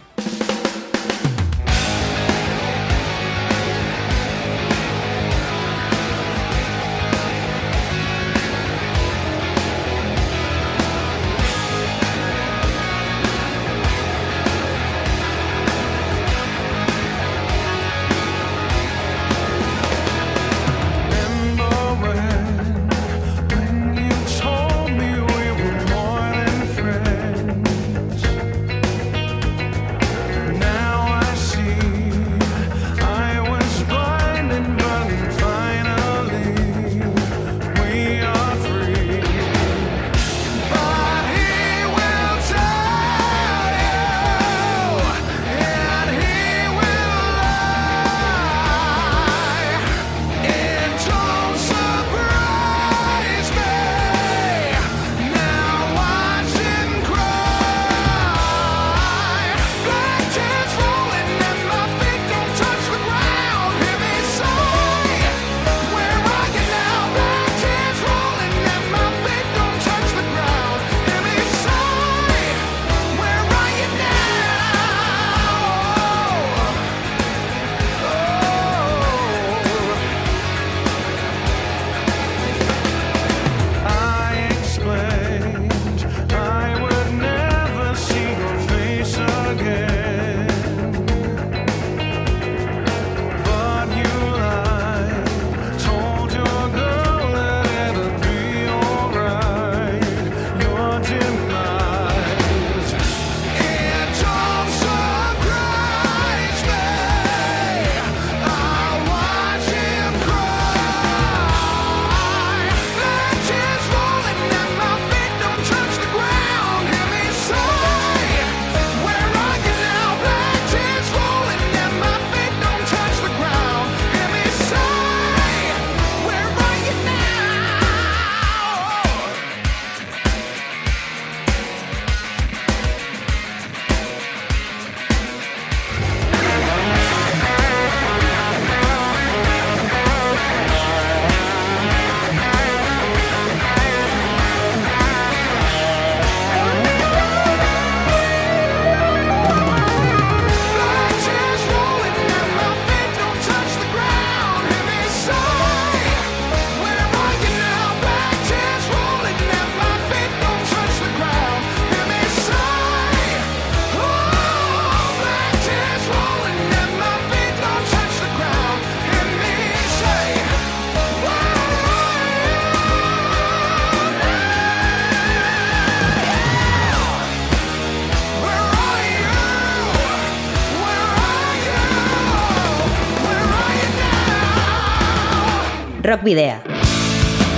Rock 186.10 186.24
Video. 186.24 186.56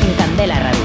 En 0.06 0.14
Candela 0.18 0.60
Radio. 0.60 0.80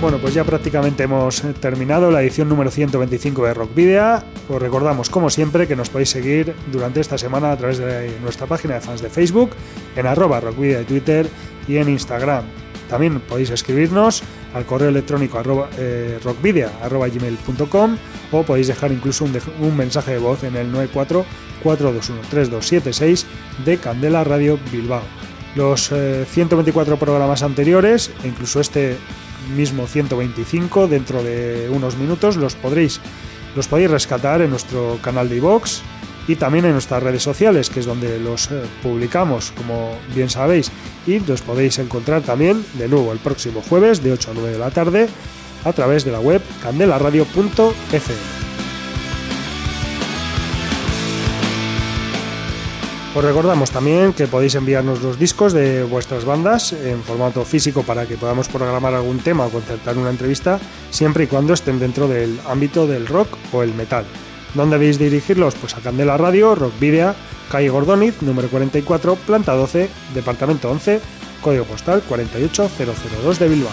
Bueno, 0.00 0.18
pues 0.18 0.34
ya 0.34 0.42
prácticamente 0.42 1.04
hemos 1.04 1.42
terminado 1.60 2.10
la 2.10 2.22
edición 2.22 2.48
número 2.48 2.72
125 2.72 3.46
de 3.46 3.54
Rock 3.54 3.72
Video. 3.72 4.20
Os 4.48 4.60
recordamos, 4.60 5.10
como 5.10 5.30
siempre, 5.30 5.68
que 5.68 5.76
nos 5.76 5.90
podéis 5.90 6.10
seguir 6.10 6.56
durante 6.72 6.98
esta 6.98 7.16
semana 7.16 7.52
a 7.52 7.56
través 7.56 7.78
de 7.78 8.10
nuestra 8.20 8.48
página 8.48 8.74
de 8.74 8.80
fans 8.80 9.00
de 9.00 9.10
Facebook, 9.10 9.50
en 9.94 10.06
arroba 10.08 10.40
rockvidea 10.40 10.78
de 10.78 10.84
Twitter 10.86 11.28
y 11.68 11.76
en 11.76 11.88
Instagram. 11.88 12.65
También 12.88 13.20
podéis 13.20 13.50
escribirnos 13.50 14.22
al 14.54 14.64
correo 14.64 14.88
electrónico 14.88 15.38
arroba, 15.38 15.68
eh, 15.78 16.18
o 18.32 18.42
podéis 18.42 18.66
dejar 18.66 18.92
incluso 18.92 19.24
un, 19.24 19.76
mensaje 19.76 20.12
de 20.12 20.18
voz 20.18 20.44
en 20.44 20.56
el 20.56 20.70
94 20.72 21.24
421-3276 21.64 23.24
de 23.64 23.78
Candela 23.78 24.24
Radio 24.24 24.58
Bilbao. 24.70 25.02
Los 25.54 25.88
124 25.88 26.94
eh, 26.94 26.98
programas 26.98 27.42
anteriores, 27.42 28.10
e 28.22 28.28
incluso 28.28 28.60
este 28.60 28.96
mismo 29.56 29.86
125, 29.86 30.86
dentro 30.86 31.22
de 31.22 31.68
unos 31.72 31.96
minutos, 31.96 32.36
los 32.36 32.54
podréis 32.54 33.00
los 33.54 33.68
podéis 33.68 33.90
rescatar 33.90 34.42
en 34.42 34.50
nuestro 34.50 34.98
canal 35.00 35.30
de 35.30 35.36
iVox 35.36 35.80
y 36.28 36.36
también 36.36 36.64
en 36.64 36.72
nuestras 36.72 37.02
redes 37.02 37.22
sociales, 37.22 37.70
que 37.70 37.80
es 37.80 37.86
donde 37.86 38.18
los 38.18 38.50
eh, 38.50 38.62
publicamos, 38.82 39.52
como 39.52 39.96
bien 40.14 40.30
sabéis, 40.30 40.70
y 41.06 41.20
los 41.20 41.42
podéis 41.42 41.78
encontrar 41.78 42.22
también 42.22 42.64
de 42.74 42.88
nuevo 42.88 43.12
el 43.12 43.18
próximo 43.18 43.62
jueves 43.62 44.02
de 44.02 44.12
8 44.12 44.30
a 44.30 44.34
9 44.34 44.50
de 44.52 44.58
la 44.58 44.70
tarde 44.70 45.08
a 45.64 45.72
través 45.72 46.04
de 46.04 46.12
la 46.12 46.20
web 46.20 46.42
candelaradio.fm. 46.62 48.36
Os 53.16 53.24
recordamos 53.24 53.70
también 53.70 54.12
que 54.12 54.26
podéis 54.26 54.56
enviarnos 54.56 55.00
los 55.00 55.18
discos 55.18 55.54
de 55.54 55.84
vuestras 55.84 56.26
bandas 56.26 56.74
en 56.74 57.02
formato 57.02 57.46
físico 57.46 57.82
para 57.82 58.04
que 58.04 58.18
podamos 58.18 58.46
programar 58.48 58.92
algún 58.92 59.20
tema 59.20 59.46
o 59.46 59.48
concertar 59.48 59.96
una 59.96 60.10
entrevista, 60.10 60.60
siempre 60.90 61.24
y 61.24 61.26
cuando 61.26 61.54
estén 61.54 61.78
dentro 61.78 62.08
del 62.08 62.38
ámbito 62.46 62.86
del 62.86 63.06
rock 63.06 63.38
o 63.54 63.62
el 63.62 63.72
metal. 63.72 64.04
¿Dónde 64.56 64.78
debéis 64.78 64.98
dirigirlos? 64.98 65.54
Pues 65.54 65.76
a 65.76 65.80
Candela 65.80 66.16
Radio, 66.16 66.54
Rock 66.54 66.80
Video, 66.80 67.14
calle 67.50 67.68
Gordoniz, 67.68 68.22
número 68.22 68.48
44, 68.48 69.14
planta 69.16 69.52
12, 69.52 69.90
departamento 70.14 70.70
11, 70.70 70.98
código 71.42 71.66
postal 71.66 72.02
48002 72.08 73.38
de 73.38 73.48
Bilbao. 73.48 73.72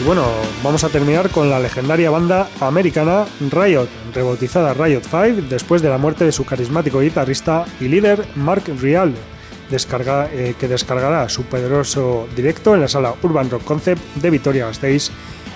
Y 0.00 0.04
bueno, 0.04 0.24
vamos 0.64 0.82
a 0.84 0.88
terminar 0.88 1.28
con 1.28 1.50
la 1.50 1.60
legendaria 1.60 2.08
banda 2.08 2.48
americana 2.60 3.26
Riot, 3.40 3.88
rebautizada 4.14 4.72
Riot 4.72 5.02
5 5.02 5.48
después 5.50 5.82
de 5.82 5.90
la 5.90 5.98
muerte 5.98 6.24
de 6.24 6.32
su 6.32 6.46
carismático 6.46 7.00
guitarrista 7.00 7.66
y 7.78 7.88
líder 7.88 8.24
Mark 8.36 8.64
Rial, 9.72 10.28
eh, 10.32 10.54
que 10.58 10.68
descargará 10.68 11.28
su 11.28 11.44
poderoso 11.44 12.28
directo 12.36 12.74
en 12.74 12.82
la 12.82 12.88
sala 12.88 13.14
Urban 13.22 13.50
Rock 13.50 13.64
Concept 13.64 14.02
de 14.16 14.30
Vitoria-Gasteiz 14.30 15.10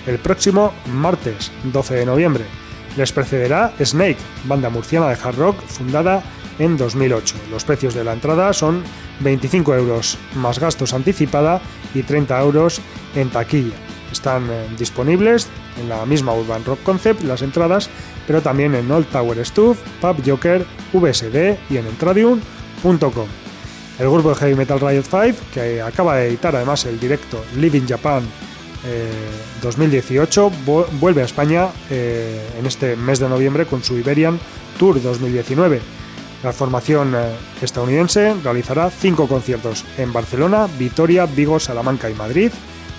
el 0.07 0.17
próximo 0.19 0.73
martes 0.87 1.51
12 1.65 1.95
de 1.95 2.05
noviembre. 2.05 2.45
Les 2.95 3.11
precederá 3.11 3.73
Snake, 3.79 4.17
banda 4.45 4.69
murciana 4.69 5.09
de 5.09 5.17
hard 5.21 5.37
rock 5.37 5.61
fundada 5.67 6.23
en 6.57 6.77
2008. 6.77 7.35
Los 7.51 7.63
precios 7.63 7.93
de 7.93 8.03
la 8.03 8.13
entrada 8.13 8.53
son 8.53 8.83
25 9.19 9.75
euros 9.75 10.17
más 10.35 10.59
gastos 10.59 10.93
anticipada 10.93 11.61
y 11.93 12.01
30 12.01 12.39
euros 12.41 12.81
en 13.15 13.29
taquilla. 13.29 13.75
Están 14.11 14.49
eh, 14.49 14.67
disponibles 14.79 15.47
en 15.79 15.89
la 15.89 16.05
misma 16.05 16.33
Urban 16.33 16.65
Rock 16.65 16.81
Concept 16.83 17.23
las 17.23 17.41
entradas, 17.41 17.89
pero 18.25 18.41
también 18.41 18.73
en 18.73 18.89
Old 18.89 19.07
Tower 19.07 19.45
Stuff, 19.45 19.77
Pub 20.01 20.17
Joker, 20.25 20.65
VSD 20.93 21.57
y 21.69 21.77
en 21.77 21.85
entradium.com. 21.85 23.46
El 23.99 24.09
grupo 24.09 24.29
de 24.29 24.35
heavy 24.35 24.55
metal 24.55 24.79
Riot 24.79 25.05
5, 25.09 25.45
que 25.53 25.81
acaba 25.81 26.17
de 26.17 26.27
editar 26.27 26.55
además 26.55 26.85
el 26.85 26.99
directo 26.99 27.43
Living 27.55 27.87
Japan 27.87 28.23
2018, 29.61 30.47
eh, 30.47 30.85
vuelve 30.99 31.23
a 31.23 31.25
España 31.25 31.69
eh, 31.89 32.39
en 32.59 32.65
este 32.65 32.95
mes 32.95 33.19
de 33.19 33.27
noviembre 33.27 33.65
con 33.65 33.83
su 33.83 33.97
Iberian 33.97 34.39
Tour 34.77 35.01
2019. 35.01 35.81
La 36.43 36.53
formación 36.53 37.15
estadounidense 37.59 38.35
realizará 38.43 38.91
cinco 38.91 39.27
conciertos 39.27 39.83
en 39.97 40.13
Barcelona, 40.13 40.67
Vitoria, 40.77 41.25
Vigo, 41.25 41.59
Salamanca 41.59 42.11
y 42.11 42.13
Madrid 42.13 42.51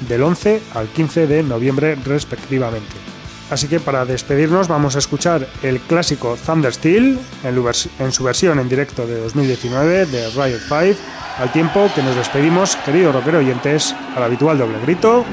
del 0.09 0.23
11 0.25 0.61
al 0.75 0.89
15 0.89 1.29
de 1.29 1.43
noviembre 1.45 1.95
respectivamente. 2.05 3.18
Así 3.51 3.67
que 3.67 3.81
para 3.81 4.05
despedirnos 4.05 4.69
vamos 4.69 4.95
a 4.97 4.99
escuchar 4.99 5.47
el 5.63 5.81
clásico 5.81 6.37
Thunder 6.45 6.73
Steel 6.73 7.19
en, 7.45 8.13
su 8.13 8.25
versión 8.25 8.59
en 8.59 8.69
directo 8.69 9.07
de 9.07 9.21
2019 9.21 10.07
de 10.07 10.29
Riot 10.31 10.61
5, 10.69 11.01
al 11.39 11.53
tiempo 11.53 11.91
que 11.95 12.03
nos 12.03 12.15
despedimos, 12.17 12.77
queridos 12.77 13.15
rockero 13.15 13.39
oyentes, 13.39 13.95
al 14.15 14.25
habitual 14.25 14.59
doble 14.59 14.79
grito 14.83 15.25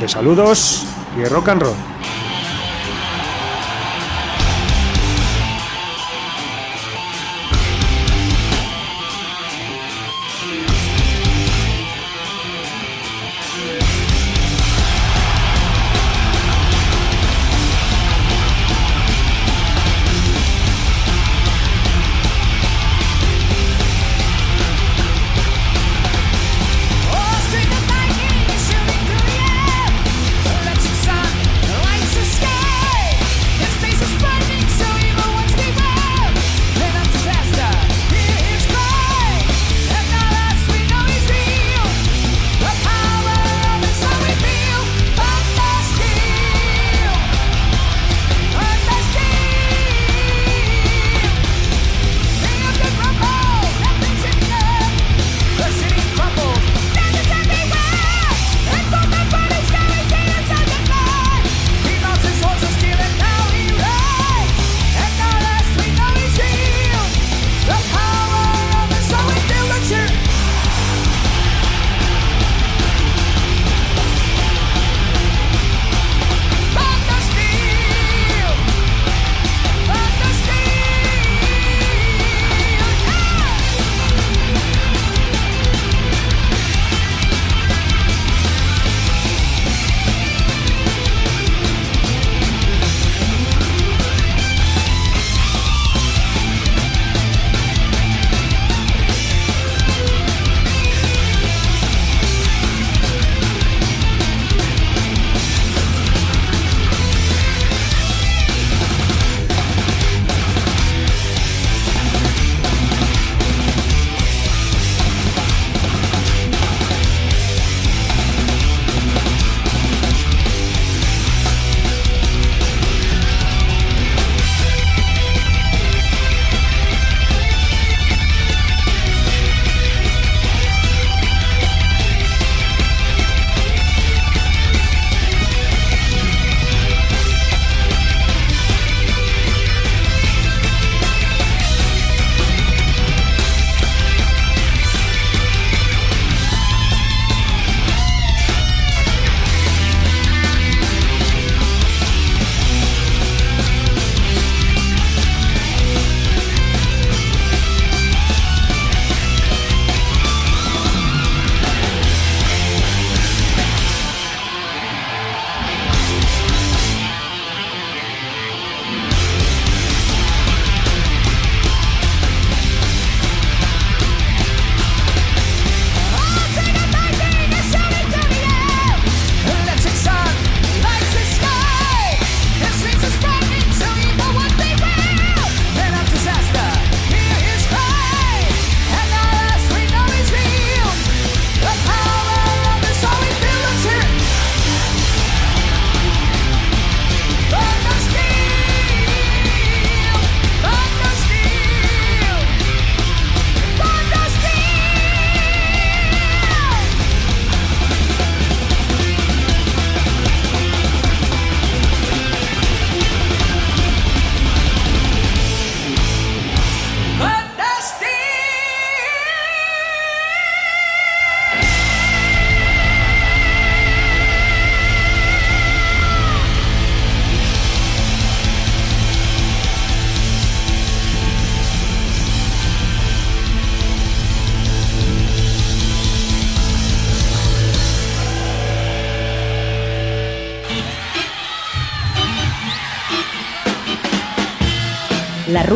de 0.00 0.08
saludos 0.08 0.84
y 1.16 1.24
rock 1.24 1.48
and 1.48 1.62
roll. 1.62 1.97